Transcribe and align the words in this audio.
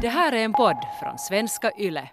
Det 0.00 0.08
här 0.08 0.32
är 0.32 0.44
en 0.44 0.52
podd 0.52 0.76
från 1.00 1.18
svenska 1.18 1.70
YLE. 1.78 2.08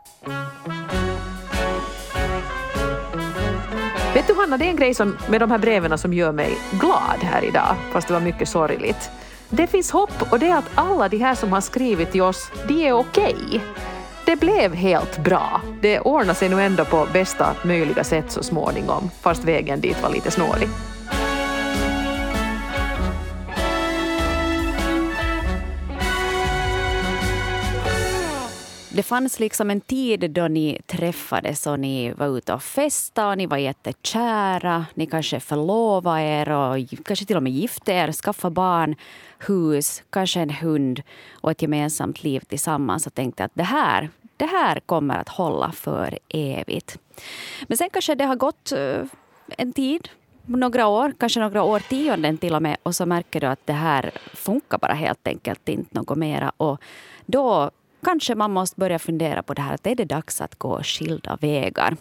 Vet 4.14 4.28
du 4.28 4.34
Hanna, 4.34 4.58
det 4.58 4.66
är 4.66 4.70
en 4.70 4.76
grej 4.76 4.94
som, 4.94 5.18
med 5.30 5.42
de 5.42 5.52
här 5.52 5.58
breven 5.58 5.98
som 5.98 6.14
gör 6.14 6.32
mig 6.32 6.58
glad 6.72 7.20
här 7.22 7.46
idag, 7.46 7.76
fast 7.92 8.08
det 8.08 8.14
var 8.14 8.22
mycket 8.22 8.50
sorgligt. 8.50 9.12
Det 9.50 9.68
finns 9.68 9.92
hopp 9.92 10.32
och 10.32 10.40
det 10.40 10.48
är 10.48 10.58
att 10.58 10.72
alla 10.76 11.10
de 11.10 11.18
här 11.18 11.36
som 11.36 11.52
har 11.52 11.62
skrivit 11.62 12.12
till 12.12 12.22
oss, 12.22 12.52
de 12.68 12.88
är 12.88 12.94
okej. 12.94 13.36
Okay. 13.46 13.60
Det 14.26 14.36
blev 14.36 14.74
helt 14.74 15.18
bra. 15.18 15.62
Det 15.82 16.00
ordnade 16.00 16.40
sig 16.40 16.50
nog 16.50 16.60
ändå 16.60 16.86
på 16.86 17.08
bästa 17.14 17.56
möjliga 17.64 18.04
sätt 18.04 18.32
så 18.32 18.44
småningom, 18.44 19.10
fast 19.22 19.44
vägen 19.44 19.82
dit 19.82 20.04
var 20.04 20.10
lite 20.10 20.32
snårig. 20.32 20.70
Det 28.96 29.04
fanns 29.04 29.40
liksom 29.40 29.70
en 29.70 29.82
tid 29.82 30.32
då 30.32 30.48
ni 30.48 30.82
träffades 30.86 31.68
och 31.68 31.80
ni 31.80 32.14
var 32.14 32.38
ute 32.38 32.54
och 32.54 32.64
festade 32.64 33.30
och 33.30 33.38
ni 33.38 33.46
var 33.46 33.58
jättekära. 33.58 34.86
Ni 34.94 35.06
kanske 35.06 35.40
förlovade 35.40 36.22
er 36.22 36.50
och 36.50 36.78
kanske 37.06 37.26
till 37.26 37.38
och 37.38 37.44
med 37.44 37.52
gifte 37.52 37.92
er, 37.92 38.12
skaffade 38.12 38.54
barn, 38.54 38.96
hus, 39.40 40.04
kanske 40.10 40.40
en 40.40 40.50
hund 40.50 41.02
och 41.42 41.52
ett 41.52 41.62
gemensamt 41.62 42.24
liv 42.24 42.40
tillsammans 42.40 43.08
och 43.08 43.14
tänkte 43.14 43.44
att 43.44 43.52
det 43.54 43.64
här, 43.64 44.10
det 44.38 44.46
här 44.46 44.80
kommer 44.80 45.18
att 45.18 45.30
hålla 45.30 45.72
för 45.72 46.20
evigt. 46.30 46.98
Men 47.68 47.78
sen 47.78 47.90
kanske 47.94 48.16
det 48.16 48.26
har 48.26 48.36
gått 48.36 48.72
eh, 48.72 49.02
en 49.58 49.74
tid, 49.74 50.10
några 50.46 50.88
år, 50.88 51.14
kanske 51.20 51.40
några 51.40 51.64
årtionden 51.64 52.38
till 52.38 52.56
och 52.56 52.62
med 52.62 52.78
och 52.84 52.96
så 52.96 53.06
märker 53.06 53.40
du 53.40 53.48
att 53.48 53.68
det 53.68 53.74
här 53.74 54.12
funkar 54.34 54.78
bara 54.78 54.94
helt 54.94 55.28
enkelt 55.28 55.70
inte 55.70 56.00
något 56.00 56.18
mera. 56.18 56.52
Och 56.58 56.82
då 57.26 57.72
kanske 58.04 58.36
man 58.36 58.52
måste 58.52 58.80
börja 58.80 59.00
fundera 59.00 59.44
på 59.44 59.54
det 59.54 59.62
här 59.62 59.74
att 59.74 59.88
är 59.88 59.96
det 59.96 60.06
dags 60.06 60.42
att 60.42 60.56
gå 60.56 60.84
skilda 60.84 61.38
vägar. 61.42 61.98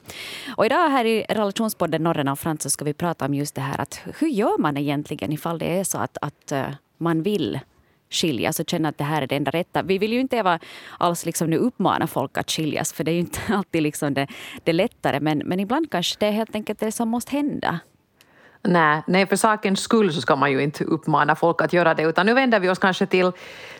Och 0.56 0.66
idag 0.66 0.88
här 0.88 1.04
i 1.04 1.26
relationspodden 1.28 2.02
Norren 2.02 2.28
och 2.28 2.38
Frans 2.38 2.62
så 2.62 2.70
ska 2.70 2.84
vi 2.84 2.94
prata 2.94 3.24
om 3.24 3.34
just 3.34 3.54
det 3.54 3.60
här 3.60 3.80
att 3.80 4.00
hur 4.18 4.28
gör 4.28 4.58
man 4.58 4.76
egentligen 4.76 5.32
ifall 5.32 5.58
det 5.58 5.78
är 5.78 5.84
så 5.84 5.98
att, 5.98 6.18
att 6.20 6.52
eh, 6.52 6.66
man 6.98 7.22
vill 7.22 7.60
skiljas 8.10 8.48
alltså 8.48 8.62
och 8.62 8.70
känna 8.70 8.88
att 8.88 8.98
det 8.98 9.04
här 9.04 9.22
är 9.22 9.26
det 9.26 9.36
enda 9.36 9.50
rätta. 9.50 9.82
Vi 9.82 9.98
vill 9.98 10.12
ju 10.12 10.20
inte 10.20 10.58
alls 10.98 11.26
liksom 11.26 11.50
nu 11.50 11.56
uppmana 11.56 12.06
folk 12.06 12.38
att 12.38 12.50
skiljas 12.50 12.92
för 12.92 13.04
det 13.04 13.10
är 13.10 13.12
ju 13.12 13.20
inte 13.20 13.40
alltid 13.48 13.82
liksom 13.82 14.14
det, 14.14 14.26
det 14.64 14.72
lättare 14.72 15.20
men, 15.20 15.38
men 15.38 15.60
ibland 15.60 15.90
kanske 15.90 16.16
det 16.20 16.26
är 16.26 16.32
helt 16.32 16.54
enkelt 16.54 16.80
det 16.80 16.92
som 16.92 17.08
måste 17.08 17.32
hända. 17.32 17.80
Nej, 18.64 19.02
nej, 19.06 19.26
för 19.26 19.36
sakens 19.36 19.80
skull 19.80 20.12
så 20.12 20.20
ska 20.20 20.36
man 20.36 20.52
ju 20.52 20.62
inte 20.62 20.84
uppmana 20.84 21.36
folk 21.36 21.62
att 21.62 21.72
göra 21.72 21.94
det 21.94 22.02
utan 22.02 22.26
nu 22.26 22.34
vänder 22.34 22.60
vi 22.60 22.68
oss 22.68 22.78
kanske 22.78 23.06
till, 23.06 23.32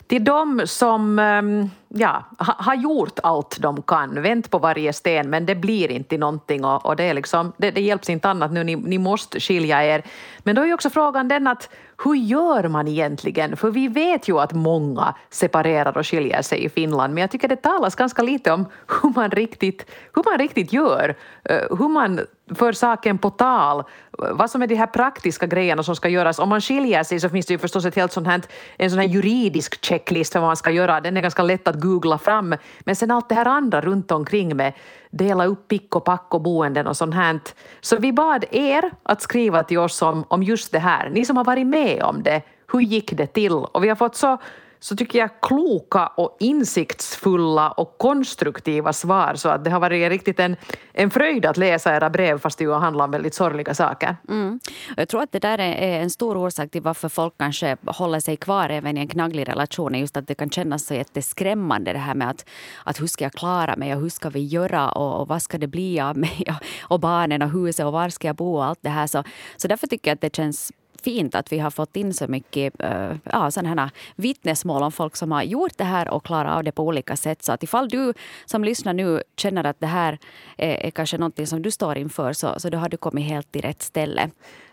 till 0.06 0.25
de 0.25 0.62
som 0.64 1.19
ehm, 1.19 1.70
ja, 1.89 2.25
har 2.39 2.75
gjort 2.75 3.19
allt 3.22 3.58
de 3.61 3.83
kan, 3.83 4.22
vänt 4.22 4.50
på 4.50 4.58
varje 4.58 4.92
sten 4.92 5.31
men 5.31 5.47
det 5.47 5.55
blir 5.55 5.91
inte 5.91 6.19
någonting 6.19 6.64
och, 6.64 6.86
och 6.86 6.97
det, 6.97 7.05
är 7.05 7.14
liksom, 7.14 7.53
det, 7.56 7.70
det 7.70 7.81
hjälps 7.81 8.11
inte 8.11 8.28
annat 8.28 8.53
nu, 8.53 8.64
ni, 8.64 8.77
ni 8.77 8.98
måste 8.98 9.41
skilja 9.41 9.84
er. 9.84 10.03
Men 10.39 10.55
då 10.55 10.62
är 10.62 10.67
ju 10.67 10.75
också 10.75 10.91
frågan 10.91 11.28
den 11.28 11.47
att 11.47 11.69
hur 12.05 12.14
gör 12.14 12.69
man 12.69 12.89
egentligen? 12.89 13.56
För 13.56 13.70
vi 13.70 13.89
vet 13.89 14.28
ju 14.28 14.41
att 14.41 14.53
många 14.53 15.14
separerar 15.30 15.98
och 15.98 16.06
skiljer 16.06 16.42
sig 16.42 16.64
i 16.64 16.69
Finland 16.69 17.14
men 17.14 17.20
jag 17.20 17.30
tycker 17.30 17.48
det 17.48 17.56
talas 17.56 17.95
ganska 17.95 18.23
lite 18.23 18.53
om 18.53 18.67
hur 18.89 19.12
man 19.17 19.30
riktigt, 19.30 19.86
hur 20.14 20.30
man 20.30 20.39
riktigt 20.39 20.73
gör, 20.73 21.17
eh, 21.45 21.78
hur 21.78 21.89
man 21.89 22.20
för 22.55 22.73
saken 22.73 23.19
på 23.19 23.30
tal, 23.30 23.84
vad 24.11 24.50
som 24.50 24.62
är 24.62 24.67
de 24.67 24.75
här 24.75 24.86
praktiska 24.86 25.47
grejerna 25.47 25.83
som 25.83 25.97
ska 25.97 26.08
göras. 26.08 26.39
Om 26.39 26.48
man 26.48 26.61
skiljer 26.61 27.03
sig 27.03 27.20
så 27.20 27.28
finns 27.28 27.47
det 27.47 27.55
ju 27.55 27.58
förstås 27.58 27.84
ett 27.84 27.97
helt 27.97 28.12
sånt 28.12 28.27
här, 28.27 28.42
en 28.77 28.91
sån 28.91 28.98
här 28.98 29.08
juridisk 29.08 29.80
checklist 29.93 30.33
för 30.33 30.41
vad 30.41 30.48
man 30.48 30.57
ska 30.57 30.71
göra. 30.71 31.01
Den 31.01 31.17
är 31.17 31.21
ganska 31.21 31.43
lätt 31.43 31.69
att 31.69 31.81
googla 31.81 32.19
fram. 32.19 32.55
Men 32.81 32.97
sen 32.97 33.11
allt 33.11 33.29
det 33.29 33.35
här 33.35 33.47
andra 33.47 33.81
runt 33.81 34.11
omkring 34.11 34.57
med 34.57 34.73
dela 35.11 35.47
upp 35.47 35.69
pick 35.69 35.97
och 35.97 36.05
pack 36.05 36.35
och 36.35 36.41
boenden 36.41 36.87
och 36.87 36.97
sånt 36.97 37.15
här. 37.15 37.41
Så 37.81 37.97
vi 37.97 38.13
bad 38.13 38.45
er 38.51 38.91
att 39.03 39.23
skriva 39.23 39.63
till 39.63 39.79
oss 39.79 40.02
om, 40.02 40.25
om 40.29 40.42
just 40.42 40.73
det 40.73 40.79
här. 40.79 41.11
Ni 41.11 41.25
som 41.25 41.36
har 41.36 41.45
varit 41.45 41.67
med 41.67 42.02
om 42.02 42.23
det, 42.23 42.42
hur 42.73 42.81
gick 42.81 43.13
det 43.13 43.27
till? 43.27 43.52
Och 43.52 43.85
vi 43.85 43.89
har 43.89 43.97
fått 43.97 44.17
så 44.17 44.39
så 44.83 44.97
tycker 44.97 45.19
jag 45.19 45.31
kloka 45.43 46.07
och 46.07 46.37
insiktsfulla 46.41 47.70
och 47.70 47.98
konstruktiva 47.98 48.93
svar 48.93 49.35
så 49.35 49.48
att 49.48 49.65
det 49.65 49.70
har 49.70 49.81
varit 49.81 50.11
riktigt 50.11 50.41
en, 50.41 50.57
en 50.93 51.11
fröjd 51.11 51.47
att 51.47 51.57
läsa 51.57 51.97
era 51.97 52.11
brev 52.11 52.39
fast 52.39 52.59
det 52.59 52.65
ju 52.65 52.73
handlar 52.73 53.05
om 53.05 53.11
väldigt 53.11 53.35
sorgliga 53.35 53.75
saker. 53.75 54.17
Mm. 54.29 54.61
Jag 54.97 55.09
tror 55.09 55.23
att 55.23 55.33
det 55.33 55.39
där 55.39 55.59
är 55.59 56.01
en 56.01 56.11
stor 56.11 56.37
orsak 56.37 56.70
till 56.70 56.83
varför 56.83 57.09
folk 57.09 57.35
kanske 57.39 57.77
håller 57.87 58.20
sig 58.20 58.37
kvar 58.37 58.69
även 58.69 58.98
i 58.98 59.01
en 59.01 59.09
knagglig 59.09 59.48
relation. 59.48 59.95
Just 59.95 60.17
att 60.17 60.27
det 60.27 60.35
kan 60.35 60.51
kännas 60.51 60.87
så 60.87 60.95
jätteskrämmande 60.95 61.93
det 61.93 61.99
här 61.99 62.14
med 62.14 62.31
att, 62.31 62.45
att 62.85 63.01
hur 63.01 63.07
ska 63.07 63.25
jag 63.25 63.33
klara 63.33 63.77
mig 63.77 63.95
och 63.95 64.01
hur 64.01 64.09
ska 64.09 64.31
vi 64.31 64.45
göra 64.45 64.91
och, 64.91 65.20
och 65.20 65.29
vad 65.29 65.43
ska 65.43 65.59
det 65.59 65.67
bli 65.67 66.01
av 66.01 66.17
mig 66.17 66.45
och, 66.49 66.93
och 66.93 67.01
barnen 67.01 67.43
och 67.43 67.51
huset 67.51 67.87
och 67.87 67.93
var 67.93 68.09
ska 68.09 68.27
jag 68.27 68.37
bo 68.37 68.57
och 68.57 68.64
allt 68.64 68.83
det 68.83 68.89
här. 68.89 69.07
Så, 69.07 69.25
så 69.57 69.69
därför 69.69 69.87
tycker 69.87 70.11
jag 70.11 70.14
att 70.14 70.20
det 70.20 70.37
känns 70.37 70.73
fint 71.05 71.35
att 71.35 71.52
vi 71.52 71.58
har 71.58 71.70
fått 71.70 71.96
in 71.96 72.14
så 72.14 72.29
mycket 72.29 72.80
äh, 72.80 73.17
ja, 73.24 73.51
sådana 73.51 73.90
vittnesmål 74.17 74.83
om 74.83 74.92
folk 74.92 75.17
som 75.17 75.33
har 75.33 75.42
gjort 75.42 75.73
det 75.77 75.85
här 75.85 76.08
och 76.08 76.24
klarat 76.24 76.57
av 76.57 76.64
det 76.64 76.73
på 76.73 76.83
olika 76.83 77.17
sätt. 77.17 77.42
Så 77.42 77.52
att 77.52 77.63
ifall 77.63 77.89
du 77.89 78.14
som 78.45 78.64
lyssnar 78.64 78.92
nu 78.92 79.23
känner 79.36 79.64
att 79.64 79.80
det 79.80 79.86
här 79.86 80.18
är, 80.57 80.86
är 80.86 80.90
kanske 80.90 81.18
någonting 81.18 81.46
som 81.46 81.63
du 81.63 81.70
står 81.70 81.98
inför 81.98 82.33
så, 82.33 82.61
så 82.61 82.68
då 82.68 82.79
har 82.79 82.89
du 82.89 82.96
kommit 82.96 83.24
helt 83.24 83.52
till 83.52 83.63
rätt 83.63 83.83
ställe. 83.83 84.30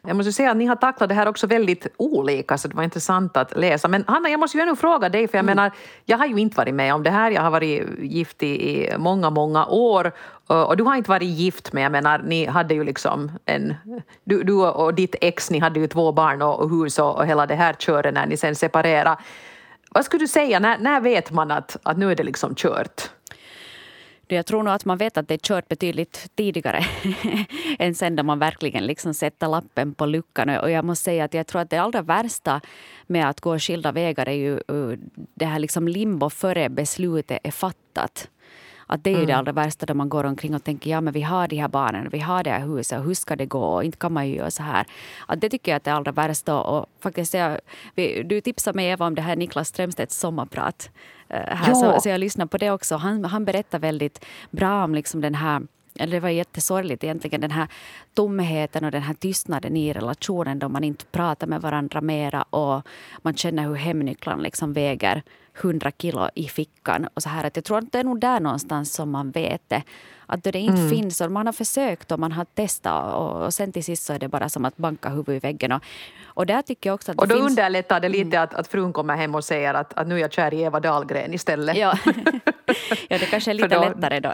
Jag 0.08 0.16
måste 0.16 0.32
säga 0.32 0.52
att 0.52 0.58
ni 0.58 0.66
har 0.66 0.76
tacklat 0.76 1.10
det 1.10 1.16
här 1.16 1.28
också 1.28 1.48
väldigt 1.48 1.88
olika 1.98 2.58
så 2.58 2.68
det 2.68 2.76
var 2.76 2.84
intressant 2.84 3.38
att 3.38 3.58
läsa. 3.58 3.88
Men 3.88 4.04
Hanna, 4.08 4.30
jag 4.30 4.40
måste 4.40 4.58
ju 4.58 4.64
ännu 4.64 4.76
fråga 4.76 5.10
dig 5.10 5.28
för 5.28 5.38
jag 5.38 5.44
mm. 5.44 5.56
menar, 5.56 5.72
jag 6.06 6.18
har 6.18 6.26
ju 6.26 6.38
inte 6.38 6.58
varit 6.58 6.74
med 6.74 6.94
om 6.94 7.04
det 7.04 7.10
här. 7.10 7.32
Jag 7.32 7.42
har 7.42 7.52
varit 7.52 7.84
gift 8.00 8.44
i, 8.44 8.94
många, 8.98 9.30
många 9.30 9.66
år 9.66 10.12
och 10.48 10.78
du 10.78 10.84
har 10.84 10.96
inte 10.96 11.10
varit 11.10 11.30
gift 11.30 11.74
men 11.74 11.84
jag 11.84 11.92
menar, 11.92 12.20
ni 12.20 12.46
hade 12.46 12.74
ju 12.74 12.84
liksom 12.84 13.32
en... 13.46 13.76
Du, 14.24 14.44
du 14.44 14.54
och 14.54 14.94
ditt 14.94 15.16
ex, 15.22 15.52
ni 15.52 15.60
hade 15.60 15.80
ju 15.80 15.88
två 15.88 16.12
barn 16.12 16.42
och, 16.42 16.70
hus 16.70 17.00
och, 17.00 17.18
och 17.18 17.26
hela 17.26 17.46
det 17.46 17.56
här 17.56 17.74
köret 17.74 18.14
när 18.14 18.26
ni 18.26 18.38
sen 18.38 18.56
separerade. 18.56 19.18
Vad 19.92 20.06
skulle 20.06 20.24
du 20.24 20.28
säga, 20.28 20.60
när, 20.60 20.78
när 20.78 21.02
vet 21.02 21.32
man 21.32 21.52
att, 21.52 21.78
att 21.84 21.98
nu 21.98 22.12
är 22.12 22.16
det 22.16 22.24
liksom 22.24 22.56
kört? 22.56 23.10
Jag 24.32 24.46
tror 24.46 24.64
nog 24.64 24.74
att 24.74 24.86
man 24.86 24.98
vet 24.98 25.18
att 25.18 25.28
det 25.28 25.34
är 25.34 25.38
kört 25.38 25.68
betydligt 25.68 26.32
tidigare 26.36 26.86
än 27.80 27.96
sen 27.96 28.16
när 28.16 28.24
man 28.24 28.40
verkligen 28.40 28.86
liksom 28.86 29.14
sätter 29.14 29.48
lappen 29.48 29.94
på 29.94 30.06
luckan. 30.06 30.50
Och 30.50 30.72
jag 30.72 30.86
måste 30.86 31.04
säga 31.04 31.24
att 31.24 31.34
jag 31.34 31.48
tror 31.48 31.62
att 31.62 31.70
det 31.70 31.78
allra 31.78 32.02
värsta 32.02 32.62
med 33.08 33.30
att 33.30 33.42
gå 33.42 33.60
skilda 33.60 33.92
vägar 33.92 34.30
är 34.30 34.34
ju 34.34 34.54
eh, 34.54 35.00
det 35.36 35.46
här 35.46 35.60
liksom 35.60 35.88
limbo 35.88 36.30
före 36.30 36.70
beslutet 36.70 37.40
är 37.44 37.52
fattat. 37.52 38.30
Att 38.92 39.04
det 39.04 39.10
är 39.10 39.16
mm. 39.16 39.28
det 39.28 39.34
allra 39.34 39.52
värsta 39.52 39.86
då 39.86 39.94
man 39.94 40.10
går 40.10 40.24
omkring 40.24 40.56
och 40.56 40.64
tänker 40.64 40.90
ja 40.90 41.02
men 41.02 41.14
vi 41.14 41.22
har 41.22 41.48
de 41.48 41.56
här 41.56 41.68
barnen, 41.68 42.10
vi 42.12 42.20
har 42.20 42.44
det 42.44 42.50
här 42.50 42.68
huset 42.68 43.00
och 43.00 43.06
hur 43.06 43.14
ska 43.14 43.36
det 43.36 43.46
gå? 43.46 43.64
Och 43.64 43.84
inte 43.84 43.98
kan 43.98 44.14
man 44.14 44.28
ju 44.28 44.36
göra 44.36 44.52
så 44.52 44.64
här. 44.64 44.86
Att 45.28 45.42
det 45.42 45.50
tycker 45.50 45.72
jag 45.72 45.78
att 45.78 45.84
det 45.84 45.92
är 45.92 45.96
allra 45.96 46.12
värsta. 46.12 46.62
Och 46.62 46.86
faktiskt, 47.00 47.34
jag, 47.34 47.60
du 48.26 48.42
tipsade 48.42 48.76
mig 48.76 48.88
Eva 48.88 49.06
om 49.06 49.16
det 49.16 49.22
här 49.22 49.36
Niklas 49.36 49.68
Strömstedts 49.68 50.20
sommarprat. 50.20 50.90
Uh, 51.34 51.38
här, 51.38 51.74
så, 51.74 52.02
så 52.02 52.10
jag 52.10 52.20
lyssnade 52.20 52.50
på 52.50 52.58
det 52.58 52.72
också. 52.72 52.96
Han, 52.96 53.26
han 53.26 53.46
berättar 53.46 53.80
väldigt 53.80 54.26
bra 54.52 54.84
om 54.84 54.96
liksom 54.96 55.22
den 55.22 55.36
här 55.36 55.62
eller 56.00 56.12
det 56.12 56.20
var 56.20 56.30
jättesorgligt 56.30 57.04
egentligen, 57.04 57.42
den 57.42 57.52
här 57.52 57.68
tomheten 58.14 58.86
och 58.86 58.92
den 58.92 59.02
här 59.02 59.14
tystnaden 59.14 59.78
i 59.78 59.94
relationen 59.94 60.60
då 60.60 60.70
man 60.70 60.84
inte 60.84 61.06
pratar 61.06 61.48
med 61.48 61.62
varandra 61.62 62.02
mera 62.02 62.42
och 62.42 62.88
man 63.22 63.36
känner 63.36 63.68
hur 63.68 63.76
hemnycklarna 63.76 64.42
liksom 64.42 64.74
väger 64.74 65.24
100 65.62 65.92
kilo 65.98 66.30
i 66.36 66.48
fickan. 66.48 67.08
Och 67.14 67.24
så 67.24 67.30
här, 67.30 67.44
att 67.44 67.56
jag 67.56 67.66
tror 67.66 67.78
att 67.78 67.92
det 67.92 68.00
är 68.00 68.04
nog 68.04 68.20
där 68.20 68.40
någonstans 68.40 68.94
som 68.94 69.12
man 69.12 69.32
vet 69.32 69.62
det. 69.68 69.84
Att 70.26 70.44
det 70.44 70.60
inte 70.60 70.82
mm. 70.82 70.90
finns 70.90 71.22
och 71.22 71.32
man 71.32 71.46
har 71.46 71.54
försökt 71.54 72.12
och 72.12 72.20
man 72.20 72.32
har 72.32 72.46
testat 72.46 73.16
och, 73.16 73.46
och 73.46 73.54
sen 73.54 73.72
till 73.72 73.84
sist 73.84 74.06
så 74.06 74.14
är 74.14 74.20
det 74.20 74.28
bara 74.28 74.50
som 74.50 74.66
att 74.66 74.78
banka 74.78 75.10
huvudet 75.10 75.44
i 75.44 75.48
väggen. 75.48 75.72
Och, 75.72 75.84
och 76.26 76.46
där 76.46 76.62
tycker 76.62 76.90
jag 76.90 76.96
också 76.96 77.12
att 77.12 77.18
Och 77.18 77.28
då 77.28 77.36
finns... 77.36 77.50
underlättar 77.50 78.00
det 78.00 78.10
lite 78.10 78.38
mm. 78.38 78.44
att, 78.44 78.54
att 78.54 78.68
frun 78.68 78.94
kommer 78.94 79.16
hem 79.16 79.36
och 79.36 79.44
säger 79.44 79.74
att, 79.74 79.94
att 79.94 80.08
nu 80.08 80.16
är 80.16 80.20
jag 80.20 80.34
kär 80.34 80.54
i 80.54 80.62
Eva 80.62 80.80
Dahlgren 80.80 81.34
istället. 81.34 81.78
Ja, 81.78 81.98
ja 83.10 83.18
det 83.18 83.26
kanske 83.30 83.52
är 83.52 83.54
lite 83.54 83.68
då, 83.68 83.82
lättare 83.82 84.20
då. 84.20 84.32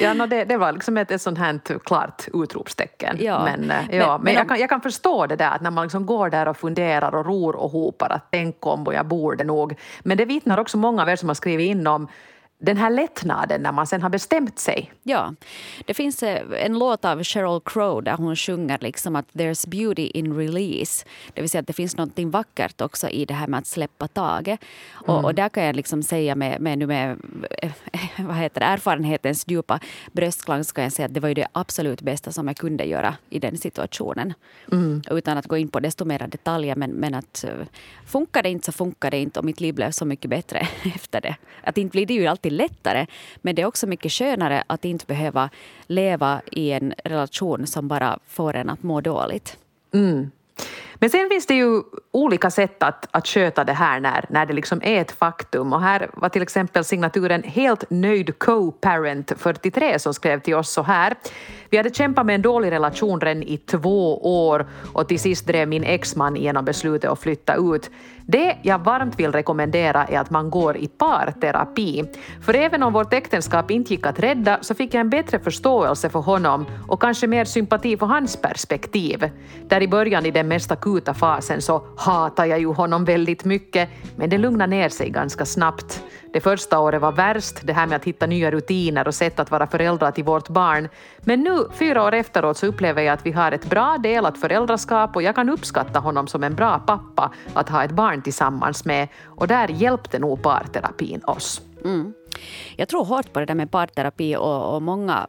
Ja, 0.00 0.14
no, 0.14 0.26
det, 0.26 0.44
det 0.44 0.56
var 0.56 0.72
liksom 0.72 0.96
ett, 0.96 1.10
ett 1.10 1.22
sånt 1.22 1.38
här 1.38 1.78
klart 1.84 2.28
utropstecken. 2.34 3.16
Ja. 3.20 3.44
Men, 3.44 3.70
eh, 3.70 3.96
ja, 3.96 4.18
men, 4.18 4.24
men 4.24 4.34
jag, 4.34 4.48
kan, 4.48 4.58
jag 4.58 4.68
kan 4.68 4.80
förstå 4.80 5.26
det 5.26 5.36
där 5.36 5.50
att 5.50 5.60
när 5.60 5.70
man 5.70 5.84
liksom 5.84 6.06
går 6.06 6.30
där 6.30 6.48
och 6.48 6.56
funderar 6.56 7.14
och 7.14 7.26
ror 7.26 7.56
och 7.56 7.70
hopar 7.70 8.10
att 8.10 8.26
tänk 8.30 8.66
om 8.66 8.86
och 8.86 8.94
jag 8.94 9.06
borde 9.06 9.44
nog. 9.44 9.74
Men 10.00 10.16
det 10.16 10.24
vittnar 10.24 10.58
också 10.60 10.76
många 10.76 11.02
av 11.02 11.08
er 11.08 11.16
som 11.16 11.28
har 11.28 11.34
skrivit 11.34 11.70
in 11.70 11.86
om 11.86 12.08
den 12.62 12.76
här 12.76 12.90
lättnaden 12.90 13.62
när 13.62 13.72
man 13.72 13.86
sen 13.86 14.02
har 14.02 14.10
bestämt 14.10 14.58
sig. 14.58 14.92
Ja, 15.02 15.34
det 15.86 15.94
finns 15.94 16.22
eh, 16.22 16.64
en 16.64 16.78
låt 16.78 17.04
av 17.04 17.24
Sheryl 17.24 17.60
Crow 17.64 18.02
där 18.02 18.16
hon 18.16 18.36
sjunger 18.36 18.78
liksom 18.80 19.16
att 19.16 19.26
there's 19.32 19.68
beauty 19.68 20.06
in 20.06 20.36
release. 20.36 21.04
Det 21.34 21.40
vill 21.40 21.50
säga 21.50 21.60
att 21.60 21.66
det 21.66 21.72
finns 21.72 21.96
något 21.96 22.18
vackert 22.18 22.80
också 22.80 23.08
i 23.08 23.24
det 23.24 23.34
här 23.34 23.46
med 23.46 23.58
att 23.58 23.66
släppa 23.66 24.08
taget. 24.08 24.60
Mm. 24.94 25.16
Och, 25.16 25.24
och, 25.24 25.34
där 25.34 25.48
kan 25.48 25.64
jag 25.64 25.76
liksom 25.76 26.02
säga 26.02 26.34
med, 26.34 26.60
med, 26.60 26.88
med 26.88 27.18
eh, 27.62 27.70
vad 28.26 28.36
heter 28.36 28.60
det, 28.60 28.66
erfarenhetens 28.66 29.44
djupa 29.48 29.80
bröstklang 30.12 30.64
ska 30.64 30.82
jag 30.82 30.92
säga 30.92 31.06
att 31.06 31.14
det 31.14 31.20
var 31.20 31.28
ju 31.28 31.34
det 31.34 31.46
absolut 31.52 32.02
bästa 32.02 32.32
som 32.32 32.46
jag 32.46 32.56
kunde 32.56 32.84
göra 32.84 33.14
i 33.30 33.38
den 33.38 33.58
situationen. 33.58 34.34
Mm. 34.72 35.02
Utan 35.10 35.38
att 35.38 35.46
gå 35.46 35.56
in 35.56 35.68
på 35.68 35.80
desto 35.80 36.04
mer 36.04 36.26
detaljer. 36.28 36.76
Men, 36.76 36.90
men 36.90 37.14
att 37.14 37.44
eh, 37.44 37.50
funkar 38.06 38.42
det 38.42 38.50
inte 38.50 38.66
så 38.66 38.72
funkar 38.72 39.10
det 39.10 39.18
inte 39.18 39.38
och 39.38 39.44
mitt 39.44 39.60
liv 39.60 39.74
blev 39.74 39.90
så 39.90 40.04
mycket 40.04 40.30
bättre 40.30 40.58
efter 40.94 41.20
det. 41.20 41.36
Att 41.64 41.78
inte 41.78 41.92
blir 41.92 42.06
det 42.06 42.14
ju 42.14 42.26
alltid 42.26 42.51
lättare 42.52 43.06
men 43.36 43.54
det 43.54 43.62
är 43.62 43.66
också 43.66 43.86
mycket 43.86 44.12
skönare 44.12 44.64
att 44.66 44.84
inte 44.84 45.06
behöva 45.06 45.50
leva 45.86 46.40
i 46.50 46.72
en 46.72 46.94
relation 47.04 47.66
som 47.66 47.88
bara 47.88 48.18
får 48.26 48.56
en 48.56 48.70
att 48.70 48.82
må 48.82 49.00
dåligt. 49.00 49.58
Mm. 49.94 50.30
Men 50.94 51.10
sen 51.10 51.28
finns 51.28 51.46
det 51.46 51.54
ju 51.54 51.82
olika 52.10 52.50
sätt 52.50 52.82
att, 52.82 53.08
att 53.10 53.26
sköta 53.28 53.64
det 53.64 53.72
här 53.72 54.00
när, 54.00 54.24
när 54.28 54.46
det 54.46 54.52
liksom 54.52 54.80
är 54.82 55.00
ett 55.00 55.12
faktum. 55.12 55.72
Och 55.72 55.82
här 55.82 56.10
var 56.14 56.28
till 56.28 56.42
exempel 56.42 56.84
signaturen 56.84 57.42
Helt 57.42 57.84
nöjd 57.90 58.38
co-parent 58.38 59.32
43 59.36 59.98
som 59.98 60.14
skrev 60.14 60.40
till 60.40 60.54
oss 60.54 60.70
så 60.70 60.82
här. 60.82 61.14
Vi 61.72 61.78
hade 61.78 61.90
kämpat 61.90 62.26
med 62.26 62.34
en 62.34 62.42
dålig 62.42 62.70
relation 62.70 63.20
redan 63.20 63.42
i 63.42 63.56
två 63.56 64.18
år 64.46 64.66
och 64.92 65.08
till 65.08 65.20
sist 65.20 65.46
drev 65.46 65.68
min 65.68 65.84
exman 65.84 66.36
igenom 66.36 66.64
beslutet 66.64 67.10
att 67.10 67.20
flytta 67.20 67.54
ut. 67.54 67.90
Det 68.26 68.56
jag 68.62 68.78
varmt 68.78 69.20
vill 69.20 69.32
rekommendera 69.32 70.04
är 70.04 70.18
att 70.18 70.30
man 70.30 70.50
går 70.50 70.76
i 70.76 70.88
parterapi. 70.88 72.04
För 72.42 72.54
även 72.54 72.82
om 72.82 72.92
vårt 72.92 73.12
äktenskap 73.12 73.70
inte 73.70 73.94
gick 73.94 74.06
att 74.06 74.18
rädda 74.18 74.58
så 74.60 74.74
fick 74.74 74.94
jag 74.94 75.00
en 75.00 75.10
bättre 75.10 75.38
förståelse 75.38 76.10
för 76.10 76.20
honom 76.20 76.66
och 76.88 77.00
kanske 77.00 77.26
mer 77.26 77.44
sympati 77.44 77.96
för 77.96 78.06
hans 78.06 78.36
perspektiv. 78.36 79.30
Där 79.68 79.82
i 79.82 79.88
början 79.88 80.26
i 80.26 80.30
den 80.30 80.48
mest 80.48 80.72
akuta 80.72 81.14
fasen 81.14 81.62
så 81.62 81.86
hatar 81.96 82.44
jag 82.44 82.60
ju 82.60 82.72
honom 82.72 83.04
väldigt 83.04 83.44
mycket 83.44 83.88
men 84.16 84.30
det 84.30 84.38
lugnade 84.38 84.70
ner 84.70 84.88
sig 84.88 85.10
ganska 85.10 85.44
snabbt. 85.44 86.02
Det 86.32 86.40
första 86.40 86.78
året 86.78 87.00
var 87.00 87.12
värst, 87.12 87.60
det 87.62 87.72
här 87.72 87.86
med 87.86 87.96
att 87.96 88.04
hitta 88.04 88.26
nya 88.26 88.50
rutiner 88.50 89.08
och 89.08 89.14
sätt 89.14 89.40
att 89.40 89.50
vara 89.50 89.66
föräldrar 89.66 90.10
till 90.10 90.24
vårt 90.24 90.48
barn. 90.48 90.88
Men 91.20 91.40
nu, 91.40 91.66
fyra 91.72 92.04
år 92.04 92.14
efteråt, 92.14 92.56
så 92.56 92.66
upplever 92.66 93.02
jag 93.02 93.12
att 93.12 93.26
vi 93.26 93.32
har 93.32 93.52
ett 93.52 93.70
bra 93.70 93.98
delat 93.98 94.38
föräldraskap 94.38 95.16
och 95.16 95.22
jag 95.22 95.34
kan 95.34 95.48
uppskatta 95.48 95.98
honom 95.98 96.26
som 96.26 96.44
en 96.44 96.54
bra 96.54 96.78
pappa 96.78 97.32
att 97.54 97.68
ha 97.68 97.84
ett 97.84 97.90
barn 97.90 98.22
tillsammans 98.22 98.84
med. 98.84 99.08
Och 99.24 99.48
där 99.48 99.68
hjälpte 99.68 100.18
nog 100.18 100.42
parterapin 100.42 101.20
oss. 101.24 101.60
Mm. 101.84 102.14
Jag 102.76 102.88
tror 102.88 103.04
hårt 103.04 103.32
på 103.32 103.40
det 103.40 103.46
där 103.46 103.54
med 103.54 103.70
parterapi 103.70 104.36
och, 104.36 104.74
och 104.74 104.82
många 104.82 105.26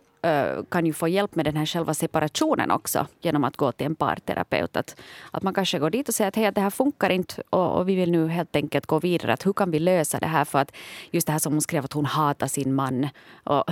kan 0.70 0.86
ju 0.86 0.94
få 0.94 1.08
hjälp 1.08 1.36
med 1.36 1.46
den 1.46 1.58
här 1.58 1.66
själva 1.66 1.94
separationen 1.94 2.72
också 2.72 3.08
genom 3.22 3.44
att 3.44 3.58
gå 3.58 3.72
till 3.72 3.86
en 3.86 3.96
parterapeut. 3.96 4.78
Att, 4.78 4.96
att 5.32 5.44
man 5.44 5.54
kanske 5.54 5.80
går 5.80 5.90
dit 5.90 6.10
och 6.10 6.16
säger 6.16 6.28
att 6.28 6.36
hej, 6.36 6.52
det 6.52 6.62
här 6.62 6.70
funkar 6.70 7.10
inte 7.10 7.42
och, 7.50 7.78
och, 7.78 7.90
vi 7.90 7.96
vill 7.96 8.12
nu 8.12 8.28
helt 8.28 8.56
enkelt 8.56 8.86
gå 8.86 9.00
vidare. 9.00 9.34
Att 9.34 9.46
hur 9.46 9.54
kan 9.54 9.72
vi 9.72 9.80
lösa 9.80 10.20
det 10.20 10.28
här? 10.28 10.46
För 10.46 10.60
att 10.60 10.72
just 11.12 11.28
det 11.28 11.32
här 11.32 11.40
som 11.40 11.54
hon 11.54 11.62
skrev 11.62 11.86
att 11.86 11.94
hon 11.94 12.06
hatar 12.06 12.48
sin 12.48 12.74
man. 12.74 13.10
Och 13.44 13.70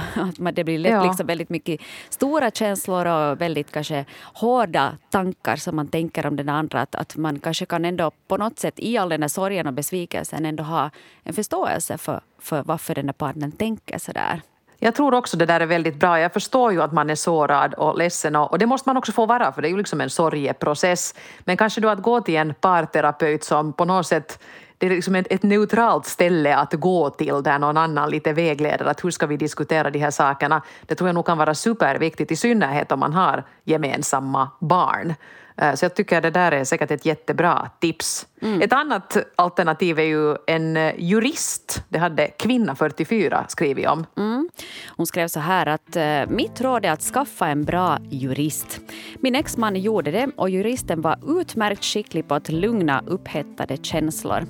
att 0.48 0.56
det 0.56 0.64
blir 0.64 0.80
lätt 0.80 0.92
ja. 0.92 1.04
liksom 1.04 1.28
väldigt 1.28 1.50
mycket 1.50 1.82
stora 2.10 2.52
känslor 2.52 3.06
och 3.06 3.42
väldigt 3.42 3.72
kanske 3.72 4.06
hårda 4.34 4.98
tankar 5.10 5.56
som 5.56 5.76
man 5.76 5.88
tänker 5.88 6.26
om 6.26 6.36
den 6.36 6.50
andra. 6.50 6.82
Att, 6.82 6.96
att 6.96 7.18
man 7.18 7.40
kanske 7.40 7.66
kan 7.66 7.86
ändå 7.86 8.12
på 8.28 8.38
något 8.38 8.60
sätt 8.60 8.74
i 8.78 8.98
all 8.98 9.10
den 9.10 9.22
här 9.22 9.30
sorgen 9.30 9.68
och 9.68 9.74
besvikelsen 9.74 10.46
ändå 10.46 10.64
ha 10.64 10.90
en 11.24 11.34
förståelse 11.34 11.98
för, 11.98 12.22
för 12.40 12.64
varför 12.64 12.96
den 12.96 13.06
där 13.06 13.14
partnern 13.14 13.52
tänker 13.52 13.98
så 13.98 14.12
där. 14.12 14.42
Jag 14.84 14.96
tror 14.96 15.14
också 15.14 15.38
det 15.38 15.46
där 15.46 15.60
är 15.60 15.66
väldigt 15.66 15.96
bra. 15.96 16.20
Jag 16.20 16.34
förstår 16.34 16.72
ju 16.72 16.82
att 16.82 16.94
man 16.94 17.10
är 17.10 17.16
sårad 17.16 17.74
och 17.74 17.98
ledsen 17.98 18.36
och, 18.36 18.52
och 18.52 18.60
det 18.60 18.66
måste 18.66 18.90
man 18.90 18.98
också 18.98 19.12
få 19.12 19.26
vara 19.26 19.52
för 19.52 19.62
det 19.62 19.68
är 19.68 19.70
ju 19.70 19.78
liksom 19.78 20.02
en 20.02 20.10
sorgeprocess. 20.10 21.16
Men 21.40 21.58
kanske 21.58 21.82
då 21.82 21.90
att 21.90 22.02
gå 22.02 22.22
till 22.22 22.36
en 22.36 22.54
parterapeut 22.54 23.44
som 23.44 23.74
på 23.74 23.86
något 23.86 24.08
sätt 24.08 24.44
det 24.78 24.86
är 24.86 24.90
liksom 24.90 25.16
ett, 25.16 25.28
ett, 25.30 25.44
neutralt 25.44 26.06
ställe 26.06 26.56
att 26.56 26.74
gå 26.74 27.10
till 27.10 27.44
där 27.44 27.60
någon 27.60 27.78
annan 27.78 28.10
lite 28.10 28.34
vägleder 28.34 28.86
att 28.86 29.04
hur 29.04 29.12
ska 29.12 29.28
vi 29.28 29.38
diskutera 29.38 29.90
de 29.90 30.00
här 30.00 30.12
sakerna. 30.12 30.62
Det 30.82 30.96
tror 30.96 31.08
jag 31.08 31.16
nog 31.16 31.26
kan 31.26 31.38
vara 31.38 31.54
superviktigt 31.54 32.32
i 32.32 32.36
synnerhet 32.36 32.92
om 32.92 33.00
man 33.00 33.14
har 33.14 33.44
gemensamma 33.64 34.50
barn. 34.60 35.14
Eh, 35.62 35.74
så 35.74 35.86
jag 35.86 35.96
tycker 35.96 36.22
det 36.22 36.30
där 36.30 36.52
är 36.52 36.64
säkert 36.64 36.92
ett 36.92 37.06
jättebra 37.06 37.70
tips. 37.80 38.28
Mm. 38.42 38.62
Ett 38.62 38.74
annat 38.74 39.18
alternativ 39.36 40.00
är 40.00 40.04
ju 40.04 40.36
en 40.48 40.78
eh, 40.78 40.94
jurist. 40.98 41.84
Det 41.90 42.00
hade 42.00 42.28
Kvinna 42.28 42.76
44 42.76 43.46
skrivit 43.48 43.88
om. 43.88 44.06
Mm. 44.18 44.50
Hon 44.88 45.08
skrev 45.08 45.28
så 45.28 45.40
här 45.40 45.66
att 45.66 45.96
eh, 45.96 46.22
mitt 46.28 46.62
råd 46.62 46.86
är 46.86 46.92
att 46.92 47.02
skaffa 47.02 47.48
en 47.48 47.64
bra 47.64 47.98
jurist. 48.10 48.80
Min 49.20 49.36
exman 49.36 49.76
gjorde 49.76 50.12
det 50.12 50.28
och 50.38 50.50
juristen 50.50 51.02
var 51.02 51.40
utmärkt 51.40 51.84
skicklig 51.84 52.28
på 52.28 52.36
att 52.36 52.50
lugna 52.50 53.04
upphettade 53.08 53.78
känslor. 53.78 54.46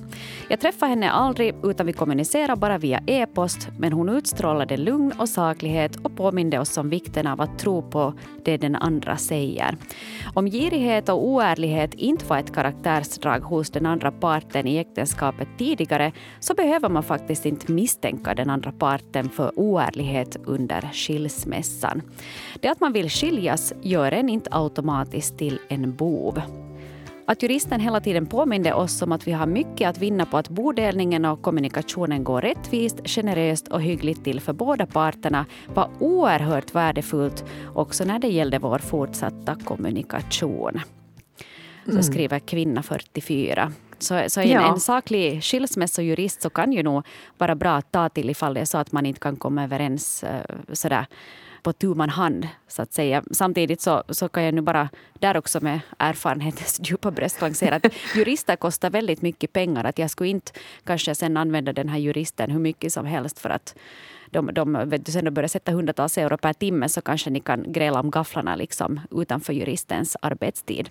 Jag 0.48 0.60
träffade 0.60 0.90
henne 0.90 1.10
aldrig 1.10 1.54
utan 1.62 1.86
vi 1.86 1.92
kommunicerade 1.92 2.60
bara 2.60 2.78
via 2.78 3.00
e-post 3.06 3.68
men 3.78 3.92
hon 3.92 4.08
utstrålade 4.08 4.76
lugn 4.76 5.12
och 5.18 5.28
saklighet 5.28 5.96
och 5.96 6.16
påminde 6.16 6.58
oss 6.58 6.78
om 6.78 6.88
vikten 6.88 7.26
av 7.26 7.40
att 7.40 7.58
tro 7.58 7.82
på 7.90 8.14
det 8.44 8.56
den 8.56 8.76
andra 8.76 9.16
säger. 9.16 9.76
Om 10.34 10.46
girighet 10.46 11.01
och 11.08 11.26
oärlighet 11.26 11.94
inte 11.94 12.24
var 12.24 12.38
ett 12.38 12.54
karaktärsdrag 12.54 13.40
hos 13.40 13.70
den 13.70 13.86
andra 13.86 14.12
parten 14.12 14.66
i 14.66 14.76
äktenskapet 14.76 15.48
tidigare 15.58 16.12
så 16.40 16.54
behöver 16.54 16.88
man 16.88 17.02
faktiskt 17.02 17.46
inte 17.46 17.72
misstänka 17.72 18.34
den 18.34 18.50
andra 18.50 18.72
parten 18.72 19.28
för 19.28 19.58
oärlighet 19.58 20.36
under 20.44 20.90
skilsmässan. 20.92 22.02
Det 22.60 22.68
att 22.68 22.80
man 22.80 22.92
vill 22.92 23.10
skiljas 23.10 23.72
gör 23.82 24.12
en 24.12 24.28
inte 24.28 24.50
automatiskt 24.52 25.38
till 25.38 25.58
en 25.68 25.96
bov. 25.96 26.42
Att 27.26 27.42
juristen 27.42 27.80
hela 27.80 28.00
tiden 28.00 28.26
påminde 28.26 28.74
oss 28.74 29.02
om 29.02 29.12
att 29.12 29.26
vi 29.26 29.32
har 29.32 29.46
mycket 29.46 29.88
att 29.88 29.98
vinna 29.98 30.26
på 30.26 30.36
att 30.38 30.48
bodelningen 30.48 31.24
och 31.24 31.42
kommunikationen 31.42 32.24
går 32.24 32.40
rättvist, 32.40 33.08
generöst 33.08 33.68
och 33.68 33.82
hyggligt 33.82 34.24
till 34.24 34.40
för 34.40 34.52
båda 34.52 34.86
parterna 34.86 35.46
var 35.74 35.90
oerhört 35.98 36.74
värdefullt 36.74 37.44
också 37.74 38.04
när 38.04 38.18
det 38.18 38.28
gällde 38.28 38.58
vår 38.58 38.78
fortsatta 38.78 39.56
kommunikation. 39.64 40.80
Så 41.84 41.90
mm. 41.90 42.02
skriver 42.02 42.38
kvinna 42.38 42.82
44. 42.82 43.72
Så, 43.98 44.24
så 44.26 44.40
en, 44.40 44.48
ja. 44.48 44.72
en 44.72 44.80
saklig 44.80 45.42
skilsmässojurist 45.42 46.42
så 46.42 46.50
kan 46.50 46.72
ju 46.72 46.82
nog 46.82 47.06
vara 47.38 47.54
bra 47.54 47.76
att 47.76 47.92
ta 47.92 48.08
till 48.08 48.30
ifall 48.30 48.54
det 48.54 48.60
är 48.60 48.64
så 48.64 48.78
att 48.78 48.92
man 48.92 49.06
inte 49.06 49.20
kan 49.20 49.36
komma 49.36 49.64
överens 49.64 50.24
uh, 50.24 50.72
sådär 50.72 51.06
på 51.62 51.72
tu 51.72 51.94
man 51.94 52.08
hand, 52.08 52.48
så 52.68 52.82
att 52.82 52.92
säga. 52.92 53.24
Samtidigt 53.30 53.80
så, 53.80 54.02
så 54.08 54.28
kan 54.28 54.42
jag 54.42 54.54
nu 54.54 54.60
bara 54.60 54.88
där 55.20 55.36
också 55.36 55.60
med 55.60 55.80
erfarenhetens 55.98 56.80
djupa 56.84 57.10
bröstklang 57.10 57.54
säga 57.54 57.74
att 57.74 57.86
jurister 58.14 58.56
kostar 58.56 58.90
väldigt 58.90 59.22
mycket 59.22 59.52
pengar. 59.52 59.84
Att 59.84 59.98
jag 59.98 60.10
skulle 60.10 60.30
inte 60.30 60.52
kanske 60.84 61.14
sen 61.14 61.36
använda 61.36 61.72
den 61.72 61.88
här 61.88 61.98
juristen 61.98 62.50
hur 62.50 62.60
mycket 62.60 62.92
som 62.92 63.06
helst 63.06 63.38
för 63.38 63.50
att 63.50 63.74
de, 64.30 64.54
de 64.54 64.88
vet 64.88 65.06
du, 65.06 65.12
sen 65.12 65.34
börjar 65.34 65.48
sätta 65.48 65.72
hundratals 65.72 66.18
euro 66.18 66.36
per 66.38 66.52
timme 66.52 66.88
så 66.88 67.00
kanske 67.00 67.30
ni 67.30 67.40
kan 67.40 67.72
gräla 67.72 68.00
om 68.00 68.10
gafflarna 68.10 68.56
liksom 68.56 69.00
utanför 69.10 69.52
juristens 69.52 70.16
arbetstid. 70.20 70.90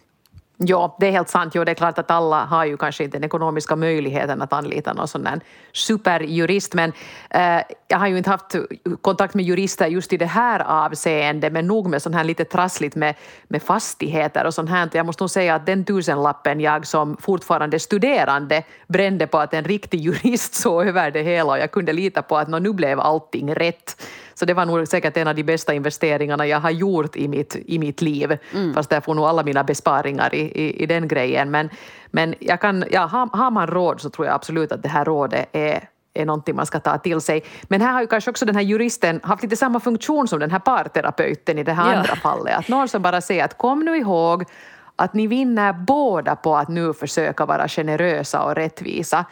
Ja, 0.64 0.96
det 1.00 1.08
är 1.08 1.12
helt 1.12 1.30
sant. 1.30 1.56
Jo, 1.56 1.64
det 1.64 1.72
är 1.72 1.76
klart 1.76 1.98
att 1.98 2.12
alla 2.12 2.46
har 2.46 2.66
ju 2.66 2.78
kanske 2.78 3.04
inte 3.04 3.18
den 3.18 3.24
ekonomiska 3.24 3.76
möjligheten 3.76 4.42
att 4.42 4.54
anlita 4.54 4.94
någon 4.94 5.08
sån 5.08 5.24
där 5.24 5.40
superjurist. 5.74 6.74
Men 6.74 6.94
eh, 7.30 7.62
jag 7.88 8.00
har 8.00 8.08
ju 8.08 8.18
inte 8.18 8.30
haft 8.30 8.56
kontakt 9.02 9.34
med 9.34 9.46
jurister 9.46 9.88
just 9.88 10.14
i 10.14 10.18
det 10.18 10.26
här 10.26 10.60
avseendet, 10.60 11.54
men 11.54 11.68
nog 11.68 11.90
med 11.90 12.02
sånt 12.02 12.16
här 12.16 12.24
lite 12.24 12.46
trassligt 12.46 12.96
med, 12.96 13.16
med 13.48 13.64
fastigheter 13.64 14.46
och 14.46 14.54
sånt 14.54 14.70
här. 14.70 14.90
Jag 14.94 15.06
måste 15.06 15.24
nog 15.24 15.30
säga 15.30 15.56
att 15.56 15.66
den 15.66 15.86
tusenlappen 15.86 16.60
jag 16.60 16.88
som 16.88 17.18
fortfarande 17.18 17.80
studerande 17.80 18.64
brände 18.88 19.28
på 19.28 19.38
att 19.38 19.54
en 19.54 19.64
riktig 19.64 20.00
jurist 20.00 20.54
såg 20.62 20.88
över 20.88 21.12
det 21.12 21.22
hela 21.22 21.52
och 21.52 21.60
jag 21.60 21.72
kunde 21.72 21.94
lita 21.94 22.22
på 22.22 22.38
att 22.38 22.48
nu 22.50 22.74
blev 22.74 23.00
allting 23.00 23.56
rätt. 23.56 24.02
Så 24.42 24.46
det 24.46 24.54
var 24.54 24.66
nog 24.66 24.88
säkert 24.88 25.18
en 25.18 25.28
av 25.28 25.36
de 25.36 25.44
bästa 25.44 25.74
investeringarna 25.74 26.48
jag 26.48 26.60
har 26.60 26.70
gjort 26.70 27.16
i 27.16 27.28
mitt, 27.28 27.56
i 27.66 27.80
mitt 27.80 28.02
liv. 28.02 28.38
Mm. 28.54 28.74
Fast 28.74 28.92
jag 28.92 29.04
får 29.04 29.14
nog 29.14 29.26
alla 29.26 29.44
mina 29.44 29.64
besparingar 29.64 30.36
i, 30.36 30.40
i, 30.40 30.84
i 30.84 30.86
den 30.86 31.08
grejen. 31.08 31.52
Men, 31.52 31.70
men 32.12 32.36
jag 32.40 32.62
kan, 32.62 32.84
ja, 32.92 33.02
har, 33.02 33.38
har 33.38 33.52
man 33.52 33.68
råd 33.68 34.02
så 34.02 34.10
tror 34.10 34.28
jag 34.28 34.36
absolut 34.36 34.72
att 34.72 34.84
det 34.84 34.90
här 34.90 35.06
rådet 35.06 35.50
är 35.52 35.90
är 36.14 36.26
någonting 36.26 36.56
man 36.56 36.66
ska 36.66 36.80
ta 36.80 36.98
till 36.98 37.22
sig. 37.22 37.44
Men 37.64 37.82
här 37.82 37.94
har 37.94 38.02
ju 38.02 38.08
kanske 38.08 38.30
också 38.30 38.46
den 38.46 38.56
här 38.56 38.62
juristen 38.62 39.20
haft 39.24 39.44
lite 39.44 39.56
samma 39.56 39.80
funktion 39.80 40.28
som 40.28 40.40
den 40.40 40.52
här 40.52 40.60
parterapeuten 40.60 41.58
i 41.58 41.64
det 41.64 41.74
här 41.74 41.92
ja. 41.92 41.98
andra 41.98 42.16
fallet. 42.16 42.58
Att 42.58 42.68
någon 42.68 42.88
som 42.88 43.02
bara 43.02 43.22
säger 43.22 43.46
att 43.46 43.58
kom 43.58 43.80
nu 43.80 43.98
ihåg 43.98 44.44
att 44.96 45.14
ni 45.14 45.28
vinner 45.28 45.74
båda 45.74 46.36
på 46.36 46.56
att 46.56 46.68
nu 46.68 46.94
försöka 46.94 47.46
vara 47.46 47.68
generösa 47.68 48.44
och 48.44 48.56
rättvisa. 48.56 49.26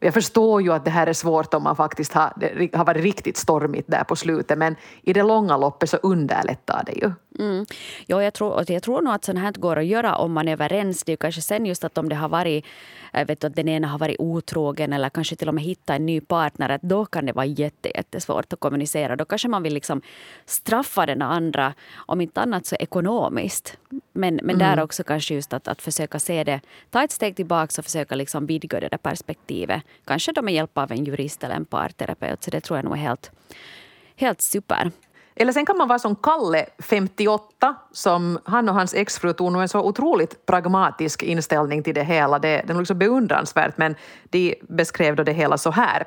Jag 0.00 0.14
förstår 0.14 0.62
ju 0.62 0.72
att 0.72 0.84
det 0.84 0.90
här 0.90 1.06
är 1.06 1.12
svårt 1.12 1.54
om 1.54 1.62
man 1.62 1.76
faktiskt 1.76 2.12
har, 2.12 2.32
har 2.76 2.84
varit 2.84 3.02
riktigt 3.02 3.36
stormigt 3.36 3.90
där 3.90 4.04
på 4.04 4.16
slutet 4.16 4.58
men 4.58 4.76
i 5.02 5.12
det 5.12 5.22
långa 5.22 5.56
loppet 5.56 5.90
så 5.90 5.96
underlättar 5.96 6.82
det 6.86 6.92
ju. 6.92 7.12
Mm. 7.38 7.66
Jo, 8.06 8.20
jag, 8.20 8.34
tror, 8.34 8.64
jag 8.70 8.82
tror 8.82 9.02
nog 9.02 9.14
att 9.14 9.24
sånt 9.24 9.38
här 9.38 9.52
går 9.52 9.78
att 9.78 9.86
göra 9.86 10.16
om 10.16 10.32
man 10.32 10.48
är 10.48 10.52
överens. 10.52 11.04
Det 11.04 11.12
är 11.12 11.16
kanske 11.16 11.42
sen 11.42 11.66
just 11.66 11.84
att 11.84 11.98
om 11.98 12.08
det 12.08 12.16
har 12.16 12.28
varit 12.28 12.64
vet 13.24 13.40
du, 13.40 13.46
att 13.46 13.56
den 13.56 13.68
ena 13.68 13.88
har 13.88 13.98
varit 13.98 14.16
otrogen 14.18 14.92
eller 14.92 15.08
kanske 15.10 15.36
till 15.36 15.48
och 15.48 15.54
med 15.54 15.64
hittat 15.64 15.96
en 15.96 16.06
ny 16.06 16.20
partner, 16.20 16.68
att 16.68 16.82
då 16.82 17.06
kan 17.06 17.26
det 17.26 17.32
vara 17.32 17.46
jätte, 17.46 17.88
jättesvårt 17.94 18.52
att 18.52 18.60
kommunicera. 18.60 19.16
Då 19.16 19.24
kanske 19.24 19.48
man 19.48 19.62
vill 19.62 19.74
liksom 19.74 20.02
straffa 20.44 21.06
den 21.06 21.22
andra, 21.22 21.74
om 21.96 22.20
inte 22.20 22.40
annat 22.40 22.66
så 22.66 22.76
ekonomiskt. 22.76 23.78
Men, 23.90 24.34
men 24.34 24.56
mm. 24.56 24.58
där 24.58 24.82
också 24.82 25.04
kanske 25.04 25.34
just 25.34 25.52
att, 25.52 25.68
att 25.68 25.82
försöka 25.82 26.18
se 26.18 26.44
det, 26.44 26.60
ta 26.90 27.04
ett 27.04 27.12
steg 27.12 27.36
tillbaka 27.36 27.80
och 27.80 27.84
försöka 27.84 28.14
liksom 28.14 28.46
vidga 28.46 28.80
det 28.80 28.88
där 28.88 28.98
perspektivet. 28.98 29.82
Kanske 30.04 30.32
då 30.32 30.42
med 30.42 30.54
hjälp 30.54 30.78
av 30.78 30.92
en 30.92 31.04
jurist 31.04 31.44
eller 31.44 31.54
en 31.54 31.64
parterapeut. 31.64 32.42
Så 32.42 32.50
det 32.50 32.60
tror 32.60 32.78
jag 32.78 32.84
nog 32.84 32.94
är 32.94 32.98
helt, 32.98 33.30
helt 34.16 34.40
super. 34.40 34.90
Eller 35.36 35.52
sen 35.52 35.66
kan 35.66 35.78
man 35.78 35.88
vara 35.88 35.98
som 35.98 36.16
Kalle, 36.16 36.66
58, 36.78 37.76
som 37.92 38.38
han 38.44 38.68
och 38.68 38.74
hans 38.74 38.94
exfru 38.94 39.32
tog 39.32 39.52
nog 39.52 39.62
en 39.62 39.68
så 39.68 39.82
otroligt 39.82 40.46
pragmatisk 40.46 41.22
inställning 41.22 41.82
till 41.82 41.94
det 41.94 42.04
hela. 42.04 42.38
Det, 42.38 42.62
det 42.66 42.72
är 42.72 42.78
liksom 42.78 42.98
beundransvärt, 42.98 43.78
men 43.78 43.94
de 44.30 44.54
beskrev 44.60 45.16
då 45.16 45.22
det 45.22 45.32
hela 45.32 45.58
så 45.58 45.70
här. 45.70 46.06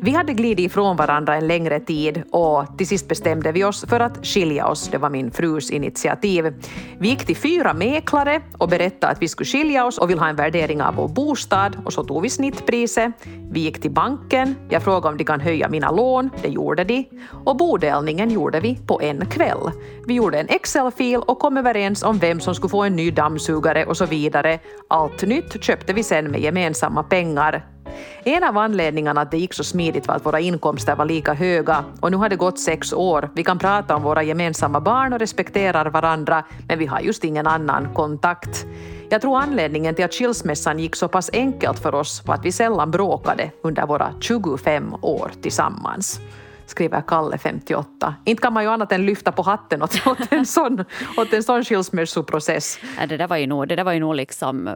Vi 0.00 0.10
hade 0.10 0.32
glidit 0.32 0.66
ifrån 0.66 0.96
varandra 0.96 1.36
en 1.36 1.46
längre 1.46 1.80
tid 1.80 2.22
och 2.30 2.78
till 2.78 2.86
sist 2.86 3.08
bestämde 3.08 3.52
vi 3.52 3.64
oss 3.64 3.84
för 3.88 4.00
att 4.00 4.26
skilja 4.26 4.66
oss. 4.66 4.88
Det 4.88 4.98
var 4.98 5.10
min 5.10 5.30
frus 5.30 5.70
initiativ. 5.70 6.54
Vi 6.98 7.08
gick 7.08 7.26
till 7.26 7.36
fyra 7.36 7.74
mäklare 7.74 8.40
och 8.58 8.68
berättade 8.68 9.12
att 9.12 9.22
vi 9.22 9.28
skulle 9.28 9.46
skilja 9.46 9.86
oss 9.86 9.98
och 9.98 10.10
vill 10.10 10.18
ha 10.18 10.28
en 10.28 10.36
värdering 10.36 10.82
av 10.82 10.94
vår 10.94 11.08
bostad 11.08 11.76
och 11.84 11.92
så 11.92 12.04
tog 12.04 12.22
vi 12.22 12.30
snittpriset. 12.30 13.12
Vi 13.50 13.60
gick 13.60 13.80
till 13.80 13.90
banken. 13.90 14.54
Jag 14.68 14.82
frågade 14.82 15.08
om 15.08 15.16
de 15.16 15.24
kan 15.24 15.40
höja 15.40 15.68
mina 15.68 15.90
lån. 15.90 16.30
Det 16.42 16.48
gjorde 16.48 16.84
de. 16.84 17.08
Och 17.44 17.56
bodelningen 17.56 18.30
gjorde 18.30 18.60
vi 18.60 18.78
på 18.86 19.00
en 19.02 19.26
kväll. 19.26 19.70
Vi 20.06 20.14
gjorde 20.14 20.40
en 20.40 20.48
Excel-fil 20.48 21.20
och 21.26 21.38
kom 21.38 21.56
överens 21.56 22.02
om 22.02 22.18
vem 22.18 22.40
som 22.40 22.54
skulle 22.54 22.70
få 22.70 22.82
en 22.82 22.96
ny 22.96 23.10
dammsugare 23.10 23.84
och 23.84 23.96
så 23.96 24.06
vidare. 24.06 24.58
Allt 24.88 25.22
nytt 25.22 25.64
köpte 25.64 25.92
vi 25.92 26.02
sen 26.02 26.30
med 26.30 26.40
gemensamma 26.40 27.02
pengar. 27.02 27.75
En 28.24 28.44
av 28.44 28.58
anledningarna 28.58 29.20
att 29.20 29.30
det 29.30 29.38
gick 29.38 29.54
så 29.54 29.64
smidigt 29.64 30.08
var 30.08 30.14
att 30.14 30.26
våra 30.26 30.40
inkomster 30.40 30.96
var 30.96 31.04
lika 31.04 31.34
höga 31.34 31.84
och 32.00 32.10
nu 32.10 32.16
har 32.16 32.28
det 32.28 32.36
gått 32.36 32.58
sex 32.58 32.92
år. 32.92 33.30
Vi 33.34 33.44
kan 33.44 33.58
prata 33.58 33.96
om 33.96 34.02
våra 34.02 34.22
gemensamma 34.22 34.80
barn 34.80 35.12
och 35.12 35.18
respekterar 35.18 35.86
varandra 35.90 36.44
men 36.68 36.78
vi 36.78 36.86
har 36.86 37.00
just 37.00 37.24
ingen 37.24 37.46
annan 37.46 37.94
kontakt. 37.94 38.66
Jag 39.08 39.20
tror 39.20 39.38
anledningen 39.38 39.94
till 39.94 40.04
att 40.04 40.14
skilsmässan 40.14 40.78
gick 40.78 40.96
så 40.96 41.08
pass 41.08 41.30
enkelt 41.32 41.78
för 41.78 41.94
oss 41.94 42.22
var 42.26 42.34
att 42.34 42.44
vi 42.44 42.52
sällan 42.52 42.90
bråkade 42.90 43.50
under 43.62 43.86
våra 43.86 44.12
25 44.20 44.94
år 45.02 45.30
tillsammans 45.42 46.20
skriver 46.66 47.00
Kalle, 47.00 47.38
58. 47.38 48.14
Inte 48.24 48.42
kan 48.42 48.52
man 48.52 48.62
ju 48.62 48.70
annat 48.70 48.92
än 48.92 49.06
lyfta 49.06 49.32
på 49.32 49.42
hatten 49.42 49.82
åt, 49.82 50.06
åt 50.06 50.32
en 50.32 50.46
sån, 50.46 50.84
åt 51.16 51.32
en 51.32 51.42
sån 51.42 51.64
skilsmässoprocess. 51.64 52.78
Ja, 52.98 53.06
det 53.06 53.16
där 53.16 53.28
var 53.28 53.36
ju 53.36 53.46
nog, 53.46 53.68
det 53.68 53.76
där 53.76 53.84
var 53.84 53.92
ju 53.92 54.00
nog 54.00 54.14
liksom 54.14 54.68
eh, 54.68 54.74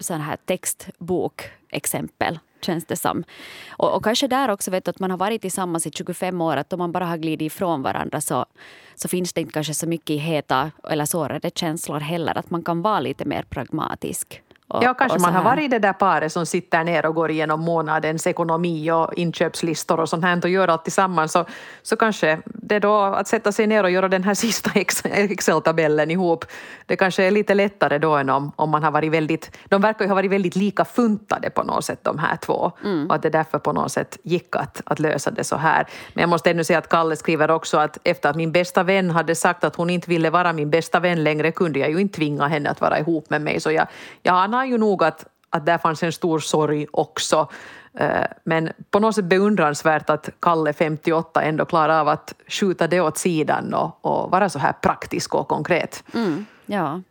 sån 0.00 0.20
här 0.20 0.36
textbokexempel 0.46 2.38
känns 2.64 2.86
det 2.86 2.96
som. 2.96 3.24
Och, 3.70 3.96
och, 3.96 4.04
kanske 4.04 4.28
där 4.28 4.50
också 4.50 4.70
vet 4.70 4.84
du, 4.84 4.90
att 4.90 4.98
man 4.98 5.10
har 5.10 5.18
varit 5.18 5.42
tillsammans 5.42 5.86
i 5.86 5.90
25 5.90 6.40
år, 6.40 6.56
att 6.56 6.72
om 6.72 6.78
man 6.78 6.92
bara 6.92 7.06
har 7.06 7.16
glidit 7.16 7.52
ifrån 7.52 7.82
varandra 7.82 8.20
så, 8.20 8.46
så 8.94 9.08
finns 9.08 9.32
det 9.32 9.40
inte 9.40 9.52
kanske 9.52 9.74
så 9.74 9.86
mycket 9.86 10.20
heta 10.20 10.70
eller 10.90 11.04
sårade 11.04 11.50
känslor 11.54 12.00
heller. 12.00 12.38
Att 12.38 12.50
man 12.50 12.62
kan 12.62 12.82
vara 12.82 13.00
lite 13.00 13.24
mer 13.24 13.42
pragmatisk. 13.42 14.42
Och, 14.72 14.84
ja, 14.84 14.94
kanske 14.94 15.18
man 15.18 15.34
har 15.34 15.44
varit 15.44 15.70
det 15.70 15.78
där 15.78 15.92
paret 15.92 16.32
som 16.32 16.46
sitter 16.46 16.84
ner 16.84 17.06
och 17.06 17.14
går 17.14 17.30
igenom 17.30 17.60
månadens 17.60 18.26
ekonomi 18.26 18.90
och 18.90 19.14
inköpslistor 19.14 20.00
och 20.00 20.08
sånt 20.08 20.24
här 20.24 20.40
och 20.42 20.48
gör 20.48 20.68
allt 20.68 20.84
tillsammans. 20.84 21.32
Så, 21.32 21.44
så 21.82 21.96
kanske 21.96 22.38
det 22.44 22.78
då 22.78 23.00
att 23.02 23.28
sätta 23.28 23.52
sig 23.52 23.66
ner 23.66 23.84
och 23.84 23.90
göra 23.90 24.08
den 24.08 24.24
här 24.24 24.34
sista 24.44 24.70
Excel-tabellen 25.10 26.10
ihop, 26.10 26.44
det 26.86 26.96
kanske 26.96 27.24
är 27.24 27.30
lite 27.30 27.54
lättare 27.54 27.98
då 27.98 28.16
än 28.16 28.30
om, 28.30 28.52
om 28.56 28.70
man 28.70 28.82
har 28.82 28.90
varit 28.90 29.12
väldigt, 29.12 29.58
de 29.64 29.82
verkar 29.82 30.04
ju 30.04 30.08
ha 30.08 30.14
varit 30.14 30.30
väldigt 30.30 30.56
lika 30.56 30.84
funtade 30.84 31.50
på 31.50 31.62
något 31.62 31.84
sätt 31.84 32.04
de 32.04 32.18
här 32.18 32.36
två 32.36 32.72
mm. 32.84 33.06
och 33.06 33.14
att 33.14 33.22
det 33.22 33.30
därför 33.30 33.58
på 33.58 33.72
något 33.72 33.92
sätt 33.92 34.18
gick 34.22 34.56
att, 34.56 34.82
att 34.84 35.00
lösa 35.00 35.30
det 35.30 35.44
så 35.44 35.56
här. 35.56 35.86
Men 36.14 36.20
jag 36.20 36.28
måste 36.28 36.50
ännu 36.50 36.64
säga 36.64 36.78
att 36.78 36.88
Kalle 36.88 37.16
skriver 37.16 37.50
också 37.50 37.78
att 37.78 37.98
efter 38.04 38.30
att 38.30 38.36
min 38.36 38.52
bästa 38.52 38.82
vän 38.82 39.10
hade 39.10 39.34
sagt 39.34 39.64
att 39.64 39.76
hon 39.76 39.90
inte 39.90 40.10
ville 40.10 40.30
vara 40.30 40.52
min 40.52 40.70
bästa 40.70 41.00
vän 41.00 41.24
längre 41.24 41.52
kunde 41.52 41.78
jag 41.78 41.90
ju 41.90 41.98
inte 41.98 42.16
tvinga 42.16 42.46
henne 42.46 42.70
att 42.70 42.80
vara 42.80 42.98
ihop 42.98 43.30
med 43.30 43.42
mig 43.42 43.60
så 43.60 43.72
jag, 43.72 43.86
jag 44.22 44.34
anar 44.62 44.72
ju 44.72 44.78
nog 44.78 45.04
att, 45.04 45.26
att 45.50 45.66
där 45.66 45.78
fanns 45.78 46.02
en 46.02 46.12
stor 46.12 46.38
sorg 46.38 46.86
också. 46.92 47.48
Eh, 47.94 48.24
men 48.44 48.72
på 48.90 48.98
något 48.98 49.14
sätt 49.14 49.24
beundransvärt 49.24 50.10
att 50.10 50.28
Kalle, 50.40 50.72
58, 50.72 51.42
ändå 51.42 51.64
klarar 51.64 52.00
av 52.00 52.08
att 52.08 52.34
skjuta 52.48 52.86
det 52.86 53.00
åt 53.00 53.18
sidan 53.18 53.74
och, 53.74 53.98
och 54.00 54.30
vara 54.30 54.48
så 54.48 54.58
här 54.58 54.72
praktisk 54.72 55.34
och 55.34 55.48
konkret. 55.48 56.04
Mm, 56.14 56.46
ja. 56.66 57.02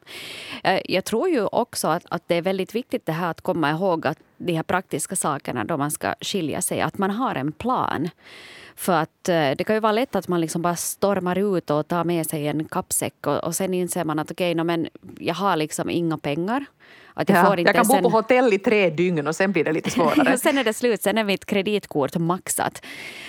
Eh, 0.63 0.81
jag 0.85 1.05
tror 1.05 1.29
ju 1.29 1.45
också 1.45 1.87
att, 1.87 2.03
att 2.09 2.23
det 2.27 2.35
är 2.35 2.41
väldigt 2.41 2.75
viktigt 2.75 3.05
det 3.05 3.11
här 3.11 3.31
att 3.31 3.41
komma 3.41 3.71
ihåg 3.71 4.07
att 4.07 4.17
de 4.37 4.53
här 4.53 4.63
praktiska 4.63 5.15
sakerna 5.15 5.63
då 5.63 5.77
man 5.77 5.91
ska 5.91 6.13
skilja 6.21 6.61
sig, 6.61 6.81
att 6.81 6.97
man 6.97 7.11
har 7.11 7.35
en 7.35 7.51
plan. 7.51 8.09
För 8.75 8.93
att 8.93 9.29
eh, 9.29 9.51
det 9.57 9.63
kan 9.65 9.75
ju 9.75 9.79
vara 9.79 9.91
lätt 9.91 10.15
att 10.15 10.27
man 10.27 10.41
liksom 10.41 10.61
bara 10.61 10.75
stormar 10.75 11.37
ut 11.37 11.69
och 11.69 11.87
tar 11.87 12.03
med 12.03 12.25
sig 12.25 12.47
en 12.47 12.65
kappsäck 12.65 13.27
och, 13.27 13.43
och 13.43 13.55
sen 13.55 13.73
inser 13.73 14.05
man 14.05 14.19
att 14.19 14.31
okej, 14.31 14.51
okay, 14.51 14.55
no, 14.55 14.63
men 14.63 14.87
jag 15.19 15.35
har 15.35 15.55
liksom 15.55 15.89
inga 15.89 16.17
pengar. 16.17 16.65
Att 17.13 17.29
jag, 17.29 17.37
ja, 17.37 17.45
får 17.45 17.59
inte 17.59 17.69
jag 17.69 17.75
kan 17.75 18.01
bo 18.01 18.09
på 18.09 18.17
hotell 18.17 18.53
i 18.53 18.59
tre 18.59 18.89
dygn 18.89 19.27
och 19.27 19.35
sen 19.35 19.51
blir 19.51 19.63
det 19.63 19.71
lite 19.71 19.89
svårare. 19.95 20.37
sen 20.37 20.57
är 20.57 20.63
det 20.63 20.73
slut, 20.73 21.01
sen 21.01 21.17
är 21.17 21.23
mitt 21.23 21.45
kreditkort 21.45 22.17
maxat. 22.17 22.85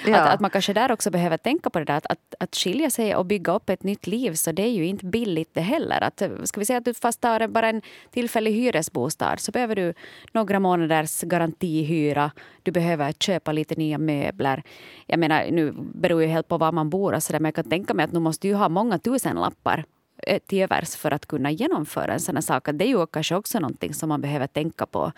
Ja. 0.06 0.16
Att, 0.16 0.34
att 0.34 0.40
man 0.40 0.50
kanske 0.50 0.72
där 0.72 0.92
också 0.92 1.10
behöver 1.10 1.36
tänka 1.36 1.70
på 1.70 1.78
det 1.78 1.84
där 1.84 1.96
att, 1.96 2.06
att, 2.06 2.34
att 2.40 2.56
skilja 2.56 2.90
sig 2.90 3.16
och 3.16 3.26
bygga 3.26 3.52
upp 3.52 3.70
ett 3.70 3.82
nytt 3.82 4.06
liv 4.06 4.34
så 4.34 4.52
det 4.52 4.62
är 4.62 4.70
ju 4.70 4.86
inte 4.86 5.06
billigt 5.06 5.50
det 5.54 5.60
heller. 5.60 6.00
Att, 6.00 6.22
ska 6.44 6.60
vi 6.60 6.66
säga 6.66 6.78
att 6.78 6.84
du 6.84 6.94
fast 6.94 7.20
tar 7.20 7.48
bara 7.48 7.68
en 7.68 7.82
tillfällig 8.10 8.52
hyresbostad 8.52 9.36
så 9.36 9.52
behöver 9.52 9.76
du 9.76 9.94
några 10.32 10.60
månaders 10.60 11.20
garantihyra. 11.20 12.30
Du 12.62 12.70
behöver 12.70 13.12
köpa 13.12 13.52
lite 13.52 13.74
nya 13.74 13.98
möbler. 13.98 14.62
Jag 15.06 15.18
menar, 15.18 15.46
nu 15.50 15.72
beror 15.76 16.22
ju 16.22 16.28
helt 16.28 16.48
på 16.48 16.58
var 16.58 16.72
man 16.72 16.90
bor 16.90 17.12
och 17.14 17.22
så 17.22 17.32
där, 17.32 17.40
men 17.40 17.48
jag 17.48 17.54
kan 17.54 17.70
tänka 17.70 17.94
mig 17.94 18.04
att 18.04 18.12
nu 18.12 18.20
måste 18.20 18.48
du 18.48 18.54
ha 18.54 18.68
många 18.68 18.98
tusenlappar 18.98 19.78
Eh, 19.78 19.84
till 20.46 20.62
övers 20.62 20.96
för 20.96 21.10
att 21.10 21.26
kunna 21.26 21.50
genomföra 21.50 22.12
en 22.12 22.20
sån 22.20 22.36
här 22.36 22.42
sak. 22.42 22.68
Det 22.72 22.84
är 22.84 22.88
ju 22.88 23.06
kanske 23.06 23.34
också 23.34 23.58
någonting 23.58 23.94
som 23.94 24.08
man 24.08 24.20
behöver 24.20 24.46
tänka 24.46 24.86
på. 24.86 25.12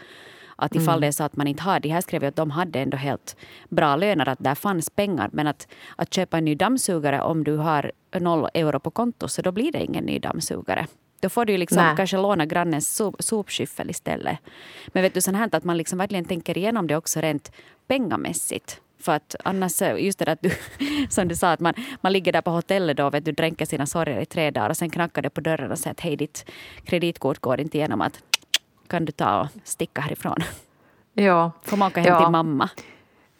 Att 0.56 0.74
ifall 0.74 0.94
mm. 0.94 1.00
det 1.00 1.06
är 1.06 1.12
så 1.12 1.24
att 1.24 1.36
man 1.36 1.46
inte 1.46 1.62
har, 1.62 1.80
de 1.80 1.88
här 1.88 2.00
skrev 2.00 2.22
ju 2.22 2.28
att 2.28 2.36
de 2.36 2.50
hade 2.50 2.80
ändå 2.80 2.96
helt 2.96 3.36
bra 3.68 3.96
löner, 3.96 4.28
att 4.28 4.38
där 4.38 4.54
fanns 4.54 4.90
pengar. 4.90 5.30
Men 5.32 5.46
att, 5.46 5.68
att 5.96 6.14
köpa 6.14 6.38
en 6.38 6.44
ny 6.44 6.54
dammsugare 6.54 7.22
om 7.22 7.44
du 7.44 7.56
har 7.56 7.92
noll 8.20 8.48
euro 8.54 8.80
på 8.80 8.90
konto, 8.90 9.28
så 9.28 9.42
då 9.42 9.52
blir 9.52 9.72
det 9.72 9.84
ingen 9.84 10.04
ny 10.04 10.18
dammsugare. 10.18 10.86
Då 11.20 11.28
får 11.28 11.44
du 11.44 11.56
liksom 11.56 11.94
kanske 11.96 12.16
låna 12.16 12.46
grannens 12.46 12.96
sop, 12.96 13.22
sopskyffel 13.22 13.90
istället. 13.90 14.38
Men 14.86 15.02
vet 15.02 15.14
du, 15.14 15.20
sånt 15.20 15.36
här 15.36 15.48
att 15.52 15.64
man 15.64 15.76
liksom 15.76 15.98
verkligen 15.98 16.24
tänker 16.24 16.58
igenom 16.58 16.86
det 16.86 16.96
också 16.96 17.20
rent 17.20 17.52
pengamässigt. 17.86 18.80
För 19.04 19.12
att 19.12 19.36
annars, 19.44 19.82
just 19.82 20.18
det 20.18 20.24
där 20.24 20.32
att 20.32 20.42
du, 20.42 20.50
som 21.08 21.28
du 21.28 21.36
sa, 21.36 21.52
att 21.52 21.60
man, 21.60 21.74
man 22.00 22.12
ligger 22.12 22.32
där 22.32 22.42
på 22.42 22.50
hotellet 22.50 22.96
då, 22.96 23.10
vet 23.10 23.24
du, 23.24 23.32
dränker 23.32 23.66
sina 23.66 23.86
sorger 23.86 24.20
i 24.20 24.26
tre 24.26 24.50
dagar 24.50 24.70
och 24.70 24.76
sen 24.76 24.90
knackar 24.90 25.22
det 25.22 25.30
på 25.30 25.40
dörren 25.40 25.72
och 25.72 25.78
säger 25.78 25.92
att 25.92 26.00
hej, 26.00 26.16
ditt 26.16 26.50
kreditkort 26.84 27.38
går 27.38 27.60
inte 27.60 27.78
igenom. 27.78 28.00
Att, 28.00 28.22
kan 28.86 29.04
du 29.04 29.12
ta 29.12 29.40
och 29.40 29.46
sticka 29.64 30.00
härifrån? 30.00 30.36
Ja. 31.14 31.52
Får 31.62 31.76
man 31.76 31.88
åka 31.88 32.00
hem 32.00 32.12
ja. 32.12 32.20
till 32.20 32.30
mamma? 32.30 32.70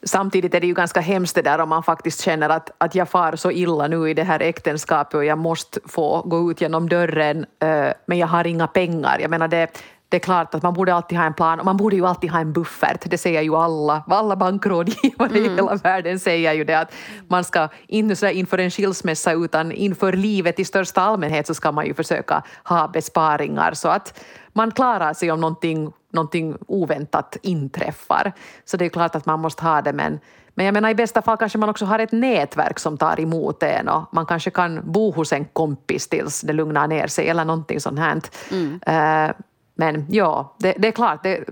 Samtidigt 0.03 0.55
är 0.55 0.61
det 0.61 0.67
ju 0.67 0.75
ganska 0.75 1.01
hemskt 1.01 1.35
det 1.35 1.43
där 1.43 1.59
om 1.59 1.69
man 1.69 1.83
faktiskt 1.83 2.21
känner 2.21 2.49
att, 2.49 2.71
att 2.79 2.95
jag 2.95 3.09
far 3.09 3.37
så 3.37 3.51
illa 3.51 3.87
nu 3.87 4.11
i 4.11 4.15
det 4.15 4.25
här 4.25 4.41
äktenskapet 4.41 5.15
och 5.15 5.25
jag 5.25 5.39
måste 5.39 5.81
få 5.85 6.23
gå 6.23 6.51
ut 6.51 6.61
genom 6.61 6.89
dörren 6.89 7.47
eh, 7.59 7.93
men 8.07 8.19
jag 8.19 8.27
har 8.27 8.47
inga 8.47 8.67
pengar. 8.67 9.19
Jag 9.19 9.31
menar 9.31 9.49
det, 9.49 9.69
det 10.15 10.19
är 10.19 10.21
klart 10.21 10.55
att 10.55 10.63
man 10.63 10.75
borde 10.75 10.95
alltid 10.95 11.19
ha 11.19 11.25
en 11.25 11.35
plan 11.35 11.59
och 11.59 11.65
man 11.65 11.77
borde 11.77 11.97
ju 11.97 12.07
alltid 12.07 12.31
ha 12.31 12.41
en 12.41 12.53
buffert. 12.53 13.11
Det 13.11 13.19
säger 13.19 13.43
ju 13.43 13.57
alla, 13.57 14.05
alla 14.07 14.37
bankrådgivare 14.37 15.39
mm. 15.39 15.45
i 15.45 15.55
hela 15.55 15.75
världen 15.75 16.19
säger 16.19 16.53
ju 16.53 16.65
det 16.65 16.79
att 16.79 16.93
man 17.29 17.45
ska 17.45 17.69
inte 17.87 18.17
så 18.17 18.27
inför 18.27 18.59
en 18.59 18.71
skilsmässa 18.71 19.33
utan 19.33 19.73
inför 19.73 20.13
livet 20.13 20.61
i 20.61 20.65
största 20.65 21.01
allmänhet 21.01 21.47
så 21.47 21.55
ska 21.55 21.73
man 21.73 21.87
ju 21.87 21.95
försöka 21.95 22.43
ha 22.65 22.89
besparingar 22.89 23.73
så 23.73 23.89
att 23.89 24.25
man 24.53 24.71
klarar 24.71 25.13
sig 25.13 25.33
om 25.33 25.41
någonting, 25.41 25.93
någonting 26.13 26.57
oväntat 26.67 27.37
inträffar. 27.43 28.33
Så 28.65 28.77
det 28.77 28.85
är 28.85 28.89
klart 28.89 29.15
att 29.15 29.27
man 29.27 29.41
måste 29.41 29.63
ha 29.63 29.83
det 29.83 29.93
men 29.93 30.21
men 30.57 30.67
jag 30.67 30.73
menar 30.73 30.91
i 30.91 30.95
bästa 30.95 31.23
fall 31.23 31.37
kanske 31.37 31.59
man 31.59 31.69
också 31.69 31.85
har 31.85 31.99
ett 31.99 32.13
nätverk 32.13 32.79
som 32.79 32.99
tar 32.99 33.21
emot 33.21 33.63
en 33.63 33.89
och 33.89 34.03
man 34.13 34.27
kanske 34.27 34.51
kan 34.51 34.81
bo 34.93 35.13
hos 35.13 35.33
en 35.33 35.45
kompis 35.45 36.09
tills 36.09 36.41
det 36.41 36.53
lugnar 36.53 36.89
ner 36.89 37.07
sig 37.07 37.29
eller 37.29 37.45
någonting 37.45 37.81
sånt 37.81 37.99
här. 37.99 38.21
Mm. 38.51 38.81
Uh, 39.29 39.35
men 39.75 40.07
ja, 40.11 40.57
det, 40.59 40.75
det 40.79 40.89
är 40.89 40.93
klart, 40.93 41.23
det, 41.23 41.45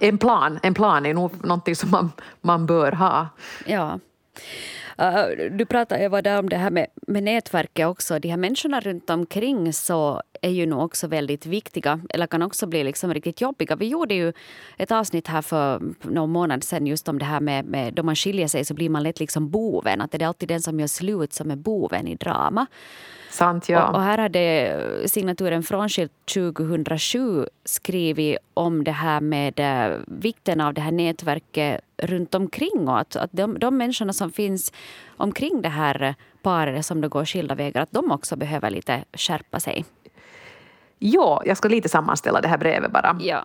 en, 0.00 0.18
plan, 0.18 0.58
en 0.62 0.74
plan 0.74 1.06
är 1.06 1.14
nog 1.14 1.46
någonting 1.46 1.76
som 1.76 1.90
man, 1.90 2.12
man 2.40 2.66
bör 2.66 2.92
ha. 2.92 3.28
Ja. 3.66 3.98
Uh, 5.02 5.50
du 5.50 5.66
pratade 5.66 6.02
Eva 6.02 6.22
där 6.22 6.38
om 6.38 6.48
det 6.48 6.56
här 6.56 6.70
med, 6.70 6.86
med 7.06 7.22
nätverket 7.22 7.86
också. 7.86 8.18
De 8.18 8.28
här 8.28 8.36
människorna 8.36 8.80
runt 8.80 9.10
omkring 9.10 9.72
så 9.72 10.22
är 10.42 10.50
ju 10.50 10.66
nog 10.66 10.82
också 10.82 11.06
väldigt 11.06 11.46
viktiga 11.46 12.00
eller 12.10 12.26
kan 12.26 12.42
också 12.42 12.66
bli 12.66 12.84
liksom 12.84 13.14
riktigt 13.14 13.40
jobbiga. 13.40 13.76
Vi 13.76 13.88
gjorde 13.88 14.14
ju 14.14 14.32
ett 14.76 14.92
avsnitt 14.92 15.28
här 15.28 15.42
för 15.42 15.82
någon 16.02 16.30
månad 16.30 16.64
sedan 16.64 16.86
just 16.86 17.08
om 17.08 17.18
det 17.18 17.24
här 17.24 17.40
med, 17.40 17.64
med 17.64 17.94
då 17.94 18.02
man 18.02 18.16
skiljer 18.16 18.48
sig 18.48 18.64
så 18.64 18.74
blir 18.74 18.88
man 18.88 19.02
lätt 19.02 19.20
liksom 19.20 19.50
boven. 19.50 20.00
Att 20.00 20.12
det 20.12 20.22
är 20.22 20.26
alltid 20.26 20.48
den 20.48 20.60
som 20.60 20.80
gör 20.80 20.86
slut 20.86 21.32
som 21.32 21.50
är 21.50 21.56
boven 21.56 22.06
i 22.06 22.14
drama. 22.14 22.66
Sant, 23.30 23.68
ja. 23.68 23.88
Och, 23.88 23.94
och, 23.94 24.02
här 24.02 24.18
hade 24.18 24.78
signaturen 25.06 25.62
Frånskilt 25.62 26.12
2007 26.34 27.46
skrivit 27.64 28.38
om 28.54 28.84
det 28.84 28.90
här 28.90 29.20
med 29.20 29.60
uh, 29.60 29.98
vikten 30.06 30.60
av 30.60 30.74
det 30.74 30.80
här 30.80 30.92
nätverket 30.92 31.80
runt 31.96 32.34
omkring 32.34 32.88
och 32.88 32.98
att, 32.98 33.16
att 33.16 33.32
de, 33.32 33.58
de 33.58 33.76
människorna 33.76 34.12
som 34.12 34.32
finns 34.32 34.72
omkring 35.16 35.62
det 35.62 35.68
här 35.68 36.14
paret 36.42 36.86
som 36.86 37.00
då 37.00 37.08
går 37.08 37.24
skilda 37.24 37.54
vägar, 37.54 37.82
att 37.82 37.92
de 37.92 38.10
också 38.10 38.36
behöver 38.36 38.70
lite 38.70 39.04
skärpa 39.12 39.60
sig. 39.60 39.84
Ja, 40.98 41.42
jag 41.46 41.56
ska 41.56 41.68
lite 41.68 41.88
sammanställa 41.88 42.40
det 42.40 42.48
här 42.48 42.58
brevet 42.58 42.92
bara. 42.92 43.16
Ja. 43.20 43.44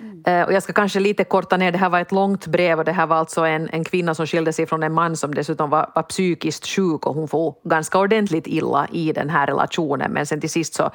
Mm. 0.00 0.22
Eh, 0.26 0.46
och 0.46 0.52
jag 0.52 0.62
ska 0.62 0.72
kanske 0.72 1.00
lite 1.00 1.24
korta 1.24 1.56
ner, 1.56 1.72
det 1.72 1.78
här 1.78 1.90
var 1.90 2.00
ett 2.00 2.12
långt 2.12 2.46
brev 2.46 2.78
och 2.78 2.84
det 2.84 2.92
här 2.92 3.06
var 3.06 3.16
alltså 3.16 3.40
en, 3.40 3.68
en 3.72 3.84
kvinna 3.84 4.14
som 4.14 4.26
skilde 4.26 4.52
sig 4.52 4.66
från 4.66 4.82
en 4.82 4.92
man 4.92 5.16
som 5.16 5.34
dessutom 5.34 5.70
var, 5.70 5.90
var 5.94 6.02
psykiskt 6.02 6.66
sjuk 6.66 7.06
och 7.06 7.14
hon 7.14 7.28
får 7.28 7.54
ganska 7.64 7.98
ordentligt 7.98 8.46
illa 8.46 8.88
i 8.92 9.12
den 9.12 9.30
här 9.30 9.46
relationen 9.46 10.12
men 10.12 10.26
sen 10.26 10.40
till 10.40 10.50
sist 10.50 10.74
så 10.74 10.90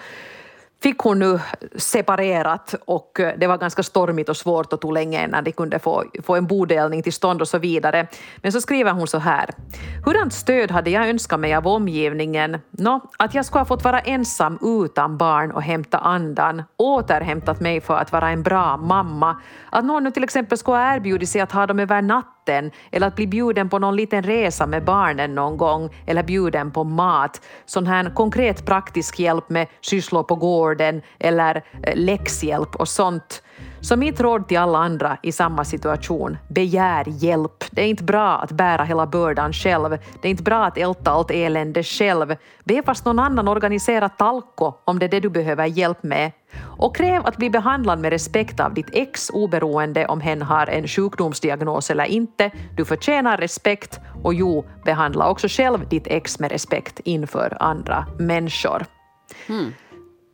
fick 0.84 1.00
hon 1.00 1.20
nu 1.20 1.40
separerat 1.76 2.76
och 2.86 3.20
eh, 3.20 3.34
det 3.38 3.48
var 3.48 3.58
ganska 3.58 3.84
stormigt 3.84 4.30
och 4.30 4.38
svårt 4.38 4.74
och 4.74 4.82
tog 4.82 4.94
länge 4.94 5.24
innan 5.24 5.44
de 5.44 5.52
kunde 5.52 5.80
få, 5.80 6.04
få 6.24 6.36
en 6.36 6.48
bodelning 6.48 7.04
till 7.04 7.14
stånd 7.14 7.42
och 7.42 7.48
så 7.48 7.58
vidare. 7.58 8.08
Men 8.38 8.52
så 8.52 8.62
skriver 8.62 8.92
hon 8.92 9.08
så 9.08 9.18
här. 9.18 9.50
Hurdant 10.06 10.34
stöd 10.34 10.72
hade 10.72 10.90
jag 10.90 11.10
önskat 11.10 11.40
mig 11.40 11.56
av 11.56 11.68
omgivningen? 11.68 12.58
Nå, 12.72 13.02
att 13.18 13.34
jag 13.34 13.46
skulle 13.46 13.60
ha 13.60 13.66
fått 13.66 13.84
vara 13.84 14.00
ensam 14.00 14.60
utan 14.86 15.18
barn 15.18 15.52
och 15.52 15.64
hämta 15.64 15.98
andan, 15.98 16.64
återhämtat 16.78 17.60
mig 17.60 17.82
för 17.82 17.98
att 17.98 18.12
vara 18.12 18.30
en 18.30 18.44
bra 18.44 18.78
mamma. 18.78 19.42
Att 19.70 19.86
någon 19.86 20.04
nu 20.04 20.12
till 20.12 20.24
exempel 20.24 20.58
skulle 20.58 20.78
ha 20.78 20.96
erbjudit 20.96 21.30
sig 21.30 21.42
att 21.42 21.52
ha 21.52 21.68
dem 21.68 21.80
över 21.80 22.02
natten 22.02 22.41
natten 22.42 22.72
eller 22.92 23.08
att 23.08 23.16
bli 23.16 23.28
bjuden 23.28 23.70
på 23.70 23.80
någon 23.80 23.96
liten 23.96 24.24
resa 24.24 24.68
med 24.68 24.84
barnen 24.84 25.36
någon 25.36 25.58
gång 25.58 25.90
eller 26.06 26.24
bjuden 26.24 26.72
på 26.72 26.84
mat. 26.84 27.42
Sån 27.66 27.88
här 27.88 28.16
konkret 28.16 28.66
praktisk 28.66 29.20
hjälp 29.20 29.50
med 29.50 29.68
sysslor 29.82 30.24
på 30.24 30.36
gården 30.36 31.02
eller 31.20 31.64
eh, 31.84 31.96
läxhjälp 31.96 32.76
och 32.76 32.88
sånt. 32.88 33.44
Så 33.84 33.96
mitt 33.96 34.22
råd 34.22 34.48
till 34.48 34.58
alla 34.58 34.78
andra 34.78 35.18
i 35.24 35.32
samma 35.32 35.66
situation, 35.66 36.38
begär 36.48 37.06
hjälp. 37.08 37.64
Det 37.72 37.82
är 37.82 37.88
inte 37.88 38.04
bra 38.04 38.38
att 38.38 38.52
bära 38.52 38.84
hela 38.84 39.08
bördan 39.08 39.54
själv. 39.54 39.90
Det 40.22 40.28
är 40.28 40.30
inte 40.30 40.44
bra 40.44 40.66
att 40.66 40.78
älta 40.78 41.12
allt 41.12 41.32
elände 41.32 41.84
själv. 41.84 42.36
Be 42.64 42.82
fast 42.86 43.06
någon 43.06 43.20
annan 43.20 43.48
organisera 43.48 44.10
talko 44.10 44.74
om 44.86 45.00
det 45.00 45.06
är 45.06 45.10
det 45.10 45.20
du 45.20 45.30
behöver 45.30 45.66
hjälp 45.66 46.04
med. 46.04 46.32
Och 46.78 46.96
kräv 46.96 47.26
att 47.26 47.38
bli 47.38 47.50
behandlad 47.50 48.00
med 48.00 48.10
respekt 48.10 48.60
av 48.60 48.74
ditt 48.74 48.90
ex 48.94 49.30
oberoende 49.34 50.08
om 50.08 50.22
hen 50.22 50.42
har 50.42 50.68
en 50.68 50.88
sjukdomsdiagnos 50.88 51.90
eller 51.90 52.06
inte. 52.06 52.52
Du 52.78 52.86
förtjänar 52.86 53.38
respekt 53.38 54.00
och 54.24 54.34
jo, 54.34 54.66
behandla 54.86 55.30
också 55.30 55.48
själv 55.48 55.90
ditt 55.90 56.08
ex 56.08 56.40
med 56.40 56.52
respekt 56.52 57.00
inför 57.00 57.58
andra 57.60 58.06
människor. 58.20 58.86
Mm. 59.50 59.74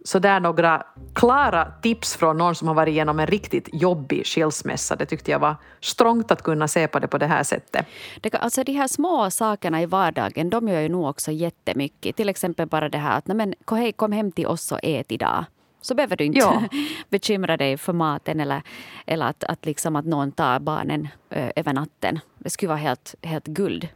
Så 0.07 0.19
där 0.19 0.39
några 0.39 0.83
klara 1.13 1.71
tips 1.81 2.15
från 2.15 2.37
någon 2.37 2.55
som 2.55 2.67
har 2.67 2.75
varit 2.75 2.91
igenom 2.91 3.19
en 3.19 3.27
riktigt 3.27 3.69
jobbig 3.73 4.25
skilsmässa. 4.25 4.95
Det 4.95 5.05
tyckte 5.05 5.31
jag 5.31 5.39
var 5.39 5.55
strångt 5.81 6.31
att 6.31 6.43
kunna 6.43 6.67
se 6.67 6.87
på 6.87 6.99
det 6.99 7.07
på 7.07 7.17
det 7.17 7.25
här 7.25 7.43
sättet. 7.43 7.85
Det, 8.21 8.35
alltså 8.35 8.63
de 8.63 8.71
här 8.71 8.87
små 8.87 9.31
sakerna 9.31 9.81
i 9.81 9.85
vardagen, 9.85 10.49
de 10.49 10.67
gör 10.67 10.79
ju 10.79 10.89
nog 10.89 11.05
också 11.09 11.31
jättemycket. 11.31 12.15
Till 12.15 12.29
exempel 12.29 12.67
bara 12.67 12.89
det 12.89 12.97
här 12.97 13.17
att 13.17 13.27
men, 13.27 13.53
hej, 13.71 13.91
kom 13.91 14.11
hem 14.11 14.31
till 14.31 14.47
oss 14.47 14.71
och 14.71 14.79
ät 14.83 15.11
idag 15.11 15.45
så 15.81 15.95
behöver 15.95 16.15
du 16.15 16.23
inte 16.23 16.39
ja. 16.39 16.63
bekymra 17.09 17.57
dig 17.57 17.77
för 17.77 17.93
maten 17.93 18.39
eller, 18.39 18.61
eller 19.05 19.25
att, 19.25 19.43
att, 19.43 19.65
liksom 19.65 19.95
att 19.95 20.05
någon 20.05 20.31
tar 20.31 20.59
barnen 20.59 21.07
ö, 21.29 21.51
över 21.55 21.73
natten. 21.73 22.19
Det 22.37 22.49
skulle 22.49 22.67
vara 22.67 22.79
helt, 22.79 23.15
helt 23.21 23.47
guld 23.47 23.87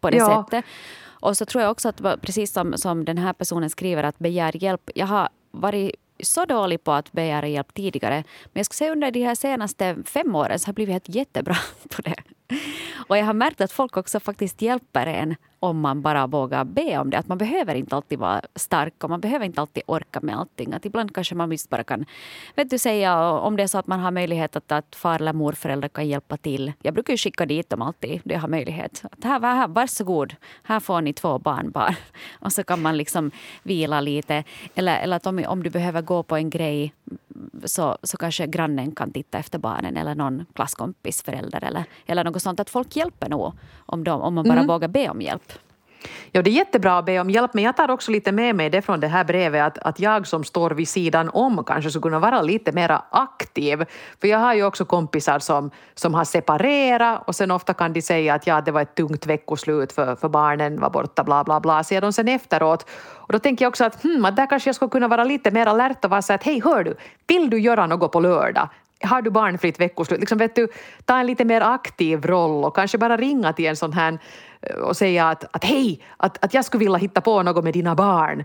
på 0.00 0.10
det 0.10 0.16
ja. 0.16 0.46
sättet. 0.50 0.64
Och 1.20 1.36
så 1.36 1.44
tror 1.44 1.62
jag 1.62 1.70
också 1.70 1.88
att 1.88 2.22
precis 2.22 2.52
som, 2.52 2.76
som 2.76 3.04
den 3.04 3.18
här 3.18 3.32
personen 3.32 3.70
skriver 3.70 4.02
att 4.02 4.18
begär 4.18 4.64
hjälp. 4.64 4.90
Jag 4.94 5.06
har 5.06 5.28
varit 5.50 5.94
så 6.22 6.44
dålig 6.44 6.84
på 6.84 6.92
att 6.92 7.12
begära 7.12 7.48
hjälp 7.48 7.74
tidigare. 7.74 8.14
Men 8.44 8.52
jag 8.52 8.66
skulle 8.66 8.76
säga 8.76 8.92
under 8.92 9.10
de 9.10 9.24
här 9.24 9.34
senaste 9.34 9.96
fem 10.04 10.34
åren 10.34 10.58
så 10.58 10.66
har 10.66 10.70
jag 10.70 10.74
blivit 10.74 10.92
helt 10.92 11.08
jättebra 11.08 11.56
på 11.90 12.02
det. 12.02 12.16
Och 13.08 13.18
jag 13.18 13.24
har 13.24 13.32
märkt 13.32 13.60
att 13.60 13.72
folk 13.72 13.96
också 13.96 14.20
faktiskt 14.20 14.62
hjälper 14.62 15.06
en 15.06 15.36
om 15.60 15.80
man 15.80 16.02
bara 16.02 16.26
vågar 16.26 16.64
be 16.64 16.98
om 16.98 17.10
det. 17.10 17.18
Att 17.18 17.28
man 17.28 17.38
behöver 17.38 17.74
inte 17.74 17.96
alltid 17.96 18.18
vara 18.18 18.42
stark 18.54 19.04
och 19.04 19.10
man 19.10 19.20
behöver 19.20 19.46
inte 19.46 19.60
alltid 19.60 19.82
orka 19.86 20.20
med 20.22 20.38
allting. 20.38 20.72
Att 20.72 20.84
ibland 20.84 21.14
kanske 21.14 21.34
man 21.34 21.48
visst 21.50 21.70
bara 21.70 21.84
kan 21.84 22.04
vet 22.54 22.70
du, 22.70 22.78
säga 22.78 23.30
om 23.30 23.56
det 23.56 23.62
är 23.62 23.66
så 23.66 23.78
att 23.78 23.86
man 23.86 24.00
har 24.00 24.10
möjlighet 24.10 24.56
att, 24.56 24.72
att 24.72 24.94
far 24.96 25.20
eller 25.20 25.32
morföräldrar 25.32 25.88
kan 25.88 26.08
hjälpa 26.08 26.36
till. 26.36 26.72
Jag 26.82 26.94
brukar 26.94 27.12
ju 27.12 27.16
skicka 27.16 27.46
dit 27.46 27.70
dem 27.70 27.82
alltid 27.82 28.20
det 28.24 28.34
har 28.36 28.48
möjlighet. 28.48 29.04
Att 29.12 29.24
här, 29.24 29.40
här, 29.40 29.68
varsågod, 29.68 30.34
här 30.62 30.80
får 30.80 31.00
ni 31.00 31.12
två 31.12 31.38
barnbarn. 31.38 31.94
Och 32.40 32.52
så 32.52 32.64
kan 32.64 32.82
man 32.82 32.96
liksom 32.96 33.30
vila 33.62 34.00
lite. 34.00 34.44
Eller, 34.74 35.00
eller 35.00 35.16
att 35.16 35.26
om, 35.26 35.44
om 35.48 35.62
du 35.62 35.70
behöver 35.70 36.02
gå 36.02 36.22
på 36.22 36.36
en 36.36 36.50
grej 36.50 36.92
så, 37.64 37.98
så 38.02 38.16
kanske 38.16 38.46
grannen 38.46 38.92
kan 38.92 39.12
titta 39.12 39.38
efter 39.38 39.58
barnen 39.58 39.96
eller 39.96 40.14
någon 40.14 40.46
klasskompis 40.54 41.22
förälder 41.22 41.64
eller, 41.64 41.84
eller 42.06 42.24
något 42.24 42.42
sånt. 42.42 42.60
Att 42.60 42.70
folk 42.70 42.96
hjälper 42.96 43.28
nog 43.28 43.52
om, 43.76 44.04
de, 44.04 44.20
om 44.20 44.34
man 44.34 44.44
bara 44.44 44.58
mm. 44.58 44.66
vågar 44.66 44.88
be 44.88 45.08
om 45.08 45.22
hjälp. 45.22 45.47
Ja, 46.32 46.42
det 46.42 46.50
är 46.50 46.52
jättebra 46.52 46.98
att 46.98 47.06
be 47.06 47.20
om 47.20 47.30
hjälp, 47.30 47.54
men 47.54 47.64
jag 47.64 47.76
tar 47.76 47.90
också 47.90 48.10
lite 48.10 48.32
med 48.32 48.54
mig 48.54 48.70
det 48.70 48.82
från 48.82 49.00
det 49.00 49.08
här 49.08 49.24
brevet 49.24 49.66
att, 49.66 49.78
att 49.78 50.00
jag 50.00 50.26
som 50.26 50.44
står 50.44 50.70
vid 50.70 50.88
sidan 50.88 51.30
om 51.32 51.64
kanske 51.64 51.90
skulle 51.90 52.02
kunna 52.02 52.18
vara 52.18 52.42
lite 52.42 52.72
mer 52.72 52.98
aktiv. 53.10 53.84
För 54.20 54.28
jag 54.28 54.38
har 54.38 54.54
ju 54.54 54.64
också 54.64 54.84
kompisar 54.84 55.38
som, 55.38 55.70
som 55.94 56.14
har 56.14 56.24
separerat 56.24 57.22
och 57.26 57.34
sen 57.34 57.50
ofta 57.50 57.74
kan 57.74 57.92
de 57.92 58.02
säga 58.02 58.34
att 58.34 58.46
ja, 58.46 58.60
det 58.60 58.72
var 58.72 58.82
ett 58.82 58.94
tungt 58.94 59.26
veckoslut 59.26 59.92
för, 59.92 60.16
för 60.16 60.28
barnen 60.28 60.80
var 60.80 60.90
borta, 60.90 61.24
bla 61.24 61.44
bla 61.44 61.60
bla, 61.60 61.84
ser 61.84 62.00
de 62.00 62.12
sen 62.12 62.28
efteråt. 62.28 62.86
Och 63.14 63.32
då 63.32 63.38
tänker 63.38 63.64
jag 63.64 63.70
också 63.70 63.84
att, 63.84 64.02
hmm, 64.02 64.24
att 64.24 64.36
där 64.36 64.46
kanske 64.46 64.68
jag 64.68 64.74
skulle 64.74 64.90
kunna 64.90 65.08
vara 65.08 65.24
lite 65.24 65.50
mer 65.50 65.66
alert 65.66 66.04
och 66.04 66.10
vara 66.10 66.22
så 66.22 66.32
att 66.32 66.42
hej, 66.42 66.60
hör 66.64 66.84
du, 66.84 66.96
vill 67.26 67.50
du 67.50 67.58
göra 67.58 67.86
något 67.86 68.12
på 68.12 68.20
lördag? 68.20 68.68
har 69.02 69.22
du 69.22 69.30
barnfritt 69.30 69.80
veckoslut, 69.80 70.20
liksom 70.20 70.38
vet 70.38 70.54
du, 70.54 70.68
ta 71.04 71.18
en 71.18 71.26
lite 71.26 71.44
mer 71.44 71.60
aktiv 71.60 72.26
roll 72.26 72.64
och 72.64 72.76
kanske 72.76 72.98
bara 72.98 73.16
ringa 73.16 73.52
till 73.52 73.66
en 73.66 73.76
sån 73.76 73.92
här 73.92 74.18
och 74.82 74.96
säga 74.96 75.28
att, 75.28 75.44
att 75.56 75.64
hej, 75.64 76.02
att, 76.16 76.44
att 76.44 76.54
jag 76.54 76.64
skulle 76.64 76.84
vilja 76.84 76.98
hitta 76.98 77.20
på 77.20 77.42
något 77.42 77.64
med 77.64 77.72
dina 77.72 77.94
barn. 77.94 78.44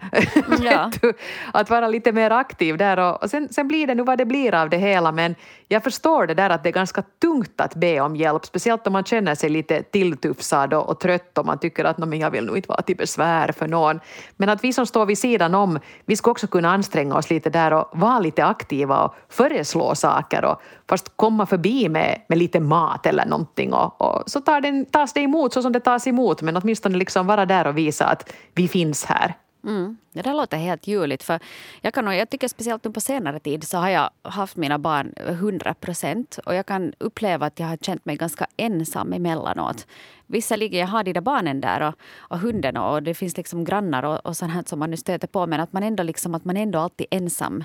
Ja. 0.63 0.91
att 1.53 1.69
vara 1.69 1.87
lite 1.87 2.11
mer 2.11 2.31
aktiv 2.31 2.77
där 2.77 2.99
och, 2.99 3.23
och 3.23 3.29
sen, 3.29 3.47
sen 3.51 3.67
blir 3.67 3.87
det 3.87 3.95
nu 3.95 4.03
vad 4.03 4.17
det 4.17 4.25
blir 4.25 4.53
av 4.53 4.69
det 4.69 4.77
hela 4.77 5.11
men 5.11 5.35
jag 5.67 5.83
förstår 5.83 6.27
det 6.27 6.33
där 6.33 6.49
att 6.49 6.63
det 6.63 6.69
är 6.69 6.73
ganska 6.73 7.03
tungt 7.21 7.61
att 7.61 7.75
be 7.75 8.01
om 8.01 8.15
hjälp, 8.15 8.45
speciellt 8.45 8.87
om 8.87 8.93
man 8.93 9.03
känner 9.03 9.35
sig 9.35 9.49
lite 9.49 9.83
tilltufsad 9.83 10.73
och, 10.73 10.89
och 10.89 10.99
trött 10.99 11.37
och 11.37 11.45
man 11.45 11.59
tycker 11.59 11.85
att 11.85 11.97
men 11.97 12.19
jag 12.19 12.31
vill 12.31 12.45
nog 12.45 12.57
inte 12.57 12.69
vara 12.69 12.81
till 12.81 12.97
besvär 12.97 13.51
för 13.51 13.67
någon. 13.67 13.99
Men 14.37 14.49
att 14.49 14.63
vi 14.63 14.73
som 14.73 14.85
står 14.85 15.05
vid 15.05 15.17
sidan 15.17 15.55
om, 15.55 15.79
vi 16.05 16.15
ska 16.15 16.31
också 16.31 16.47
kunna 16.47 16.71
anstränga 16.71 17.15
oss 17.15 17.29
lite 17.29 17.49
där 17.49 17.73
och 17.73 17.89
vara 17.91 18.19
lite 18.19 18.45
aktiva 18.45 19.03
och 19.03 19.15
föreslå 19.29 19.95
saker 19.95 20.45
och 20.45 20.61
fast 20.89 21.11
komma 21.15 21.45
förbi 21.45 21.89
med, 21.89 22.21
med 22.29 22.37
lite 22.37 22.59
mat 22.59 23.05
eller 23.05 23.25
någonting 23.25 23.73
och, 23.73 24.01
och 24.01 24.23
så 24.25 24.41
tar 24.41 24.61
den, 24.61 24.85
tas 24.85 25.13
det 25.13 25.21
emot 25.21 25.53
så 25.53 25.61
som 25.61 25.71
det 25.71 25.79
tas 25.79 26.02
emot 26.07 26.41
men 26.41 26.57
åtminstone 26.57 26.97
liksom 26.97 27.27
vara 27.27 27.45
där 27.45 27.67
och 27.67 27.77
visa 27.77 28.05
att 28.05 28.33
vi 28.53 28.67
finns 28.67 29.05
här. 29.05 29.35
Mm. 29.65 29.97
Det 30.13 30.21
där 30.21 30.33
låter 30.33 30.57
helt 30.57 30.87
ljuvligt. 30.87 31.23
För 31.23 31.39
jag, 31.81 31.93
kan, 31.93 32.17
jag 32.17 32.29
tycker 32.29 32.47
speciellt 32.47 32.83
nu 32.83 32.91
på 32.91 33.01
senare 33.01 33.39
tid 33.39 33.63
så 33.63 33.77
har 33.77 33.89
jag 33.89 34.09
haft 34.21 34.57
mina 34.57 34.79
barn 34.79 35.13
100 35.17 35.73
procent. 35.73 36.39
Och 36.45 36.55
jag 36.55 36.65
kan 36.65 36.93
uppleva 36.97 37.45
att 37.45 37.59
jag 37.59 37.67
har 37.67 37.77
känt 37.77 38.05
mig 38.05 38.15
ganska 38.15 38.47
ensam 38.57 39.13
emellanåt. 39.13 39.87
Visserligen 40.27 40.79
jag 40.79 40.87
har 40.87 41.03
de 41.03 41.13
där 41.13 41.21
barnen 41.21 41.61
där 41.61 41.87
och, 41.87 41.95
och 42.17 42.39
hunden 42.39 42.77
och 42.77 43.03
det 43.03 43.13
finns 43.13 43.37
liksom 43.37 43.63
grannar 43.63 44.03
och, 44.03 44.25
och 44.25 44.37
sånt 44.37 44.53
här 44.53 44.63
som 44.65 44.79
man 44.79 44.89
nu 44.89 44.97
stöter 44.97 45.27
på. 45.27 45.47
Men 45.47 45.59
att 45.59 45.73
man 45.73 45.83
ändå, 45.83 46.03
liksom, 46.03 46.35
att 46.35 46.45
man 46.45 46.57
ändå 46.57 46.79
alltid 46.79 47.07
ensam. 47.11 47.63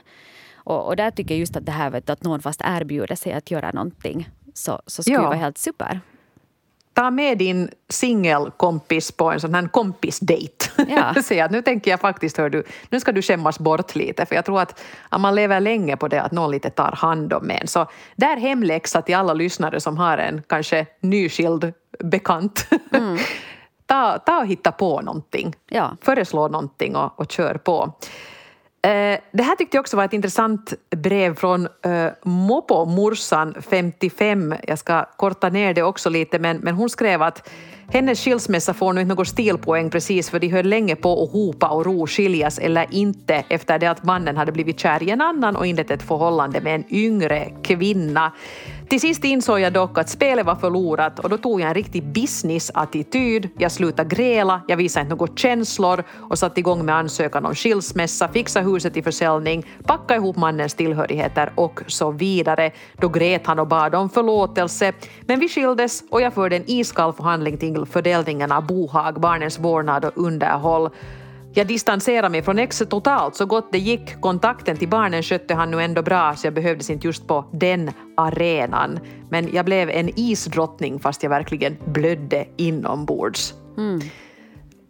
Och, 0.54 0.86
och 0.86 0.96
där 0.96 1.10
tycker 1.10 1.34
jag 1.34 1.40
just 1.40 1.56
att 1.56 1.66
det 1.66 1.72
här 1.72 1.90
vet, 1.90 2.10
att 2.10 2.22
någon 2.22 2.42
fast 2.42 2.60
erbjuder 2.64 3.16
sig 3.16 3.32
att 3.32 3.50
göra 3.50 3.70
någonting 3.70 4.28
så, 4.54 4.82
så 4.86 5.02
skulle 5.02 5.16
ja. 5.16 5.22
vara 5.22 5.36
helt 5.36 5.58
super 5.58 6.00
ta 6.98 7.10
med 7.10 7.38
din 7.38 7.70
singelkompis 7.88 9.12
på 9.12 9.30
en 9.32 9.40
sån 9.40 9.54
här 9.54 9.68
kompisdejt. 9.68 10.70
Ja. 10.88 11.14
Säg 11.22 11.40
att 11.40 11.50
nu 11.50 11.62
tänker 11.62 11.90
jag 11.90 12.00
faktiskt, 12.00 12.36
hör 12.36 12.50
du, 12.50 12.64
nu 12.90 13.00
ska 13.00 13.12
du 13.12 13.22
skämmas 13.22 13.58
bort 13.58 13.94
lite 13.94 14.26
för 14.26 14.34
jag 14.34 14.44
tror 14.44 14.60
att, 14.60 14.82
att 15.08 15.20
man 15.20 15.34
lever 15.34 15.60
länge 15.60 15.96
på 15.96 16.08
det 16.08 16.22
att 16.22 16.32
någon 16.32 16.50
lite 16.50 16.70
tar 16.70 16.92
hand 16.92 17.32
om 17.32 17.50
en. 17.50 17.66
Så 17.66 17.86
där 18.16 18.36
hemläxa 18.36 19.02
till 19.02 19.14
alla 19.14 19.34
lyssnare 19.34 19.80
som 19.80 19.96
har 19.96 20.18
en 20.18 20.42
kanske 20.46 20.86
nyskild 21.00 21.72
bekant. 22.04 22.66
Mm. 22.92 23.18
ta, 23.86 24.18
ta 24.18 24.38
och 24.38 24.46
hitta 24.46 24.72
på 24.72 25.00
någonting. 25.00 25.54
Ja. 25.68 25.96
Föreslå 26.02 26.48
någonting 26.48 26.96
och, 26.96 27.20
och 27.20 27.32
kör 27.32 27.54
på. 27.54 27.92
Eh, 28.82 29.18
det 29.32 29.42
här 29.42 29.56
tyckte 29.56 29.76
jag 29.76 29.82
också 29.82 29.96
var 29.96 30.04
ett 30.04 30.12
intressant 30.12 30.74
brev 30.96 31.34
från 31.34 31.68
uh, 31.86 32.08
Mopo-morsan 32.22 33.54
55. 33.70 34.54
Jag 34.62 34.78
ska 34.78 35.04
korta 35.16 35.48
ner 35.48 35.74
det 35.74 35.82
också 35.82 36.10
lite, 36.10 36.38
men, 36.38 36.56
men 36.56 36.74
hon 36.74 36.90
skrev 36.90 37.22
att 37.22 37.48
hennes 37.88 38.24
skilsmässa 38.24 38.74
får 38.74 38.92
nu 38.92 39.00
inte 39.00 39.14
någon 39.14 39.26
stilpoäng 39.26 39.90
precis 39.90 40.30
för 40.30 40.38
de 40.38 40.48
höll 40.48 40.66
länge 40.66 40.96
på 40.96 41.22
att 41.22 41.32
hopa 41.32 41.68
och 41.68 41.86
ro, 41.86 42.06
skiljas 42.06 42.58
eller 42.58 42.86
inte 42.90 43.44
efter 43.48 43.78
det 43.78 43.86
att 43.86 44.04
mannen 44.04 44.36
hade 44.36 44.52
blivit 44.52 44.80
kär 44.80 45.02
i 45.02 45.10
en 45.10 45.20
annan 45.20 45.56
och 45.56 45.66
inlett 45.66 45.90
ett 45.90 46.02
förhållande 46.02 46.60
med 46.60 46.74
en 46.74 46.84
yngre 46.94 47.52
kvinna. 47.62 48.32
Till 48.88 49.00
sist 49.00 49.24
insåg 49.24 49.60
jag 49.60 49.72
dock 49.72 49.98
att 49.98 50.08
spelet 50.08 50.46
var 50.46 50.54
förlorat 50.54 51.18
och 51.18 51.28
då 51.28 51.36
tog 51.36 51.60
jag 51.60 51.68
en 51.68 51.74
riktig 51.74 52.04
business-attityd. 52.04 53.48
Jag 53.58 53.72
slutade 53.72 54.16
gräla, 54.16 54.60
jag 54.68 54.76
visade 54.76 55.02
inte 55.02 55.16
några 55.16 55.32
känslor 55.36 56.04
och 56.30 56.38
satte 56.38 56.60
igång 56.60 56.84
med 56.84 56.94
ansökan 56.94 57.46
om 57.46 57.54
skilsmässa, 57.54 58.28
fixa 58.28 58.60
huset 58.60 58.96
i 58.96 59.02
försäljning, 59.02 59.66
packa 59.84 60.16
ihop 60.16 60.36
mannens 60.36 60.74
tillhörigheter 60.74 61.52
och 61.54 61.80
så 61.86 62.10
vidare. 62.10 62.70
Då 62.96 63.08
grät 63.08 63.46
han 63.46 63.58
och 63.58 63.68
bad 63.68 63.94
om 63.94 64.10
förlåtelse. 64.10 64.92
Men 65.20 65.40
vi 65.40 65.48
skildes 65.48 66.02
och 66.10 66.20
jag 66.20 66.34
förde 66.34 66.56
en 66.56 66.70
iskall 66.70 67.12
förhandling 67.12 67.58
till 67.58 67.86
fördelningen 67.86 68.52
av 68.52 68.66
bohag, 68.66 69.20
barnens 69.20 69.58
vårdnad 69.58 70.04
och 70.04 70.12
underhåll. 70.16 70.90
Jag 71.58 71.66
distanserade 71.66 72.28
mig 72.28 72.42
från 72.42 72.58
exet 72.58 72.90
totalt 72.90 73.36
så 73.36 73.46
gott 73.46 73.72
det 73.72 73.78
gick. 73.78 74.20
Kontakten 74.20 74.76
till 74.76 74.88
barnen 74.88 75.22
skötte 75.22 75.54
han 75.54 75.70
nu 75.70 75.82
ändå 75.82 76.02
bra 76.02 76.34
så 76.36 76.46
jag 76.46 76.54
behövdes 76.54 76.90
inte 76.90 77.06
just 77.06 77.26
på 77.26 77.44
den 77.52 77.90
arenan. 78.16 79.00
Men 79.30 79.48
jag 79.52 79.64
blev 79.64 79.90
en 79.90 80.18
isdrottning 80.18 80.98
fast 80.98 81.22
jag 81.22 81.30
verkligen 81.30 81.76
blödde 81.84 82.46
inombords. 82.56 83.54
Mm. 83.76 84.00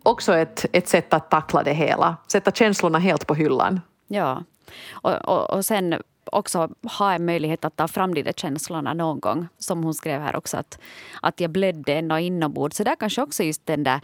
Också 0.02 0.34
ett, 0.34 0.66
ett 0.72 0.88
sätt 0.88 1.14
att 1.14 1.30
tackla 1.30 1.62
det 1.62 1.72
hela, 1.72 2.16
sätta 2.26 2.50
känslorna 2.50 2.98
helt 2.98 3.26
på 3.26 3.34
hyllan. 3.34 3.80
Ja, 4.08 4.44
och, 4.90 5.14
och, 5.14 5.50
och 5.50 5.64
sen 5.64 6.02
också 6.24 6.68
ha 6.98 7.12
en 7.12 7.24
möjlighet 7.24 7.64
att 7.64 7.76
ta 7.76 7.88
fram 7.88 8.14
de 8.14 8.22
där 8.22 8.32
känslorna 8.32 8.94
någon 8.94 9.20
gång. 9.20 9.48
Som 9.58 9.84
hon 9.84 9.94
skrev 9.94 10.20
här 10.20 10.36
också, 10.36 10.56
att, 10.56 10.78
att 11.22 11.40
jag 11.40 11.50
blödde 11.50 11.92
ändå 11.92 12.18
inombords. 12.18 12.76
Så 12.76 12.84
där 12.84 12.96
kanske 12.96 13.22
också 13.22 13.42
just 13.42 13.66
den 13.66 13.84
där 13.84 14.00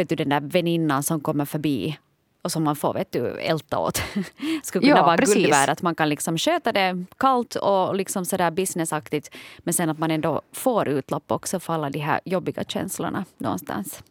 vet 0.00 0.08
du, 0.08 0.16
den 0.16 0.28
där 0.28 0.40
väninnan 0.40 1.02
som 1.02 1.20
kommer 1.20 1.44
förbi 1.44 1.98
och 2.42 2.52
som 2.52 2.64
man 2.64 2.76
får 2.76 2.94
vet 2.94 3.12
du, 3.12 3.40
älta 3.40 3.78
åt. 3.78 3.96
skulle 4.62 4.86
kunna 4.86 4.96
ja, 4.96 5.06
vara 5.06 5.16
precis. 5.16 5.34
guld 5.34 5.50
värd. 5.50 5.68
Att 5.68 5.82
man 5.82 5.94
kan 5.94 6.08
liksom 6.08 6.38
sköta 6.38 6.72
det 6.72 7.04
kallt 7.16 7.54
och 7.54 7.94
liksom 7.94 8.24
sådär 8.24 8.50
businessaktigt 8.50 9.30
men 9.58 9.74
sen 9.74 9.90
att 9.90 9.98
man 9.98 10.10
ändå 10.10 10.42
får 10.52 10.88
utlopp 10.88 11.32
också 11.32 11.60
för 11.60 11.72
alla 11.72 11.90
de 11.90 11.98
här 11.98 12.20
jobbiga 12.24 12.64
känslorna 12.64 13.24
någonstans. 13.38 14.02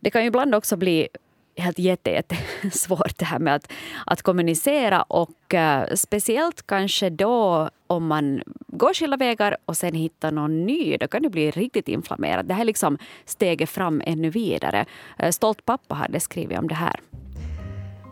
Det 0.00 0.10
kan 0.10 0.22
ju 0.22 0.28
ibland 0.28 0.54
också 0.54 0.76
bli 0.76 1.08
helt 1.58 1.78
jätte, 1.78 2.10
jätte 2.10 2.36
svårt 2.72 3.18
det 3.18 3.24
här 3.24 3.38
med 3.38 3.54
att, 3.54 3.72
att 4.06 4.22
kommunicera 4.22 5.02
och 5.02 5.54
eh, 5.54 5.94
speciellt 5.94 6.66
kanske 6.66 7.10
då 7.10 7.70
om 7.86 8.06
man 8.06 8.42
går 8.66 8.94
skilda 8.94 9.16
vägar 9.16 9.56
och 9.64 9.76
sen 9.76 9.94
hittar 9.94 10.30
någon 10.32 10.66
ny, 10.66 10.96
då 10.96 11.08
kan 11.08 11.22
det 11.22 11.30
bli 11.30 11.50
riktigt 11.50 11.88
inflammerat. 11.88 12.48
Det 12.48 12.54
här 12.54 12.60
är 12.60 12.64
liksom 12.64 12.98
steget 13.24 13.70
fram 13.70 14.02
ännu 14.06 14.30
vidare. 14.30 14.86
Eh, 15.18 15.30
stolt 15.30 15.64
pappa 15.64 15.94
hade 15.94 16.20
skrivit 16.20 16.58
om 16.58 16.68
det 16.68 16.74
här. 16.74 17.00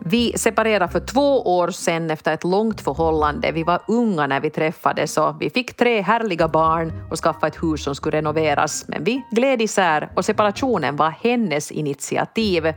Vi 0.09 0.33
separerade 0.37 0.91
för 0.91 0.99
två 0.99 1.57
år 1.57 1.71
sedan 1.71 2.11
efter 2.11 2.33
ett 2.33 2.43
långt 2.43 2.81
förhållande. 2.81 3.51
Vi 3.51 3.63
var 3.63 3.81
unga 3.87 4.27
när 4.27 4.39
vi 4.39 4.49
träffades 4.49 5.17
och 5.17 5.41
vi 5.41 5.49
fick 5.49 5.73
tre 5.73 6.01
härliga 6.01 6.47
barn 6.47 7.07
och 7.11 7.17
skaffade 7.17 7.47
ett 7.47 7.63
hus 7.63 7.83
som 7.83 7.95
skulle 7.95 8.17
renoveras. 8.17 8.85
Men 8.87 9.03
vi 9.03 9.21
gled 9.31 9.61
isär 9.61 10.09
och 10.15 10.25
separationen 10.25 10.95
var 10.95 11.09
hennes 11.09 11.71
initiativ. 11.71 12.73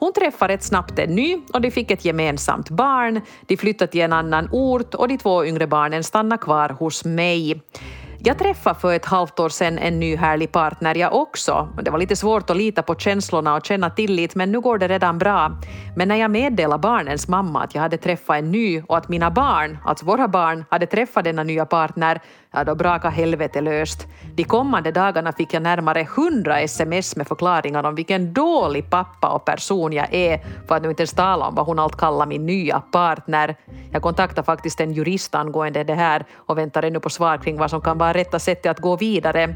Hon 0.00 0.12
träffade 0.12 0.54
rätt 0.54 0.62
snabbt 0.62 0.98
en 0.98 1.14
ny 1.14 1.38
och 1.52 1.60
de 1.60 1.70
fick 1.70 1.90
ett 1.90 2.04
gemensamt 2.04 2.70
barn. 2.70 3.20
De 3.46 3.56
flyttade 3.56 3.92
till 3.92 4.00
en 4.00 4.12
annan 4.12 4.48
ort 4.52 4.94
och 4.94 5.08
de 5.08 5.18
två 5.18 5.44
yngre 5.44 5.66
barnen 5.66 6.04
stannade 6.04 6.42
kvar 6.42 6.68
hos 6.68 7.04
mig. 7.04 7.62
Jag 8.22 8.38
träffade 8.38 8.80
för 8.80 8.94
ett 8.94 9.04
halvt 9.04 9.40
år 9.40 9.48
sedan 9.48 9.78
en 9.78 10.00
ny 10.00 10.16
härlig 10.16 10.52
partner 10.52 10.94
jag 10.94 11.14
också. 11.14 11.68
Det 11.82 11.90
var 11.90 11.98
lite 11.98 12.16
svårt 12.16 12.50
att 12.50 12.56
lita 12.56 12.82
på 12.82 12.94
känslorna 12.94 13.54
och 13.54 13.66
känna 13.66 13.90
tillit 13.90 14.34
men 14.34 14.52
nu 14.52 14.60
går 14.60 14.78
det 14.78 14.88
redan 14.88 15.18
bra. 15.18 15.58
Men 15.96 16.08
när 16.08 16.16
jag 16.16 16.30
meddelade 16.30 16.80
barnens 16.80 17.28
mamma 17.28 17.62
att 17.62 17.74
jag 17.74 17.82
hade 17.82 17.96
träffat 17.96 18.36
en 18.36 18.50
ny 18.50 18.82
och 18.82 18.96
att 18.96 19.08
mina 19.08 19.30
barn, 19.30 19.78
alltså 19.84 20.04
våra 20.06 20.28
barn, 20.28 20.64
hade 20.70 20.86
träffat 20.86 21.24
denna 21.24 21.42
nya 21.42 21.66
partner 21.66 22.20
ja 22.52 22.64
då 22.64 22.74
brakade 22.74 23.14
helvete 23.14 23.60
löst. 23.60 24.06
De 24.34 24.44
kommande 24.44 24.92
dagarna 24.92 25.32
fick 25.32 25.54
jag 25.54 25.62
närmare 25.62 26.06
hundra 26.16 26.60
sms 26.60 27.16
med 27.16 27.28
förklaringar 27.28 27.84
om 27.84 27.94
vilken 27.94 28.32
dålig 28.32 28.90
pappa 28.90 29.28
och 29.28 29.44
person 29.44 29.92
jag 29.92 30.14
är, 30.14 30.40
för 30.68 30.76
att 30.76 30.82
nu 30.82 30.88
inte 30.88 31.02
ens 31.02 31.12
tala 31.12 31.46
om 31.46 31.54
vad 31.54 31.66
hon 31.66 31.78
allt 31.78 31.96
kallar 31.96 32.26
min 32.26 32.46
nya 32.46 32.80
partner. 32.80 33.56
Jag 33.92 34.02
kontaktade 34.02 34.46
faktiskt 34.46 34.80
en 34.80 34.92
jurist 34.92 35.34
angående 35.34 35.84
det 35.84 35.94
här 35.94 36.24
och 36.36 36.58
väntar 36.58 36.82
ännu 36.82 37.00
på 37.00 37.10
svar 37.10 37.38
kring 37.38 37.58
vad 37.58 37.70
som 37.70 37.80
kan 37.80 37.98
vara 37.98 38.09
rätta 38.12 38.38
sättet 38.38 38.70
att 38.70 38.80
gå 38.80 38.96
vidare. 38.96 39.54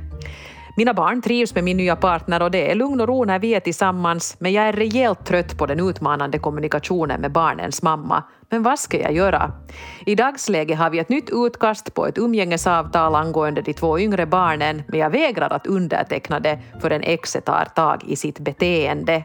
Mina 0.76 0.94
barn 0.94 1.22
trivs 1.22 1.54
med 1.54 1.64
min 1.64 1.76
nya 1.76 1.96
partner 1.96 2.42
och 2.42 2.50
det 2.50 2.70
är 2.70 2.74
lugn 2.74 3.00
och 3.00 3.08
ro 3.08 3.24
när 3.24 3.38
vi 3.38 3.54
är 3.54 3.60
tillsammans, 3.60 4.36
men 4.38 4.52
jag 4.52 4.64
är 4.64 4.72
rejält 4.72 5.26
trött 5.26 5.58
på 5.58 5.66
den 5.66 5.88
utmanande 5.88 6.38
kommunikationen 6.38 7.20
med 7.20 7.32
barnens 7.32 7.82
mamma. 7.82 8.22
Men 8.50 8.62
vad 8.62 8.78
ska 8.78 9.00
jag 9.00 9.12
göra? 9.12 9.52
I 10.06 10.14
dagsläget 10.14 10.78
har 10.78 10.90
vi 10.90 10.98
ett 10.98 11.08
nytt 11.08 11.30
utkast 11.32 11.94
på 11.94 12.06
ett 12.06 12.18
umgängesavtal 12.18 13.14
angående 13.14 13.62
de 13.62 13.72
två 13.72 13.98
yngre 13.98 14.26
barnen, 14.26 14.82
men 14.88 15.00
jag 15.00 15.10
vägrar 15.10 15.52
att 15.52 15.66
underteckna 15.66 16.40
det 16.40 16.58
förrän 16.80 17.02
exet 17.02 17.44
tar 17.44 17.64
tag 17.64 18.04
i 18.04 18.16
sitt 18.16 18.38
beteende. 18.38 19.24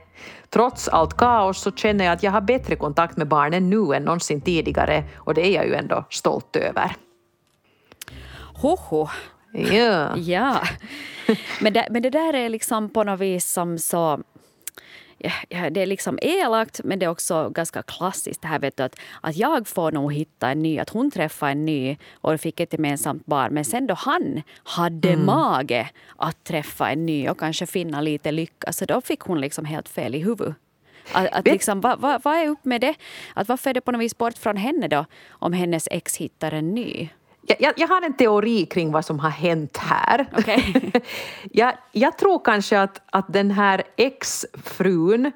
Trots 0.49 0.87
allt 0.87 1.17
kaos 1.17 1.61
så 1.61 1.71
känner 1.71 2.05
jag 2.05 2.13
att 2.13 2.23
jag 2.23 2.31
har 2.31 2.41
bättre 2.41 2.75
kontakt 2.75 3.17
med 3.17 3.27
barnen 3.27 3.69
nu 3.69 3.93
än 3.95 4.03
någonsin 4.03 4.41
tidigare 4.41 5.03
och 5.15 5.33
det 5.33 5.47
är 5.47 5.55
jag 5.55 5.67
ju 5.67 5.73
ändå 5.73 6.05
stolt 6.09 6.55
över. 6.55 6.95
Hoho. 8.61 9.07
Ja. 9.53 10.17
ja. 10.17 10.61
Men, 11.61 11.73
det, 11.73 11.87
men 11.89 12.01
det 12.01 12.09
där 12.09 12.33
är 12.33 12.49
liksom 12.49 12.89
på 12.89 13.03
något 13.03 13.19
vis 13.19 13.51
som 13.51 13.77
så 13.77 14.23
ja, 15.49 15.69
det 15.69 15.81
är 15.81 15.85
liksom 15.85 16.19
elakt 16.21 16.81
men 16.83 16.99
det 16.99 17.05
är 17.05 17.09
också 17.09 17.49
ganska 17.49 17.81
klassiskt. 17.81 18.41
Det 18.41 18.47
här 18.47 18.59
vet 18.59 18.77
du, 18.77 18.83
att, 18.83 18.99
att 19.21 19.35
jag 19.35 19.67
får 19.67 19.91
nog 19.91 20.13
hitta 20.13 20.49
en 20.49 20.61
ny, 20.61 20.79
att 20.79 20.89
hon 20.89 21.11
träffade 21.11 21.51
en 21.51 21.65
ny 21.65 21.97
och 22.13 22.39
fick 22.41 22.59
ett 22.59 22.73
gemensamt 22.73 23.25
barn. 23.25 23.53
Men 23.53 23.65
sen 23.65 23.87
då 23.87 23.93
han 23.93 24.41
hade 24.63 25.09
mm. 25.09 25.25
mage 25.25 25.89
att 26.17 26.43
träffa 26.43 26.89
en 26.89 27.05
ny 27.05 27.29
och 27.29 27.39
kanske 27.39 27.65
finna 27.65 28.01
lite 28.01 28.31
lycka 28.31 28.73
så 28.73 28.85
då 28.85 29.01
fick 29.01 29.19
hon 29.19 29.41
liksom 29.41 29.65
helt 29.65 29.89
fel 29.89 30.15
i 30.15 30.19
huvudet. 30.19 30.55
Att, 31.13 31.27
att 31.31 31.45
liksom, 31.45 31.81
vad, 31.81 31.99
vad, 31.99 32.23
vad 32.23 32.37
är 32.37 32.47
upp 32.47 32.65
med 32.65 32.81
det? 32.81 32.95
Att 33.33 33.47
varför 33.47 33.69
är 33.69 33.73
det 33.73 33.81
på 33.81 33.91
något 33.91 34.01
vis 34.01 34.17
bort 34.17 34.37
från 34.37 34.57
henne 34.57 34.87
då 34.87 35.05
om 35.29 35.53
hennes 35.53 35.87
ex 35.91 36.17
hittar 36.17 36.51
en 36.51 36.73
ny? 36.73 37.09
Jag, 37.41 37.73
jag, 37.77 37.87
har 37.87 38.01
en 38.01 38.13
teori 38.13 38.65
kring 38.65 38.91
vad 38.91 39.05
som 39.05 39.19
har 39.19 39.29
hänt 39.29 39.77
här. 39.77 40.27
Okay. 40.37 40.61
jag, 41.51 41.73
jag 41.91 42.17
tror 42.17 42.39
kanske 42.45 42.81
att, 42.81 43.01
att 43.05 43.33
den 43.33 43.51
här 43.51 43.83
exfrun 43.95 45.31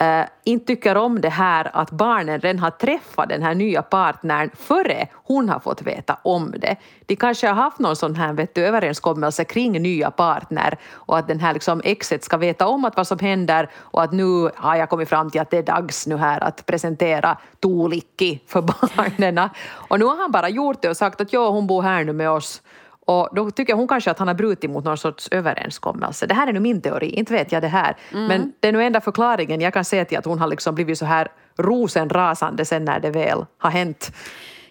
äh, 0.00 0.24
inte 0.44 0.66
tycker 0.66 0.96
om 0.96 1.20
det 1.20 1.28
här 1.28 1.70
att 1.72 1.90
barnen 1.90 2.40
redan 2.40 2.58
har 2.58 2.70
träffat 2.70 3.28
den 3.28 3.42
här 3.42 3.54
nya 3.54 3.82
partnern 3.82 4.50
före 4.54 5.08
hon 5.14 5.48
har 5.48 5.60
fått 5.60 5.82
veta 5.82 6.18
om 6.22 6.54
det. 6.58 6.76
De 7.06 7.16
kanske 7.16 7.46
har 7.46 7.54
haft 7.54 7.78
någon 7.78 7.96
sån 7.96 8.14
här 8.14 8.32
vet 8.32 8.54
du, 8.54 8.66
överenskommelse 8.66 9.44
kring 9.44 9.82
nya 9.82 10.10
partner 10.10 10.78
och 10.92 11.18
att 11.18 11.28
den 11.28 11.40
här 11.40 11.54
liksom 11.54 11.80
exet 11.84 12.24
ska 12.24 12.36
veta 12.36 12.66
om 12.66 12.84
att 12.84 12.96
vad 12.96 13.06
som 13.06 13.18
händer 13.18 13.70
och 13.76 14.02
att 14.02 14.12
nu 14.12 14.50
har 14.54 14.76
jag 14.76 14.88
kommit 14.88 15.08
fram 15.08 15.30
till 15.30 15.40
att 15.40 15.50
det 15.50 15.58
är 15.58 15.62
dags 15.62 16.06
nu 16.06 16.16
här 16.16 16.44
att 16.44 16.66
presentera 16.66 17.38
Tuulikki 17.60 18.40
för 18.46 18.62
barnen. 18.62 19.48
Och 19.88 19.98
nu 19.98 20.04
har 20.04 20.16
han 20.16 20.30
bara 20.30 20.48
gjort 20.48 20.82
det 20.82 20.88
och 20.88 20.96
sagt 20.96 21.20
att 21.20 21.32
ja, 21.32 21.48
hon 21.48 21.66
bor 21.66 21.82
här 21.82 22.04
nu 22.04 22.12
med 22.12 22.30
oss 22.30 22.62
och 23.10 23.28
då 23.32 23.50
tycker 23.50 23.74
hon 23.74 23.88
kanske 23.88 24.10
att 24.10 24.18
han 24.18 24.28
har 24.28 24.34
brutit 24.34 24.70
mot 24.70 24.84
någon 24.84 24.98
sorts 24.98 25.28
överenskommelse. 25.30 26.26
Det 26.26 26.34
här 26.34 26.46
är 26.46 26.52
nu 26.52 26.60
min 26.60 26.80
teori, 26.80 27.10
inte 27.10 27.32
vet 27.32 27.52
jag 27.52 27.62
det 27.62 27.68
här. 27.68 27.96
Mm. 28.12 28.26
Men 28.26 28.52
det 28.60 28.68
är 28.68 28.72
nog 28.72 28.82
enda 28.82 29.00
förklaringen 29.00 29.60
jag 29.60 29.72
kan 29.72 29.84
se 29.84 30.04
till 30.04 30.18
att 30.18 30.24
hon 30.24 30.38
har 30.38 30.48
liksom 30.48 30.74
blivit 30.74 30.98
så 30.98 31.04
här 31.04 31.28
rosenrasande 31.56 32.64
sen 32.64 32.84
när 32.84 33.00
det 33.00 33.10
väl 33.10 33.46
har 33.58 33.70
hänt. 33.70 34.12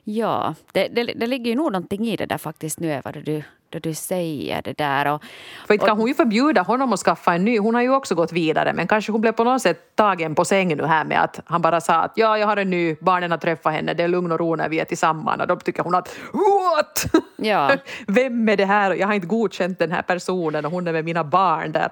Ja, 0.04 0.56
det, 0.72 0.88
det, 0.88 1.04
det 1.04 1.28
ligger 1.28 1.52
ju 1.52 1.56
nog 1.56 1.72
någonting 1.72 2.08
i 2.08 2.16
det 2.16 2.26
där 2.26 2.38
faktiskt 2.38 2.80
nu 2.80 2.88
Eva, 2.88 3.12
du, 3.12 3.44
då 3.70 3.80
du 3.80 3.94
säger 3.94 4.62
det 4.62 4.78
där. 4.78 5.14
Och, 5.14 5.24
För 5.68 5.74
inte 5.74 5.86
kan 5.86 5.98
hon 5.98 6.08
ju 6.08 6.14
förbjuda 6.14 6.62
honom 6.62 6.94
att 6.94 7.00
skaffa 7.00 7.34
en 7.34 7.46
ny. 7.46 7.60
Hon 7.60 7.76
har 7.76 7.82
ju 7.82 7.94
också 7.94 8.16
gått 8.16 8.32
vidare 8.32 8.74
men 8.74 8.88
kanske 8.88 9.12
hon 9.12 9.22
blev 9.22 9.32
på 9.32 9.44
något 9.44 9.62
sätt 9.62 9.96
tagen 9.96 10.36
på 10.36 10.46
sängen 10.46 10.78
nu 10.78 10.86
här 10.86 11.06
med 11.06 11.24
att 11.24 11.40
han 11.46 11.62
bara 11.62 11.82
sa 11.82 11.94
att 11.94 12.12
ja, 12.16 12.38
jag 12.38 12.48
har 12.48 12.58
en 12.58 12.70
ny, 12.70 12.96
barnen 13.02 13.32
har 13.32 13.38
träffat 13.38 13.74
henne, 13.74 13.94
det 13.94 14.04
är 14.04 14.08
lugn 14.08 14.32
och 14.32 14.40
ro 14.40 14.56
när 14.56 14.70
vi 14.70 14.80
är 14.80 14.86
tillsammans. 14.86 15.42
Och 15.42 15.48
då 15.48 15.56
tycker 15.56 15.84
hon 15.84 15.96
att 15.96 16.16
what? 16.34 17.06
Ja. 17.38 17.72
Vem 18.08 18.50
är 18.50 18.58
det 18.58 18.66
här? 18.66 18.94
Jag 18.94 19.08
har 19.08 19.14
inte 19.14 19.28
godkänt 19.28 19.80
den 19.80 19.92
här 19.92 20.02
personen 20.02 20.66
och 20.66 20.72
hon 20.72 20.88
är 20.88 20.94
med 20.94 21.06
mina 21.06 21.24
barn 21.24 21.72
där. 21.72 21.90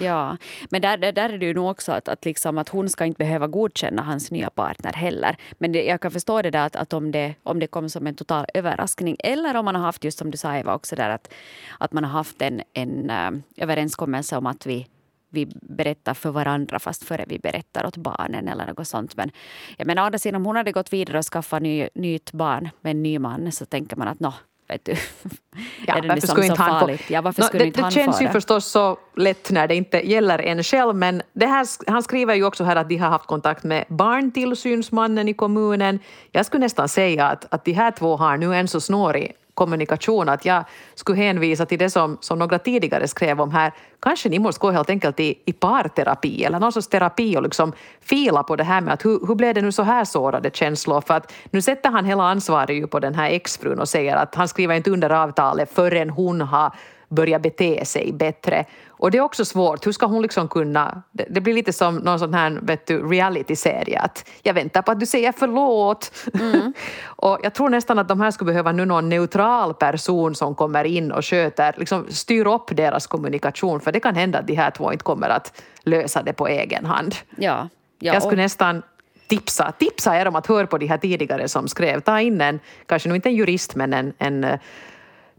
Ja, 0.00 0.36
men 0.70 0.82
där, 0.82 0.96
där, 0.96 1.30
är 1.30 1.38
det 1.38 1.46
ju 1.46 1.54
nog 1.54 1.70
också 1.70 1.92
att, 1.92 2.08
att, 2.08 2.24
liksom, 2.24 2.58
att 2.58 2.68
hon 2.68 2.88
ska 2.88 3.04
inte 3.04 3.18
behöva 3.18 3.46
godkänna 3.46 4.02
hans 4.02 4.30
nya 4.30 4.50
partner 4.50 4.92
heller. 4.92 5.36
Men 5.58 5.72
det, 5.72 5.84
jag 5.84 6.00
kan 6.00 6.10
förstå 6.10 6.42
det 6.42 6.50
där 6.50 6.66
att, 6.66 6.76
att 6.76 6.92
om, 6.92 7.12
det, 7.12 7.34
om 7.42 7.60
det 7.60 7.66
kom 7.66 7.88
som 7.88 8.06
en 8.06 8.14
total 8.14 8.46
överraskning 8.54 9.16
eller 9.18 9.56
om 9.56 9.64
man 9.64 9.74
har 9.74 9.82
haft 9.82 10.04
just 10.04 10.18
som 10.18 10.30
du 10.30 10.36
sa 10.36 10.56
Eva 10.56 10.74
också 10.74 10.93
där 10.96 11.10
att, 11.10 11.32
att 11.78 11.92
man 11.92 12.04
har 12.04 12.10
haft 12.10 12.42
en, 12.42 12.62
en 12.72 13.10
uh, 13.10 13.40
överenskommelse 13.56 14.36
om 14.36 14.46
att 14.46 14.66
vi 14.66 14.86
vi 15.34 15.48
berättar 15.62 16.14
för 16.14 16.30
varandra 16.30 16.78
fast 16.78 17.04
före 17.04 17.24
vi 17.28 17.38
berättar 17.38 17.86
åt 17.86 17.96
barnen 17.96 18.48
eller 18.48 18.66
något 18.66 18.88
sånt. 18.88 19.16
Men 19.16 19.30
jag 19.76 19.86
menar, 19.86 20.02
å 20.02 20.06
andra 20.06 20.18
sidan, 20.18 20.36
om 20.36 20.46
hon 20.46 20.56
hade 20.56 20.72
gått 20.72 20.92
vidare 20.92 21.18
och 21.18 21.24
skaffat 21.24 21.62
ny, 21.62 21.88
nytt 21.94 22.32
barn 22.32 22.70
med 22.80 22.90
en 22.90 23.02
ny 23.02 23.18
man 23.18 23.52
så 23.52 23.66
tänker 23.66 23.96
man 23.96 24.08
att 24.08 24.20
nå, 24.20 24.34
vet 24.68 24.84
du, 24.84 24.92
ja, 25.86 25.94
är 25.94 26.02
det 26.02 26.14
liksom 26.14 26.42
så 26.42 26.56
farligt? 26.56 27.10
Ja, 27.10 27.22
varför 27.22 27.42
no, 27.42 27.46
skulle 27.46 27.64
det, 27.64 27.66
inte 27.66 27.78
det 27.78 27.82
han 27.82 27.90
känns 27.90 28.16
få 28.16 28.22
ju 28.22 28.26
det? 28.26 28.32
förstås 28.32 28.66
så 28.66 28.98
lätt 29.16 29.50
när 29.50 29.68
det 29.68 29.74
inte 29.74 30.10
gäller 30.10 30.38
en 30.38 30.62
själv 30.62 30.96
men 30.96 31.22
det 31.32 31.46
här, 31.46 31.66
han 31.90 32.02
skriver 32.02 32.34
ju 32.34 32.44
också 32.44 32.64
här 32.64 32.76
att 32.76 32.88
de 32.88 32.96
har 32.96 33.10
haft 33.10 33.26
kontakt 33.26 33.64
med 33.64 33.84
barntillsynsmannen 33.88 35.28
i 35.28 35.34
kommunen. 35.34 35.98
Jag 36.32 36.46
skulle 36.46 36.60
nästan 36.60 36.88
säga 36.88 37.26
att, 37.26 37.54
att 37.54 37.64
de 37.64 37.72
här 37.72 37.90
två 37.90 38.16
har 38.16 38.36
nu 38.36 38.54
en 38.54 38.68
så 38.68 38.80
snårig 38.80 39.34
kommunikation 39.54 40.28
att 40.28 40.44
jag 40.44 40.64
skulle 40.94 41.18
hänvisa 41.18 41.66
till 41.66 41.78
det 41.78 41.90
som, 41.90 42.18
som 42.20 42.38
några 42.38 42.58
tidigare 42.58 43.08
skrev 43.08 43.40
om 43.40 43.50
här. 43.50 43.72
Kanske 44.00 44.28
ni 44.28 44.38
måste 44.38 44.60
gå 44.60 44.70
helt 44.70 44.90
enkelt 44.90 45.20
i, 45.20 45.38
i 45.44 45.52
parterapi 45.52 46.44
eller 46.44 46.60
någon 46.60 46.72
sorts 46.72 46.88
terapi 46.88 47.36
och 47.36 47.42
liksom 47.42 47.72
fila 48.00 48.42
på 48.42 48.56
det 48.56 48.64
här 48.64 48.80
med 48.80 48.94
att 48.94 49.04
hur, 49.04 49.26
hur 49.26 49.34
blev 49.34 49.54
det 49.54 49.62
nu 49.62 49.72
så 49.72 49.82
här 49.82 50.04
sårade 50.04 50.50
känslor? 50.50 51.00
För 51.00 51.14
att 51.14 51.32
nu 51.50 51.62
sätter 51.62 51.90
han 51.90 52.04
hela 52.04 52.24
ansvaret 52.24 52.76
ju 52.76 52.86
på 52.86 53.00
den 53.00 53.14
här 53.14 53.30
exfrun 53.30 53.80
och 53.80 53.88
säger 53.88 54.16
att 54.16 54.34
han 54.34 54.48
skriver 54.48 54.74
inte 54.74 54.90
under 54.90 55.10
avtalet 55.10 55.74
förrän 55.74 56.10
hon 56.10 56.40
har 56.40 56.72
börjat 57.14 57.42
bete 57.42 57.84
sig 57.84 58.12
bättre. 58.12 58.64
Och 58.88 59.10
det 59.10 59.18
är 59.18 59.22
också 59.22 59.44
svårt, 59.44 59.86
hur 59.86 59.92
ska 59.92 60.06
hon 60.06 60.22
liksom 60.22 60.48
kunna... 60.48 61.02
Det, 61.12 61.40
blir 61.40 61.54
lite 61.54 61.72
som 61.72 61.96
någon 61.96 62.18
sån 62.18 62.34
här 62.34 62.58
vet 62.62 62.86
du, 62.86 63.08
reality-serie 63.08 64.00
att 64.00 64.30
jag 64.42 64.54
väntar 64.54 64.82
på 64.82 64.92
att 64.92 65.00
du 65.00 65.06
säger 65.06 65.32
förlåt. 65.32 66.12
Mm. 66.40 66.72
och 67.04 67.38
jag 67.42 67.54
tror 67.54 67.68
nästan 67.68 67.98
att 67.98 68.08
de 68.08 68.20
här 68.20 68.30
skulle 68.30 68.52
behöva 68.52 68.72
nu 68.72 68.84
någon 68.84 69.08
neutral 69.08 69.74
person 69.74 70.34
som 70.34 70.54
kommer 70.54 70.84
in 70.84 71.12
och 71.12 71.24
sköter, 71.24 71.74
liksom 71.78 72.06
styr 72.10 72.46
upp 72.46 72.76
deras 72.76 73.06
kommunikation 73.06 73.80
för 73.80 73.92
det 73.92 74.00
kan 74.00 74.14
hända 74.14 74.38
att 74.38 74.46
de 74.46 74.54
här 74.54 74.70
två 74.70 74.92
inte 74.92 75.04
kommer 75.04 75.28
att 75.28 75.62
lösa 75.82 76.22
det 76.22 76.32
på 76.32 76.48
egen 76.48 76.86
hand. 76.86 77.14
Ja, 77.36 77.68
ja, 77.98 78.12
jag 78.12 78.22
skulle 78.22 78.32
och- 78.32 78.44
nästan 78.44 78.82
tipsa, 79.26 79.72
tipsa 79.78 80.20
er 80.20 80.28
om 80.28 80.36
att 80.36 80.46
höra 80.46 80.66
på 80.66 80.78
de 80.78 80.86
här 80.86 80.98
tidigare 80.98 81.48
som 81.48 81.68
skrev. 81.68 82.00
Ta 82.00 82.20
in 82.20 82.40
en, 82.40 82.60
kanske 82.86 83.08
nu 83.08 83.14
inte 83.14 83.28
en 83.28 83.34
jurist 83.34 83.74
men 83.74 83.92
en, 83.92 84.12
en 84.18 84.44
eh, 84.44 84.58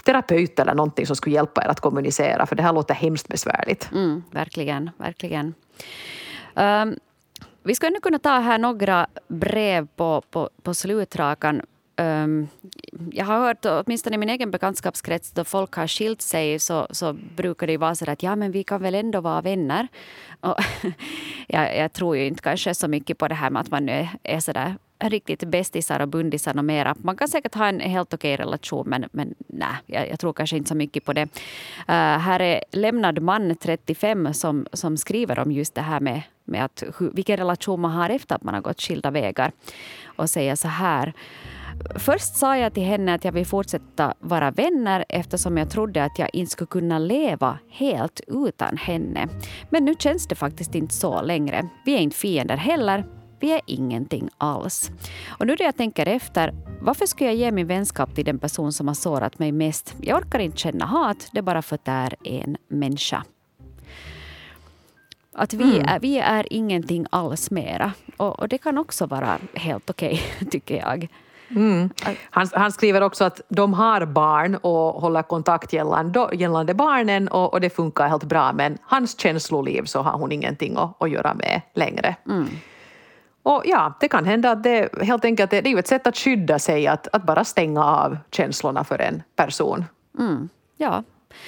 terapeut 0.06 0.60
eller 0.60 0.74
någonting 0.74 1.06
som 1.06 1.16
skulle 1.16 1.36
hjälpa 1.36 1.64
er 1.64 1.68
att 1.68 1.80
kommunicera 1.80 2.46
för 2.46 2.56
det 2.56 2.64
här 2.64 2.74
låter 2.74 2.94
hemskt 2.94 3.28
besvärligt. 3.28 3.90
Mm, 3.92 4.24
verkligen, 4.32 4.90
verkligen. 4.98 5.54
Um, 6.54 6.96
vi 7.64 7.76
ska 7.76 7.90
nu 7.90 8.00
kunna 8.00 8.20
ta 8.20 8.30
här 8.30 8.58
några 8.58 9.08
brev 9.28 9.88
på, 9.96 10.22
på, 10.32 10.50
på 10.64 10.74
slutrakan. 10.74 11.56
Um, 11.98 12.06
ehm, 12.06 12.48
jag 13.12 13.26
har 13.26 13.40
hört, 13.40 13.66
åtminstone 13.66 14.16
i 14.16 14.18
min 14.18 14.30
egen 14.30 14.52
bekantskapskrets, 14.52 15.32
då 15.32 15.44
folk 15.44 15.74
har 15.74 15.88
skilt 15.88 16.22
sig 16.22 16.60
så, 16.60 16.88
så 16.92 17.14
brukar 17.14 17.68
det 17.68 17.78
vara 17.78 17.96
så 17.96 18.12
att 18.12 18.24
ja, 18.24 18.36
men 18.36 18.52
vi 18.52 18.64
kan 18.64 18.82
väl 18.82 18.96
ändå 18.96 19.22
vara 19.22 19.42
vänner. 19.42 19.88
Och 20.40 20.56
jag, 21.48 21.78
jag 21.78 21.94
tror 21.94 22.18
ju 22.18 22.26
inte 22.26 22.42
kanske 22.42 22.76
så 22.76 22.88
mycket 22.88 23.18
på 23.18 23.28
det 23.28 23.36
här 23.36 23.50
med 23.50 23.62
att 23.62 23.72
man 23.72 23.86
nu 23.86 23.92
är, 23.92 24.10
är 24.24 24.40
så 24.40 24.52
där 24.54 24.76
riktigt 25.00 25.44
bästisar 25.44 26.00
och 26.00 26.08
bundisar 26.08 26.58
och 26.58 26.66
mera. 26.66 26.96
Man 26.98 27.18
kan 27.18 27.28
säkert 27.28 27.56
ha 27.56 27.68
en 27.68 27.80
helt 27.80 28.14
okej 28.14 28.36
relation 28.36 28.90
men, 28.90 29.06
men 29.12 29.36
nej, 29.48 29.76
jag, 29.86 30.10
jag 30.10 30.20
tror 30.20 30.34
kanske 30.34 30.58
inte 30.58 30.70
så 30.70 30.76
mycket 30.76 31.06
på 31.06 31.14
det. 31.14 31.24
Uh, 31.24 31.96
här 32.18 32.40
är 32.40 32.64
lämnad 32.72 33.22
man 33.22 33.56
35 33.56 34.34
som, 34.34 34.68
som 34.74 34.98
skriver 34.98 35.40
om 35.40 35.52
just 35.52 35.76
det 35.76 35.82
här 35.82 36.00
med, 36.00 36.22
med 36.44 36.66
att, 36.66 36.84
hur, 37.00 37.12
vilken 37.12 37.38
relation 37.38 37.82
man 37.82 37.92
har 37.92 38.10
efter 38.10 38.36
att 38.36 38.44
man 38.44 38.54
har 38.54 38.62
gått 38.62 38.82
skilda 38.82 39.12
vägar. 39.12 39.52
Och 40.06 40.30
säger 40.30 40.56
så 40.56 40.68
här. 40.68 41.14
Först 41.96 42.36
sa 42.36 42.58
jag 42.58 42.74
till 42.74 42.84
henne 42.84 43.14
att 43.14 43.26
jag 43.26 43.32
vill 43.32 43.46
fortsätta 43.46 44.14
vara 44.20 44.52
vänner 44.52 45.06
eftersom 45.10 45.58
jag 45.58 45.70
trodde 45.70 46.04
att 46.04 46.20
jag 46.20 46.30
inte 46.34 46.52
skulle 46.52 46.68
kunna 46.68 47.00
leva 47.00 47.60
helt 47.70 48.22
utan 48.28 48.78
henne. 48.78 49.28
Men 49.70 49.86
nu 49.86 49.96
känns 50.00 50.28
det 50.28 50.36
faktiskt 50.36 50.76
inte 50.76 50.94
så 50.94 51.22
längre. 51.22 51.70
Vi 51.86 51.96
är 51.96 52.00
inte 52.00 52.18
fiender 52.18 52.58
heller. 52.58 53.04
Vi 53.40 53.52
är 53.52 53.62
ingenting 53.66 54.30
alls. 54.38 54.92
Och 55.28 55.48
nu 55.48 55.56
när 55.60 55.66
jag 55.66 55.78
tänker 55.78 56.06
efter, 56.06 56.54
varför 56.82 57.06
skulle 57.06 57.30
jag 57.30 57.36
ge 57.36 57.52
min 57.52 57.68
vänskap 57.68 58.16
till 58.16 58.26
den 58.26 58.40
person 58.40 58.74
som 58.74 58.88
har 58.88 58.96
sårat 58.96 59.40
mig 59.40 59.52
mest? 59.52 59.96
Jag 60.02 60.18
orkar 60.18 60.40
inte 60.40 60.58
känna 60.58 60.86
hat, 60.86 61.30
det 61.32 61.42
bara 61.42 61.62
förtär 61.62 62.16
en 62.24 62.58
människa. 62.68 63.24
Att 65.34 65.54
vi, 65.54 65.80
är, 65.80 66.00
vi 66.00 66.20
är 66.20 66.54
ingenting 66.54 67.06
alls 67.10 67.52
mera. 67.52 67.92
Och, 68.18 68.40
och 68.40 68.48
det 68.48 68.58
kan 68.58 68.78
också 68.78 69.06
vara 69.06 69.38
helt 69.54 69.90
okej, 69.90 70.22
tycker 70.52 70.76
jag. 70.76 71.08
Mm. 71.50 71.90
Han, 72.30 72.48
han, 72.54 72.72
skriver 72.72 73.02
också 73.02 73.24
att 73.24 73.42
de 73.50 73.74
har 73.74 74.06
barn 74.06 74.56
och 74.56 75.02
håller 75.02 75.22
kontakt 75.22 75.74
gällande, 75.74 76.30
gällande 76.34 76.74
barnen 76.74 77.28
och, 77.28 77.54
och, 77.54 77.62
det 77.62 77.70
funkar 77.70 78.08
helt 78.08 78.24
bra 78.24 78.54
men 78.54 78.78
hans 78.82 79.20
känsloliv 79.20 79.84
så 79.84 80.02
har 80.02 80.18
hon 80.18 80.32
ingenting 80.32 80.78
att, 80.78 81.02
att 81.04 81.10
göra 81.10 81.34
med 81.34 81.62
längre. 81.74 82.16
Mm. 82.26 82.48
Och 83.46 83.62
ja, 83.66 83.94
det 84.00 84.08
kan 84.08 84.26
hända 84.26 84.52
att 84.52 84.64
det 84.64 84.90
helt 85.02 85.26
enkelt 85.26 85.52
det 85.52 85.58
är 85.58 85.68
ju 85.68 85.80
ett 85.80 85.88
sätt 85.88 86.08
att 86.08 86.18
skydda 86.18 86.60
sig 86.60 86.88
att, 86.88 87.08
att 87.14 87.24
bara 87.24 87.44
stänga 87.44 87.84
av 87.84 88.18
känslorna 88.32 88.84
för 88.84 89.02
en 89.02 89.24
person. 89.36 89.86
Mm. 90.20 90.50
Ja, 90.78 91.04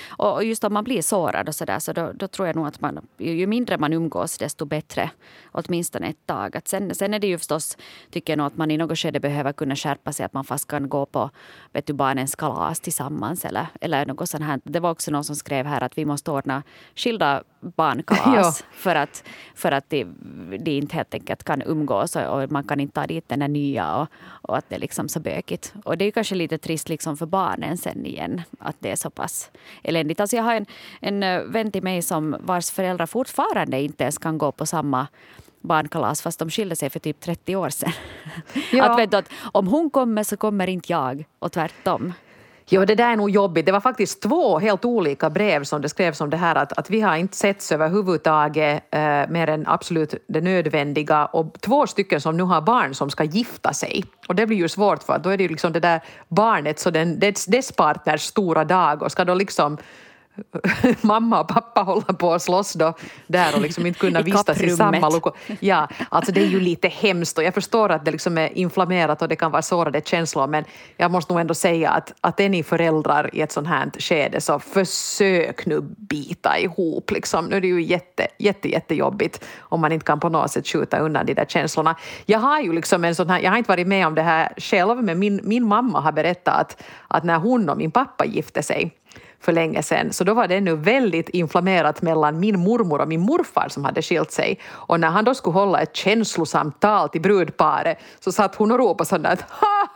och 0.09 0.43
just 0.43 0.63
om 0.63 0.73
man 0.73 0.83
blir 0.83 1.01
sårad 1.01 1.47
och 1.47 1.55
så 1.55 1.65
där, 1.65 1.79
så 1.79 1.93
då, 1.93 2.11
då, 2.13 2.27
tror 2.27 2.47
jag 2.47 2.55
nog 2.55 2.67
att 2.67 2.81
man, 2.81 3.07
ju 3.17 3.47
mindre 3.47 3.77
man 3.77 3.93
umgås 3.93 4.37
desto 4.37 4.65
bättre. 4.65 5.09
Åtminstone 5.51 6.07
ett 6.07 6.25
tag. 6.25 6.57
Att 6.57 6.67
sen, 6.67 6.95
sen 6.95 7.13
är 7.13 7.19
det 7.19 7.27
ju 7.27 7.37
förstås, 7.37 7.77
tycker 8.11 8.33
jag 8.33 8.37
nog, 8.37 8.47
att 8.47 8.57
man 8.57 8.71
i 8.71 8.77
något 8.77 8.99
skede 8.99 9.19
behöver 9.19 9.53
kunna 9.53 9.75
skärpa 9.75 10.13
sig. 10.13 10.25
Att 10.25 10.33
man 10.33 10.43
fast 10.43 10.67
kan 10.67 10.89
gå 10.89 11.05
på 11.05 11.29
vet 11.71 11.85
du, 11.85 11.93
barnens 11.93 12.35
kalas 12.35 12.79
tillsammans. 12.79 13.45
Eller, 13.45 13.67
eller 13.81 14.05
något 14.05 14.29
sånt 14.29 14.43
här. 14.43 14.59
Det 14.63 14.79
var 14.79 14.91
också 14.91 15.11
någon 15.11 15.23
som 15.23 15.35
skrev 15.35 15.65
här 15.65 15.83
att 15.83 15.97
vi 15.97 16.05
måste 16.05 16.31
ordna 16.31 16.63
skilda 16.95 17.43
barnkalas. 17.59 18.65
För 18.71 18.95
att, 18.95 19.23
för 19.55 19.71
att 19.71 19.89
de, 19.89 20.05
de 20.59 20.71
inte 20.71 20.95
helt 20.95 21.13
enkelt 21.13 21.43
kan 21.43 21.61
umgås 21.61 22.15
och, 22.15 22.41
och 22.41 22.51
man 22.51 22.63
kan 22.63 22.79
inte 22.79 22.93
ta 22.93 23.07
dit 23.07 23.29
den 23.29 23.39
där 23.39 23.47
nya. 23.47 23.95
Och, 23.95 24.07
och 24.41 24.57
att 24.57 24.69
det 24.69 24.75
är 24.75 24.79
liksom 24.79 25.09
så 25.09 25.19
bökigt. 25.19 25.73
Och 25.83 25.97
det 25.97 26.05
är 26.05 26.11
kanske 26.11 26.35
lite 26.35 26.57
trist 26.57 26.89
liksom 26.89 27.17
för 27.17 27.25
barnen 27.25 27.77
sen 27.77 28.05
igen. 28.05 28.41
Att 28.59 28.75
det 28.79 28.91
är 28.91 28.95
så 28.95 29.09
pass 29.09 29.51
eländigt. 29.87 30.19
Alltså 30.19 30.35
jag 30.35 30.43
har 30.43 30.55
en, 30.55 30.65
en 31.01 31.23
eh, 31.23 31.41
vän 31.41 31.71
till 31.71 31.83
mig 31.83 32.01
som 32.01 32.35
vars 32.39 32.71
föräldrar 32.71 33.05
fortfarande 33.05 33.81
inte 33.81 34.03
ens 34.03 34.17
kan 34.17 34.37
gå 34.37 34.51
på 34.51 34.65
samma 34.65 35.07
barnkalas 35.61 36.21
fast 36.21 36.39
de 36.39 36.49
skilde 36.49 36.75
sig 36.75 36.89
för 36.89 36.99
typ 36.99 37.19
30 37.19 37.55
år 37.55 37.69
sedan. 37.69 37.91
Ja. 38.71 38.83
Att, 38.83 38.99
vet 38.99 39.11
du, 39.11 39.17
att 39.17 39.29
om 39.51 39.67
hon 39.67 39.89
kommer 39.89 40.23
så 40.23 40.37
kommer 40.37 40.67
inte 40.67 40.91
jag 40.91 41.25
och 41.39 41.51
tvärtom. 41.51 42.13
Jo, 42.69 42.85
det 42.85 42.95
där 42.95 43.11
är 43.11 43.15
nog 43.15 43.29
jobbigt. 43.29 43.65
Det 43.65 43.71
var 43.71 43.79
faktiskt 43.79 44.21
två 44.21 44.59
helt 44.59 44.85
olika 44.85 45.29
brev 45.29 45.63
som 45.63 45.81
det 45.81 45.89
skrevs 45.89 46.21
om 46.21 46.29
det 46.29 46.37
här 46.37 46.55
att, 46.55 46.77
att 46.77 46.89
vi 46.89 47.01
har 47.01 47.15
inte 47.15 47.37
setts 47.37 47.71
överhuvudtaget 47.71 48.83
eh, 48.91 48.99
mer 49.29 49.49
än 49.49 49.67
absolut 49.67 50.13
det 50.27 50.41
nödvändiga 50.41 51.25
och 51.25 51.61
två 51.61 51.87
stycken 51.87 52.21
som 52.21 52.37
nu 52.37 52.43
har 52.43 52.61
barn 52.61 52.93
som 52.93 53.09
ska 53.09 53.23
gifta 53.23 53.73
sig. 53.73 54.03
Och 54.27 54.35
det 54.35 54.45
blir 54.45 54.57
ju 54.57 54.69
svårt 54.69 55.03
för 55.03 55.13
att 55.13 55.23
då 55.23 55.29
är 55.29 55.37
det 55.37 55.43
ju 55.43 55.49
liksom 55.49 55.73
det 55.73 55.79
där 55.79 56.01
barnet 56.27 56.85
och 56.85 56.93
den, 56.93 57.19
dess, 57.19 57.45
dess 57.45 57.71
partners 57.71 58.21
stora 58.21 58.65
dag 58.65 59.01
och 59.01 59.11
ska 59.11 59.25
då 59.25 59.33
liksom 59.33 59.77
mamma 61.01 61.39
och 61.41 61.47
pappa 61.47 61.81
hålla 61.81 62.01
på 62.01 62.33
att 62.33 62.41
slåss 62.41 62.73
då 62.73 62.93
där 63.27 63.55
och 63.55 63.61
liksom 63.61 63.85
inte 63.85 63.99
kunna 63.99 64.19
I 64.19 64.23
vistas 64.23 64.61
i 64.61 64.69
samma 64.69 65.09
lokal. 65.09 65.33
Ja, 65.59 65.87
alltså 66.09 66.31
det 66.31 66.41
är 66.41 66.47
ju 66.47 66.59
lite 66.59 66.87
hemskt 66.87 67.37
och 67.37 67.43
jag 67.43 67.53
förstår 67.53 67.91
att 67.91 68.05
det 68.05 68.11
liksom 68.11 68.37
är 68.37 68.57
inflammerat 68.57 69.21
och 69.21 69.27
det 69.27 69.35
kan 69.35 69.51
vara 69.51 69.61
sårade 69.61 70.01
känslor 70.05 70.47
men 70.47 70.63
jag 70.97 71.11
måste 71.11 71.33
nog 71.33 71.41
ändå 71.41 71.53
säga 71.53 71.89
att, 71.89 72.13
att 72.21 72.39
är 72.39 72.49
ni 72.49 72.63
föräldrar 72.63 73.29
i 73.33 73.41
ett 73.41 73.51
sånt 73.51 73.67
här 73.67 73.91
skede 73.99 74.41
så 74.41 74.59
försök 74.59 75.65
nu 75.65 75.81
bita 75.81 76.59
ihop 76.59 77.11
liksom. 77.11 77.45
Nu 77.45 77.55
är 77.55 77.61
det 77.61 77.67
ju 77.67 77.81
jätte, 77.81 78.27
jätte, 78.39 78.69
jättejobbigt 78.69 79.45
om 79.59 79.81
man 79.81 79.91
inte 79.91 80.05
kan 80.05 80.19
på 80.19 80.29
något 80.29 80.51
sätt 80.51 80.67
skjuta 80.67 80.99
undan 80.99 81.25
de 81.25 81.33
där 81.33 81.45
känslorna. 81.45 81.95
Jag 82.25 82.39
har 82.39 82.61
ju 82.61 82.73
liksom 82.73 83.03
en 83.03 83.15
sån 83.15 83.29
här, 83.29 83.39
jag 83.39 83.51
har 83.51 83.57
inte 83.57 83.71
varit 83.71 83.87
med 83.87 84.07
om 84.07 84.15
det 84.15 84.21
här 84.21 84.53
själv 84.57 85.03
men 85.03 85.19
min, 85.19 85.41
min 85.43 85.67
mamma 85.67 85.99
har 85.99 86.11
berättat 86.11 86.57
att, 86.57 86.83
att 87.07 87.23
när 87.23 87.37
hon 87.37 87.69
och 87.69 87.77
min 87.77 87.91
pappa 87.91 88.25
gifte 88.25 88.63
sig 88.63 88.96
för 89.39 89.51
länge 89.51 89.83
sedan. 89.83 90.13
Så 90.13 90.23
då 90.23 90.33
var 90.33 90.47
det 90.47 90.55
ännu 90.55 90.75
väldigt 90.75 91.29
inflammerat 91.29 92.01
mellan 92.01 92.39
min 92.39 92.59
mormor 92.59 93.01
och 93.01 93.07
min 93.07 93.21
morfar 93.21 93.67
som 93.69 93.85
hade 93.85 94.01
skilt 94.01 94.31
sig. 94.31 94.59
Och 94.69 94.99
när 94.99 95.07
han 95.07 95.25
då 95.25 95.35
skulle 95.35 95.53
hålla 95.53 95.81
ett 95.81 95.95
känslosamt 95.95 96.79
tal 96.79 97.09
till 97.09 97.21
brudparet 97.21 97.97
så 98.19 98.31
satt 98.31 98.55
hon 98.55 98.71
och 98.71 98.77
ropade 98.77 99.07
sådär 99.07 99.33
att 99.33 99.41
ha, 99.41 99.87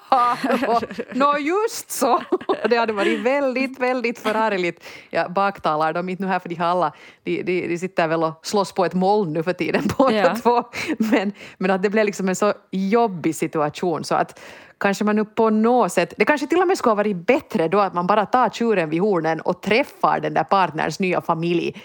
och, 0.68 0.84
nå 1.14 1.38
just 1.38 1.92
så! 1.92 2.22
Det 2.70 2.76
hade 2.78 2.94
varit 2.94 3.20
väldigt, 3.20 3.80
väldigt 3.80 4.20
förargligt. 4.20 4.84
Jag 5.10 5.34
baktalar 5.34 5.94
dem 5.94 6.10
inte 6.10 6.24
nu 6.24 6.30
här 6.30 6.40
för 6.40 6.50
de 6.50 6.56
har 6.56 6.66
alla, 6.66 6.94
de, 7.24 7.42
de, 7.44 7.68
de 7.68 7.78
sitter 7.78 8.08
väl 8.08 8.24
och 8.24 8.40
slåss 8.44 8.72
på 8.72 8.86
ett 8.86 8.94
moln 8.94 9.34
nu 9.34 9.44
för 9.44 9.54
tiden 9.54 9.84
båda 9.98 10.16
Ja. 10.16 10.36
två. 10.36 10.64
Men, 10.98 11.32
men 11.58 11.72
att 11.72 11.84
det 11.84 11.90
blev 11.90 12.06
liksom 12.06 12.30
en 12.30 12.36
så 12.36 12.54
jobbig 12.72 13.36
situation 13.36 14.04
så 14.04 14.16
att 14.16 14.40
kanske 14.78 15.04
man 15.04 15.16
nu 15.16 15.26
på 15.26 15.50
något 15.50 15.92
sätt, 15.92 16.14
det 16.18 16.26
kanske 16.26 16.48
till 16.48 16.62
och 16.62 16.68
med 16.68 16.78
skulle 16.78 16.92
ha 16.92 16.96
varit 16.96 17.28
bättre 17.28 17.68
då 17.68 17.80
att 17.80 17.94
man 17.94 18.08
bara 18.08 18.26
tar 18.26 18.50
tjuren 18.50 18.90
vid 18.90 19.02
hornen 19.02 19.42
och 19.42 19.62
träffar 19.62 20.20
den 20.20 20.34
där 20.34 20.44
partners 20.44 21.00
nya 21.00 21.22
familj 21.22 21.82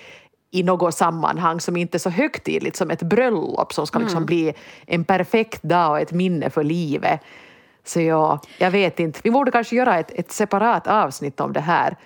i 0.50 0.62
något 0.62 0.94
sammanhang 0.94 1.60
som 1.60 1.76
inte 1.76 1.96
är 1.96 1.98
så 1.98 2.10
högtidligt 2.10 2.76
som 2.76 2.90
ett 2.90 3.02
bröllop 3.02 3.72
som 3.72 3.86
ska 3.86 3.98
liksom 3.98 4.26
bli 4.26 4.54
en 4.86 5.04
perfekt 5.04 5.62
dag 5.62 5.90
och 5.90 6.00
ett 6.00 6.12
minne 6.12 6.50
för 6.50 6.64
livet. 6.64 7.20
Så 7.86 8.00
ja, 8.00 8.40
jag 8.58 8.70
vet 8.70 9.00
inte. 9.00 9.20
Vi 9.24 9.30
borde 9.30 9.50
kanske 9.50 9.76
göra 9.76 9.98
ett, 9.98 10.10
ett 10.14 10.32
separat 10.32 10.86
avsnitt 10.86 11.40
om 11.40 11.52
det 11.52 11.60
här. 11.60 11.96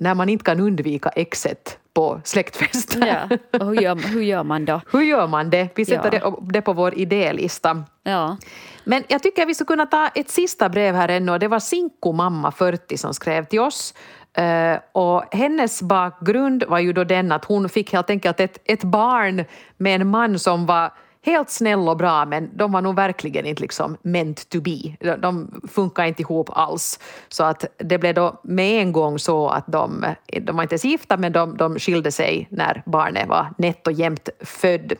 när 0.00 0.14
man 0.14 0.28
inte 0.28 0.44
kan 0.44 0.60
undvika 0.60 1.08
exet 1.08 1.78
på 1.94 2.20
släktfester. 2.24 3.06
Ja. 3.06 3.36
Och 3.60 3.66
hur, 3.66 3.82
gör, 3.82 3.94
hur 4.08 4.22
gör 4.22 4.44
man 4.44 4.64
då? 4.64 4.80
Hur 4.92 5.00
gör 5.02 5.26
man 5.26 5.50
det? 5.50 5.68
Vi 5.74 5.84
sätter 5.84 6.20
Ja. 6.22 6.30
det, 6.40 6.52
det 6.52 6.62
på 6.62 6.72
vår 6.72 6.94
idélista. 6.98 7.84
Ja. 8.02 8.36
Men 8.84 9.04
jag 9.08 9.22
tycker 9.22 9.42
att 9.42 9.48
vi 9.48 9.54
skulle 9.54 9.66
kunna 9.66 9.86
ta 9.86 10.08
ett 10.14 10.30
sista 10.30 10.68
brev 10.68 10.94
här 10.94 11.08
ännu 11.08 11.32
och 11.32 11.38
det 11.38 11.48
var 11.48 11.58
Sinko 11.60 12.12
mamma 12.12 12.52
40 12.52 12.96
som 12.98 13.14
skrev 13.14 13.44
till 13.44 13.60
oss. 13.60 13.94
Eh, 14.36 14.78
och 14.92 15.24
hennes 15.34 15.82
bakgrund 15.82 16.64
var 16.68 16.78
ju 16.78 16.92
då 16.92 17.04
den 17.04 17.32
att 17.32 17.44
hon 17.44 17.68
fick 17.68 17.92
helt 17.92 18.10
enkelt 18.10 18.40
ett, 18.40 18.58
ett 18.64 18.84
barn 18.84 19.44
med 19.76 20.00
en 20.00 20.06
man 20.10 20.38
som 20.38 20.66
var 20.66 20.92
helt 21.22 21.50
snäll 21.50 21.88
och 21.88 21.96
bra 21.96 22.24
men 22.24 22.50
de 22.56 22.72
var 22.72 22.82
nog 22.82 22.96
verkligen 22.96 23.46
inte 23.46 23.62
liksom 23.62 23.96
meant 24.02 24.48
to 24.48 24.60
be. 24.60 24.96
De, 25.00 25.20
de 25.20 25.60
funkar 25.68 26.04
inte 26.04 26.22
ihop 26.22 26.50
alls. 26.52 27.00
Så 27.28 27.44
att 27.44 27.64
det 27.76 27.98
blev 27.98 28.14
då 28.14 28.40
med 28.44 28.82
en 28.82 28.92
gång 28.92 29.18
så 29.18 29.48
att 29.48 29.64
de, 29.66 30.04
de 30.42 30.56
var 30.56 30.62
inte 30.62 30.72
ens 30.72 30.84
gifta 30.84 31.16
men 31.16 31.32
de, 31.32 31.56
de 31.56 31.78
skilde 31.78 32.12
sig 32.12 32.46
när 32.50 32.82
barnet 32.86 33.28
var 33.28 33.46
nätt 33.58 33.86
och 33.86 33.92
jämnt 33.92 34.28
född. 34.40 34.92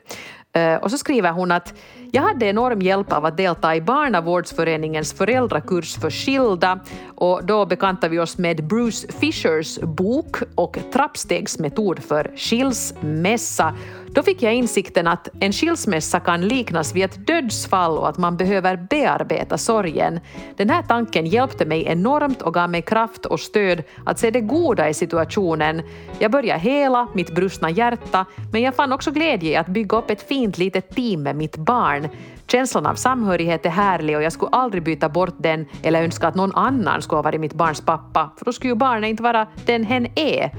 Eh, 0.53 0.75
och 0.75 0.91
så 0.91 0.99
skriver 0.99 1.33
hon 1.33 1.53
att 1.53 1.75
jag 2.13 2.23
hade 2.23 2.47
enorm 2.47 2.83
hjälp 2.83 3.13
av 3.13 3.25
att 3.25 3.37
delta 3.37 3.77
i 3.77 3.81
Barnavårdsföreningens 3.81 5.13
föräldrakurs 5.13 5.97
för 5.97 6.11
skilda 6.11 6.81
och 7.17 7.45
då 7.45 7.67
bekantade 7.67 8.11
vi 8.11 8.19
oss 8.19 8.39
med 8.39 8.65
Bruce 8.65 9.13
Fishers 9.13 9.79
bok 9.79 10.37
och 10.55 10.79
trappstegsmetod 10.93 11.99
för 11.99 12.33
skilsmässa. 12.37 13.75
Då 14.19 14.23
fick 14.23 14.43
jag 14.43 14.55
insikten 14.55 15.07
att 15.07 15.29
en 15.41 15.53
skilsmässa 15.53 16.21
kan 16.21 16.49
liknas 16.49 16.95
vid 16.95 17.05
ett 17.05 17.27
dödsfall 17.27 17.99
och 17.99 18.09
att 18.09 18.19
man 18.19 18.37
behöver 18.37 18.77
bearbeta 18.77 19.59
sorgen. 19.59 20.21
Den 20.57 20.71
här 20.71 20.83
tanken 20.83 21.27
hjälpte 21.27 21.67
mig 21.67 21.85
enormt 21.87 22.43
och 22.43 22.55
gav 22.55 22.71
mig 22.71 22.83
kraft 22.83 23.27
och 23.27 23.41
stöd 23.41 23.83
att 24.07 24.19
se 24.19 24.31
det 24.31 24.41
goda 24.41 24.89
i 24.89 24.95
situationen. 24.95 25.83
Jag 26.19 26.31
började 26.31 26.61
hela 26.61 27.09
mitt 27.15 27.35
brustna 27.35 27.71
hjärta, 27.71 28.27
men 28.53 28.63
jag 28.63 28.75
fann 28.75 28.93
också 28.93 29.11
glädje 29.11 29.51
i 29.51 29.57
att 29.57 29.69
bygga 29.69 29.97
upp 29.97 30.11
ett 30.11 30.29
fint 30.29 30.59
litet 30.59 30.95
team 30.95 31.23
med 31.23 31.37
mitt 31.37 31.57
barn. 31.57 32.09
Känslan 32.47 32.87
av 32.87 32.95
samhörighet 32.95 33.67
är 33.67 33.71
härlig 33.71 34.17
och 34.17 34.23
jag 34.23 34.33
skulle 34.33 34.51
aldrig 34.51 34.83
byta 34.83 35.09
bort 35.09 35.35
den 35.39 35.67
eller 35.83 36.03
önska 36.03 36.29
att 36.29 36.35
någon 36.35 36.55
annan 36.55 37.03
skulle 37.03 37.17
ha 37.17 37.23
varit 37.23 37.41
mitt 37.41 37.55
barns 37.55 37.81
pappa, 37.81 38.31
för 38.39 38.45
då 38.45 38.53
skulle 38.53 38.73
ju 38.73 38.77
barnet 38.77 39.11
inte 39.11 39.23
vara 39.23 39.47
den 39.67 39.85
hen 39.85 40.07
är. 40.15 40.51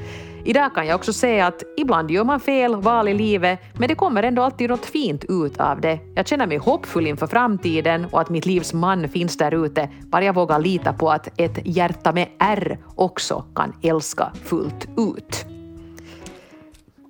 Idag 0.45 0.75
kan 0.75 0.87
jag 0.87 0.95
också 0.95 1.13
säga 1.13 1.47
att 1.47 1.63
ibland 1.77 2.11
gör 2.11 2.23
man 2.23 2.39
fel 2.39 2.75
val 2.75 3.07
i 3.07 3.13
livet, 3.13 3.59
men 3.77 3.87
det 3.87 3.95
kommer 3.95 4.23
ändå 4.23 4.41
alltid 4.41 4.69
något 4.69 4.85
fint 4.85 5.25
ut 5.29 5.59
av 5.59 5.81
det. 5.81 5.99
Jag 6.15 6.27
känner 6.27 6.47
mig 6.47 6.57
hoppfull 6.57 7.07
inför 7.07 7.27
framtiden 7.27 8.05
och 8.11 8.21
att 8.21 8.29
mitt 8.29 8.45
livs 8.45 8.73
man 8.73 9.09
finns 9.09 9.37
där 9.37 9.65
ute, 9.65 9.89
bara 10.01 10.23
jag 10.23 10.35
vågar 10.35 10.59
lita 10.59 10.93
på 10.93 11.11
att 11.11 11.39
ett 11.39 11.59
hjärta 11.63 12.11
med 12.11 12.27
R 12.39 12.77
också 12.95 13.43
kan 13.55 13.73
älska 13.81 14.31
fullt 14.43 14.87
ut. 14.97 15.45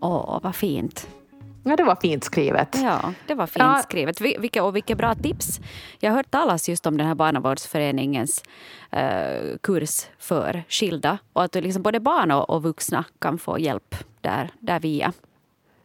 Åh, 0.01 0.39
vad 0.43 0.55
fint. 0.55 1.07
Ja, 1.63 1.75
det 1.75 1.83
var 1.83 1.95
fint 2.01 2.23
skrivet. 2.23 2.77
Ja, 2.83 3.13
det 3.27 3.33
var 3.35 3.47
fint 3.47 3.63
Ja. 3.63 3.81
skrivet. 3.83 4.21
Vi- 4.21 4.37
Vilka, 4.39 4.63
och 4.63 4.75
vilka 4.75 4.95
bra 4.95 5.15
tips. 5.15 5.59
Jag 5.99 6.09
har 6.11 6.17
hört 6.17 6.31
talas 6.31 6.69
just 6.69 6.85
om 6.85 6.97
den 6.97 7.07
här 7.07 7.15
Barnavårdsföreningens 7.15 8.43
eh, 8.91 9.57
kurs 9.63 10.05
för 10.19 10.63
skilda 10.69 11.17
och 11.33 11.43
att 11.43 11.55
liksom 11.55 11.81
både 11.83 11.99
barn 11.99 12.31
och, 12.31 12.49
och 12.49 12.63
vuxna 12.63 13.03
kan 13.19 13.37
få 13.37 13.59
hjälp 13.59 13.95
där, 14.21 14.49
där 14.59 14.79
via. 14.79 15.13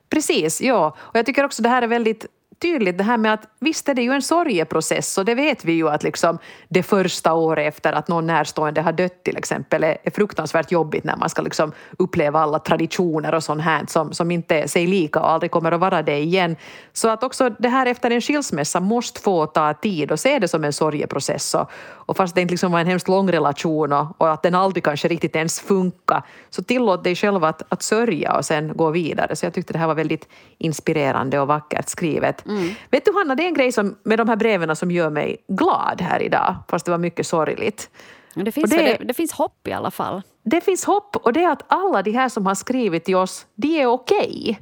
Precis, 0.08 0.60
ja. 0.60 0.96
Och 0.98 1.16
jag 1.18 1.26
tycker 1.26 1.44
också 1.44 1.62
det 1.62 1.68
här 1.68 1.82
är 1.82 1.86
väldigt 1.86 2.26
tydligt 2.58 2.98
det 2.98 3.04
här 3.04 3.16
med 3.16 3.32
att 3.32 3.48
visst 3.60 3.88
är 3.88 3.94
det 3.94 4.02
ju 4.02 4.12
en 4.12 4.22
sorgeprocess 4.22 5.18
och 5.18 5.24
det 5.24 5.34
vet 5.34 5.64
vi 5.64 5.72
ju 5.72 5.88
att 5.88 6.02
liksom 6.02 6.38
det 6.68 6.82
första 6.82 7.32
året 7.32 7.68
efter 7.68 7.92
att 7.92 8.08
någon 8.08 8.26
närstående 8.26 8.80
har 8.80 8.92
dött 8.92 9.24
till 9.24 9.36
exempel 9.36 9.84
är 9.84 9.94
är 10.04 10.10
fruktansvärt 10.10 10.72
jobbigt 10.72 11.04
när 11.04 11.16
man 11.16 11.30
ska 11.30 11.42
liksom 11.42 11.72
uppleva 11.98 12.40
alla 12.40 12.58
traditioner 12.58 13.34
och 13.34 13.44
sånt 13.44 13.62
här 13.62 13.84
som, 13.88 14.12
som 14.12 14.30
inte 14.30 14.54
är 14.54 14.66
sig 14.66 14.86
lika 14.86 15.20
och 15.20 15.30
aldrig 15.30 15.50
kommer 15.50 15.72
att 15.72 15.80
vara 15.80 16.02
det 16.02 16.18
igen. 16.18 16.56
Så 16.92 17.08
att 17.08 17.22
också 17.22 17.50
det 17.58 17.68
här 17.68 17.86
efter 17.86 18.10
en 18.10 18.20
skilsmässa 18.20 18.80
måste 18.80 19.20
få 19.20 19.46
ta 19.46 19.74
tid 19.74 20.12
och 20.12 20.20
se 20.20 20.38
det 20.38 20.48
som 20.48 20.64
en 20.64 20.72
sorgeprocess 20.72 21.54
och, 21.54 21.70
och 22.06 22.16
fast 22.16 22.34
det 22.34 22.40
inte 22.40 22.52
liksom 22.52 22.72
var 22.72 22.80
en 22.80 22.86
hemskt 22.86 23.08
lång 23.08 23.32
relation 23.32 23.92
och, 23.92 24.06
och 24.20 24.32
att 24.32 24.42
den 24.42 24.54
aldrig 24.54 24.84
kanske 24.84 25.08
riktigt 25.08 25.36
ens 25.36 25.60
funkar 25.60 26.22
så 26.50 26.62
tillåt 26.62 27.04
dig 27.04 27.14
själv 27.16 27.44
att, 27.44 27.62
att 27.68 27.82
sörja 27.82 28.36
och 28.36 28.44
sen 28.44 28.76
gå 28.76 28.90
vidare. 28.90 29.36
Så 29.36 29.46
jag 29.46 29.54
tyckte 29.54 29.72
det 29.72 29.78
här 29.78 29.86
var 29.86 29.94
väldigt 29.94 30.28
inspirerande 30.58 31.40
och 31.40 31.46
vackert 31.48 31.88
skrivet. 31.88 32.44
Vet 32.90 33.04
du 33.04 33.12
Hanna, 33.14 33.34
det 33.34 33.42
är 33.42 33.48
en 33.48 33.54
grej 33.54 33.72
som, 33.72 33.96
med 34.02 34.18
de 34.18 34.28
här 34.28 34.36
breven 34.36 34.76
som 34.76 34.90
gör 34.90 35.10
mig 35.10 35.36
glad 35.48 36.00
här 36.00 36.22
idag, 36.22 36.56
fast 36.68 36.84
det 36.84 36.90
var 36.90 36.98
mycket 36.98 37.26
sorgligt. 37.26 37.90
Det, 38.34 38.52
finns, 38.52 38.70
det- 38.70 38.76
det, 38.98 39.04
det 39.04 39.14
finns 39.14 39.32
hopp 39.32 39.68
i 39.68 39.72
alla 39.72 39.90
fall. 39.90 40.22
Det 40.44 40.60
finns 40.60 40.84
hopp 40.84 41.16
och 41.16 41.32
det 41.32 41.44
är 41.44 41.50
att 41.50 41.62
alla 41.66 42.02
de 42.02 42.10
här 42.12 42.28
som 42.28 42.46
har 42.46 42.54
skrivit 42.54 43.04
till 43.04 43.16
oss, 43.16 43.46
de 43.54 43.80
är 43.80 43.86
okej. 43.86 44.60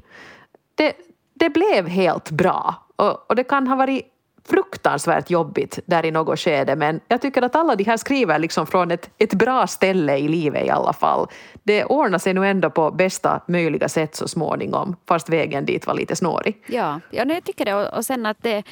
Det, 0.74 0.92
det 1.34 1.50
blev 1.50 1.88
helt 1.88 2.30
bra 2.30 2.74
och, 2.96 3.30
och 3.30 3.36
det 3.36 3.44
kan 3.44 3.66
ha 3.68 3.76
varit 3.76 4.02
fruktansvärt 4.48 5.30
jobbigt 5.30 5.78
där 5.86 6.06
i 6.06 6.10
något 6.10 6.38
skede 6.38 6.76
men 6.76 7.00
jag 7.08 7.22
tycker 7.22 7.42
att 7.42 7.56
alla 7.56 7.76
de 7.76 7.84
här 7.84 7.96
skriver 7.96 8.38
liksom 8.38 8.66
från 8.66 8.90
ett, 8.90 9.10
ett 9.18 9.34
bra 9.34 9.66
ställe 9.66 10.16
i 10.16 10.28
livet 10.28 10.66
i 10.66 10.70
alla 10.70 10.92
fall. 10.92 11.26
Det 11.62 11.84
ordnar 11.84 12.18
sig 12.18 12.34
nu 12.34 12.46
ändå 12.46 12.70
på 12.70 12.90
bästa 12.90 13.40
möjliga 13.48 13.88
sätt 13.88 14.14
så 14.14 14.28
småningom 14.28 14.96
fast 15.08 15.28
vägen 15.28 15.64
dit 15.64 15.86
var 15.86 15.94
lite 15.94 16.16
snårig. 16.16 16.62
Ja, 16.66 17.00
ja 17.10 17.24
jag 17.24 17.44
tycker 17.44 17.64
det. 17.64 17.74
Och, 17.74 17.96
och 17.96 18.04
sen 18.04 18.26
att 18.26 18.42
det, 18.42 18.62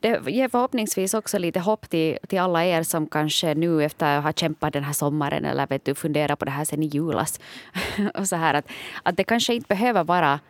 det 0.00 0.30
ger 0.30 0.48
förhoppningsvis 0.48 1.14
också 1.14 1.38
lite 1.38 1.60
hopp 1.60 1.90
till, 1.90 2.18
till 2.28 2.40
alla 2.40 2.64
er 2.64 2.82
som 2.82 3.06
kanske 3.06 3.54
nu 3.54 3.84
efter 3.84 4.18
att 4.18 4.24
ha 4.24 4.32
kämpat 4.32 4.72
den 4.72 4.84
här 4.84 4.92
sommaren 4.92 5.44
eller 5.44 5.66
vet 5.66 5.84
du, 5.84 5.94
funderar 5.94 6.36
på 6.36 6.44
det 6.44 6.50
här 6.50 6.64
sen 6.64 6.82
i 6.82 6.86
julas. 6.86 7.40
och 8.14 8.26
så 8.26 8.36
här 8.36 8.54
att, 8.54 8.68
att 9.02 9.16
det 9.16 9.24
kanske 9.24 9.54
inte 9.54 9.68
behöver 9.68 10.04
vara 10.04 10.40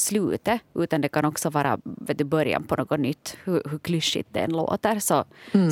slutet 0.00 0.60
utan 0.74 1.00
det 1.00 1.08
kan 1.08 1.24
också 1.24 1.50
vara 1.50 1.78
vet 1.84 2.18
du, 2.18 2.24
början 2.24 2.64
på 2.64 2.76
något 2.76 3.00
nytt. 3.00 3.36
Hur, 3.44 3.62
hur 3.70 3.78
klyschigt 3.78 4.28
det 4.32 4.40
än 4.40 4.52
låter 4.52 4.98
så, 4.98 5.24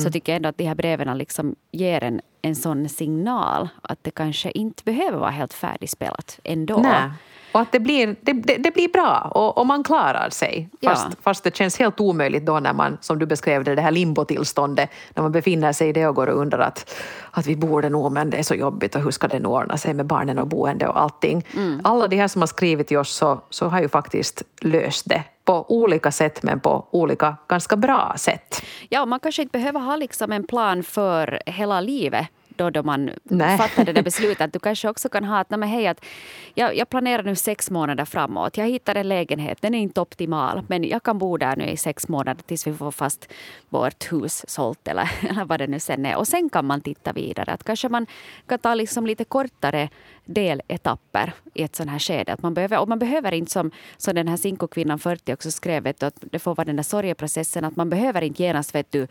så 0.03 0.11
tycker 0.11 0.31
jag 0.31 0.35
ändå 0.35 0.49
att 0.49 0.57
de 0.57 0.65
här 0.65 0.75
breven 0.75 1.17
liksom 1.17 1.55
ger 1.71 2.03
en, 2.03 2.21
en 2.41 2.55
sån 2.55 2.89
signal 2.89 3.69
att 3.81 4.03
det 4.03 4.11
kanske 4.11 4.51
inte 4.51 4.83
behöver 4.83 5.17
vara 5.17 5.29
helt 5.29 5.53
färdigspelat 5.53 6.39
ändå. 6.43 6.77
Nej. 6.77 7.11
Och 7.51 7.59
att 7.61 7.71
det 7.71 7.79
blir, 7.79 8.15
det, 8.21 8.33
det, 8.33 8.57
det 8.57 8.71
blir 8.71 8.89
bra 8.89 9.31
och, 9.35 9.57
och 9.57 9.67
man 9.67 9.83
klarar 9.83 10.29
sig. 10.29 10.69
Ja. 10.79 10.89
Fast, 10.89 11.07
fast 11.21 11.43
det 11.43 11.55
känns 11.55 11.79
helt 11.79 11.99
omöjligt 11.99 12.45
då 12.45 12.59
när 12.59 12.73
man, 12.73 12.97
som 13.01 13.19
du 13.19 13.25
beskrev 13.25 13.63
det, 13.63 13.75
det 13.75 13.81
här 13.81 13.91
limbotillståndet, 13.91 14.89
när 15.13 15.23
man 15.23 15.31
befinner 15.31 15.73
sig 15.73 15.89
i 15.89 15.93
det 15.93 16.07
och 16.07 16.15
går 16.15 16.27
och 16.27 16.41
undrar 16.41 16.59
att, 16.59 16.95
att 17.31 17.47
vi 17.47 17.55
borde 17.55 17.89
nog, 17.89 18.11
men 18.11 18.29
det 18.29 18.37
är 18.37 18.43
så 18.43 18.55
jobbigt 18.55 18.95
och 18.95 19.01
hur 19.01 19.11
ska 19.11 19.27
det 19.27 19.39
nu 19.39 19.47
ordna 19.47 19.77
sig 19.77 19.93
med 19.93 20.05
barnen 20.05 20.39
och 20.39 20.47
boende 20.47 20.87
och 20.87 21.01
allting. 21.01 21.45
Alla 21.83 22.07
de 22.07 22.17
här 22.17 22.27
som 22.27 22.41
har 22.41 22.47
skrivit 22.47 22.87
till 22.87 22.97
oss 22.97 23.09
så, 23.09 23.41
så 23.49 23.67
har 23.67 23.81
ju 23.81 23.89
faktiskt 23.89 24.43
löst 24.61 25.09
det 25.09 25.23
på 25.45 25.65
olika 25.69 26.11
sätt 26.11 26.43
men 26.43 26.59
på 26.59 26.87
olika 26.91 27.35
ganska 27.47 27.75
bra 27.75 28.13
sätt. 28.17 28.61
Ja, 28.89 29.05
man 29.05 29.19
kanske 29.19 29.41
inte 29.41 29.57
behöver 29.57 29.79
ha 29.79 29.95
liksom 29.95 30.31
en 30.31 30.47
plan 30.47 30.83
för 30.83 31.41
hela 31.45 31.81
livet 31.81 32.27
då, 32.59 32.69
då 32.69 32.83
man 32.83 33.09
Nej. 33.23 33.57
fattar 33.57 33.93
det 33.93 34.03
beslutet. 34.09 34.53
Du 34.53 34.59
kanske 34.59 34.89
också 34.89 35.09
kan 35.09 35.23
ha 35.23 35.39
att, 35.39 35.49
men 35.49 35.63
hej, 35.63 35.87
att 35.87 36.05
jag, 36.53 36.75
jag 36.77 36.89
planerar 36.89 37.23
nu 37.23 37.35
sex 37.35 37.71
månader 37.71 38.05
framåt. 38.05 38.57
Jag 38.57 38.67
hittar 38.67 38.95
en 38.95 39.07
lägenhet, 39.07 39.61
den 39.61 39.75
är 39.75 39.79
inte 39.79 40.01
optimal, 40.01 40.61
men 40.67 40.83
jag 40.83 41.03
kan 41.03 41.17
bo 41.17 41.37
där 41.37 41.55
nu 41.55 41.65
i 41.65 41.77
sex 41.77 42.07
månader 42.07 42.43
tills 42.43 42.67
vi 42.67 42.73
får 42.73 42.91
fast 42.91 43.29
vårt 43.69 44.11
hus 44.11 44.45
sålt 44.47 44.87
eller, 44.87 45.11
eller 45.29 45.45
vad 45.45 45.59
det 45.59 45.67
nu 45.67 45.79
sen 45.79 46.05
är. 46.05 46.17
Och 46.17 46.27
sen 46.27 46.49
kan 46.49 46.65
man 46.65 46.81
titta 46.81 47.13
vidare. 47.13 47.51
Att 47.51 47.63
kanske 47.63 47.89
man 47.89 48.05
kan 48.47 48.59
ta 48.59 48.75
liksom 48.75 49.05
lite 49.05 49.23
kortare 49.23 49.89
deletapper 50.33 51.33
i 51.53 51.63
ett 51.63 51.75
sånt 51.75 51.89
här 51.89 51.99
skede. 51.99 52.33
Att 52.33 52.41
man 52.41 52.53
behöver, 52.53 52.79
och 52.79 52.87
man 52.87 52.99
behöver 52.99 53.31
inte 53.31 53.51
som, 53.51 53.71
som 53.97 54.15
den 54.15 54.27
här 54.27 54.37
Sinko-kvinnan 54.37 54.99
40 54.99 55.33
också 55.33 55.51
skrev, 55.51 55.83
vet 55.83 55.99
du, 55.99 56.05
att 56.05 56.23
det 56.31 56.39
får 56.39 56.55
vara 56.55 56.65
den 56.65 56.75
där 56.75 56.83
sorgeprocessen. 56.83 57.65
Att 57.65 57.75
man 57.75 57.89
behöver 57.89 58.21
inte 58.21 58.43
genast 58.43 58.75
vet 58.75 58.91
du, 58.91 59.07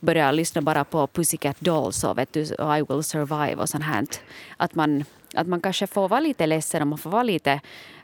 börja 0.00 0.32
lyssna 0.32 0.62
bara 0.62 0.84
på 0.84 1.06
Pussycat 1.06 1.60
Dolls 1.60 2.04
och 2.04 2.18
vet 2.18 2.32
du, 2.32 2.40
I 2.40 2.84
will 2.88 3.02
survive 3.02 3.54
och 3.54 3.68
sånt 3.68 3.84
här. 3.84 4.06
Att 4.56 4.74
man, 4.74 5.04
att 5.34 5.46
man 5.46 5.60
kanske 5.60 5.86
får 5.86 6.08
vara 6.08 6.20
lite 6.20 6.46
ledsen 6.46 6.82
och 6.82 6.88
man 6.88 6.98
får 6.98 7.10
vara 7.10 7.22
lite 7.22 7.60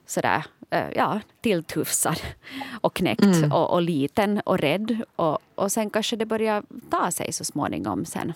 sådär, 0.07 0.45
eh, 0.71 0.91
ja, 0.95 1.21
tilltufsad 1.41 2.21
och 2.81 2.95
knäckt 2.95 3.53
och, 3.53 3.73
och 3.73 3.83
liten 3.83 4.41
och 4.41 4.59
rädd. 4.59 4.99
Och, 5.17 5.39
och 5.55 5.73
sen 5.73 5.91
kanske 5.91 6.17
det 6.17 6.27
börjar 6.27 6.63
ta 6.91 7.11
sig 7.11 7.33
så 7.33 7.45
småningom 7.45 8.05
sen. 8.05 8.33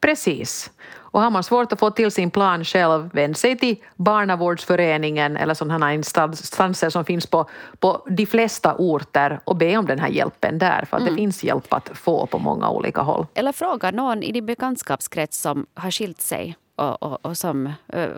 Precis. 0.00 0.70
Och 1.12 1.20
har 1.20 1.30
man 1.30 1.42
svårt 1.42 1.72
att 1.72 1.78
få 1.78 1.90
till 1.90 2.10
sin 2.10 2.30
plan 2.30 2.64
själv, 2.64 3.10
vänd 3.12 3.36
sig 3.36 3.58
till 3.58 3.76
Barnavårdsföreningen 3.96 5.36
eller 5.36 5.54
sådana 5.54 5.94
instanser 5.94 6.90
som 6.90 7.04
finns 7.04 7.26
på, 7.26 7.48
på 7.78 8.06
de 8.10 8.26
flesta 8.26 8.74
orter 8.74 9.40
och 9.44 9.56
be 9.56 9.76
om 9.76 9.86
den 9.86 9.98
här 9.98 10.08
hjälpen 10.08 10.58
där, 10.58 10.84
för 10.84 10.96
att 10.96 11.06
det 11.06 11.14
finns 11.14 11.44
hjälp 11.44 11.72
att 11.72 11.90
få 11.94 12.26
på 12.26 12.38
många 12.38 12.70
olika 12.70 13.00
håll. 13.00 13.26
Eller 13.34 13.52
fråga 13.52 13.90
någon 13.90 14.22
i 14.22 14.32
din 14.32 14.46
bekantskapskrets 14.46 15.40
som 15.40 15.66
har 15.74 15.90
skilt 15.90 16.20
sig 16.20 16.56
och, 16.80 17.02
och, 17.02 17.26
och 17.26 17.38
som 17.38 17.66
uh, 17.66 17.72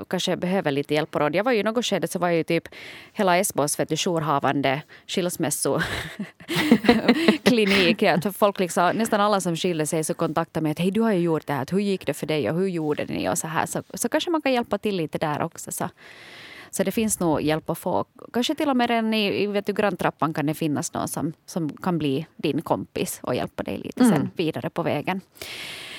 kanske 0.08 0.36
behöver 0.36 0.70
lite 0.70 0.94
hjälp 0.94 1.14
och 1.14 1.20
råd. 1.20 1.34
Jag 1.34 1.44
var 1.44 1.52
ju 1.52 1.58
i 1.58 1.62
något 1.62 1.86
skede 1.86 2.08
så 2.08 2.18
var 2.18 2.28
ju 2.28 2.44
typ 2.44 2.68
hela 3.12 3.38
Esbos 3.38 3.78
jourhavande 3.78 4.82
skilsmässoklinik. 5.06 8.02
folk 8.38 8.60
liksom, 8.60 8.96
nästan 8.96 9.20
alla 9.20 9.40
som 9.40 9.56
skilde 9.56 9.86
sig 9.86 10.04
så 10.04 10.14
kontaktade 10.14 10.62
mig 10.62 10.72
att 10.72 10.78
hej 10.78 10.90
du 10.90 11.00
har 11.00 11.12
ju 11.12 11.20
gjort 11.20 11.46
det 11.46 11.52
här, 11.52 11.66
hur 11.70 11.78
gick 11.78 12.06
det 12.06 12.14
för 12.14 12.26
dig 12.26 12.50
och 12.50 12.56
hur 12.56 12.68
gjorde 12.68 13.04
ni 13.04 13.28
och 13.28 13.38
så 13.38 13.46
här. 13.46 13.66
Så, 13.66 13.82
så 13.94 14.08
kanske 14.08 14.30
man 14.30 14.42
kan 14.42 14.52
hjälpa 14.52 14.78
till 14.78 14.96
lite 14.96 15.18
där 15.18 15.42
också. 15.42 15.72
Så. 15.72 15.88
Så 16.72 16.82
det 16.82 16.92
finns 16.92 17.20
nog 17.20 17.42
hjälp 17.42 17.70
att 17.70 17.78
få. 17.78 18.04
Kanske 18.32 18.54
till 18.54 18.68
och 18.68 18.76
med 18.76 18.90
redan 18.90 19.14
i, 19.14 19.42
i 19.42 19.46
vet 19.46 19.66
du, 19.66 19.72
granntrappan 19.72 20.34
kan 20.34 20.46
det 20.46 20.54
finnas 20.54 20.94
någon 20.94 21.08
som, 21.08 21.32
som 21.46 21.68
kan 21.68 21.98
bli 21.98 22.26
din 22.36 22.62
kompis 22.62 23.20
och 23.22 23.34
hjälpa 23.34 23.62
dig 23.62 23.78
lite 23.78 24.04
mm. 24.04 24.12
sen 24.16 24.30
vidare 24.36 24.70
på 24.70 24.82
vägen. 24.82 25.20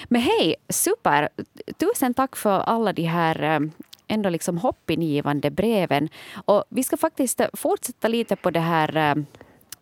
Men 0.06 0.22
hej, 0.22 0.56
super! 0.70 1.30
Tusen 1.78 2.14
tack 2.14 2.36
för 2.36 2.60
alla 2.60 2.94
de 2.94 3.04
här 3.04 3.44
eh, 3.44 3.60
ändå 4.08 4.30
liksom 4.30 4.58
hoppingivande 4.58 5.52
breven. 5.52 6.10
Och 6.46 6.64
vi 6.70 6.84
ska 6.84 6.98
faktiskt 6.98 7.42
fortsätta 7.54 8.08
lite 8.08 8.36
på 8.36 8.52
det 8.52 8.60
här 8.60 8.98
eh, 8.98 9.24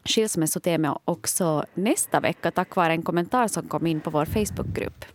skilsmässotemat 0.05 1.01
också 1.05 1.65
nästa 1.73 2.19
vecka 2.19 2.51
tack 2.51 2.75
vare 2.75 2.93
en 2.93 3.03
kommentar 3.03 3.47
som 3.47 3.67
kom 3.67 3.87
in 3.87 4.01
på 4.01 4.09
vår 4.09 4.25
Facebookgrupp. 4.25 5.05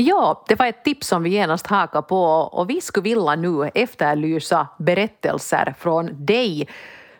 Ja, 0.00 0.44
det 0.48 0.54
var 0.54 0.66
ett 0.66 0.84
tips 0.84 1.06
som 1.06 1.22
vi 1.22 1.30
genast 1.30 1.66
hakade 1.66 2.02
på. 2.02 2.24
Och 2.24 2.70
vi 2.70 2.80
skulle 2.80 3.04
vilja 3.04 3.34
nu 3.34 3.70
efterlysa 3.74 4.68
berättelser 4.78 5.74
från 5.78 6.26
dig 6.26 6.68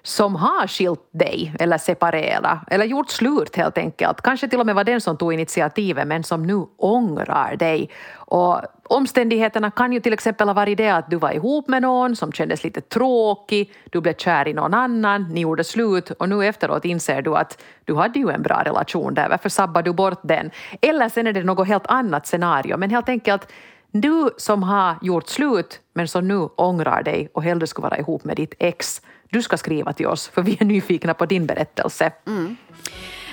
som 0.09 0.37
har 0.37 0.67
skilt 0.67 1.09
dig 1.13 1.55
eller 1.61 1.79
separerat 1.79 2.59
eller 2.71 2.85
gjort 2.85 3.11
slut 3.11 3.57
helt 3.57 3.79
enkelt. 3.79 4.23
Kanske 4.23 4.49
till 4.49 4.61
och 4.61 4.67
med 4.67 4.75
var 4.75 4.85
den 4.85 5.01
som 5.01 5.17
tog 5.17 5.33
initiativet 5.33 6.07
men 6.07 6.25
som 6.25 6.43
nu 6.43 6.67
ångrar 6.77 7.57
dig. 7.57 7.91
Och 8.15 8.61
omständigheterna 8.85 9.71
kan 9.71 9.93
ju 9.93 10.01
till 10.01 10.13
exempel 10.13 10.49
ha 10.49 10.55
varit 10.55 10.79
det 10.79 10.89
att 10.89 11.11
du 11.11 11.17
var 11.17 11.33
ihop 11.33 11.69
med 11.69 11.83
någon 11.83 12.17
som 12.17 12.33
kändes 12.33 12.65
lite 12.65 12.81
tråkig, 12.81 13.73
du 13.91 14.01
blev 14.01 14.15
kär 14.15 14.49
i 14.49 14.55
någon 14.55 14.75
annan, 14.75 15.23
ni 15.23 15.41
gjorde 15.41 15.65
slut 15.65 16.11
och 16.11 16.29
nu 16.29 16.47
efteråt 16.47 16.85
inser 16.85 17.23
du 17.23 17.37
att 17.37 17.63
du 17.85 17.95
hade 17.95 18.19
ju 18.19 18.31
en 18.31 18.43
bra 18.43 18.63
relation 18.65 19.15
där, 19.15 19.29
varför 19.29 19.49
sabbade 19.49 19.91
du 19.91 19.95
bort 19.95 20.21
den? 20.23 20.51
Eller 20.81 21.09
sen 21.09 21.27
är 21.27 21.33
det 21.33 21.45
något 21.45 21.69
helt 21.69 21.87
annat 21.87 22.27
scenario, 22.27 22.77
men 22.77 22.91
helt 22.91 23.09
enkelt 23.09 23.53
du 23.93 24.31
som 24.37 24.63
har 24.63 24.97
gjort 25.03 25.29
slut 25.29 25.81
men 25.99 26.09
som 26.09 26.29
nu 26.29 26.49
ångrar 26.57 27.03
dig 27.03 27.29
och 27.35 27.43
hellre 27.43 27.67
skulle 27.67 27.83
vara 27.83 27.99
ihop 27.99 28.25
med 28.25 28.37
ditt 28.37 28.55
ex 28.59 29.03
du 29.31 29.43
ska 29.43 29.57
skriva 29.57 29.93
till 29.93 30.07
oss, 30.07 30.29
för 30.29 30.43
vi 30.43 30.57
är 30.61 30.65
nyfikna 30.65 31.15
på 31.15 31.27
din 31.27 31.47
berättelse. 31.47 32.13
Mm. 32.27 32.57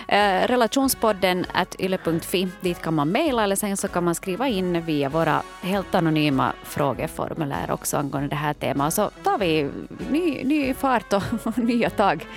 Eh, 0.08 0.48
relationspodden 0.48 1.46
at 1.54 1.76
yle.fi. 1.80 2.48
Dit 2.62 2.82
kan 2.82 2.94
man 2.94 3.10
mejla 3.10 3.44
eller 3.44 3.56
sen 3.56 3.78
så 3.78 3.88
kan 3.88 4.04
man 4.04 4.16
skriva 4.16 4.48
in 4.48 4.82
via 4.82 5.10
våra 5.10 5.42
helt 5.62 5.96
anonyma 5.96 6.54
frågeformulär 6.64 7.72
också 7.72 7.98
angående 7.98 8.30
det 8.30 8.36
här 8.36 8.54
temat. 8.54 8.94
Så 8.94 9.10
tar 9.24 9.38
vi 9.38 9.70
ny, 10.10 10.44
ny 10.44 10.74
fart 10.74 11.14
och 11.14 11.58
nya 11.58 11.90
tag 11.90 12.28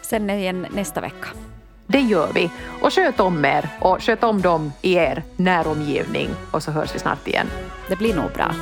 sen 0.00 0.30
igen 0.30 0.66
nästa 0.70 1.00
vecka. 1.00 1.28
Det 1.86 2.00
gör 2.00 2.32
vi. 2.34 2.50
Och 2.82 2.92
sköt 2.92 3.20
om 3.20 3.44
er 3.44 3.68
och 3.80 4.02
sköt 4.02 4.24
om 4.24 4.42
dem 4.42 4.72
i 4.82 4.94
er 4.94 5.22
näromgivning 5.36 6.28
och 6.50 6.62
så 6.62 6.70
hörs 6.70 6.94
vi 6.94 6.98
snart 6.98 7.28
igen. 7.28 7.46
Det 7.88 7.96
blir 7.96 8.14
nog 8.14 8.30
bra. 8.32 8.54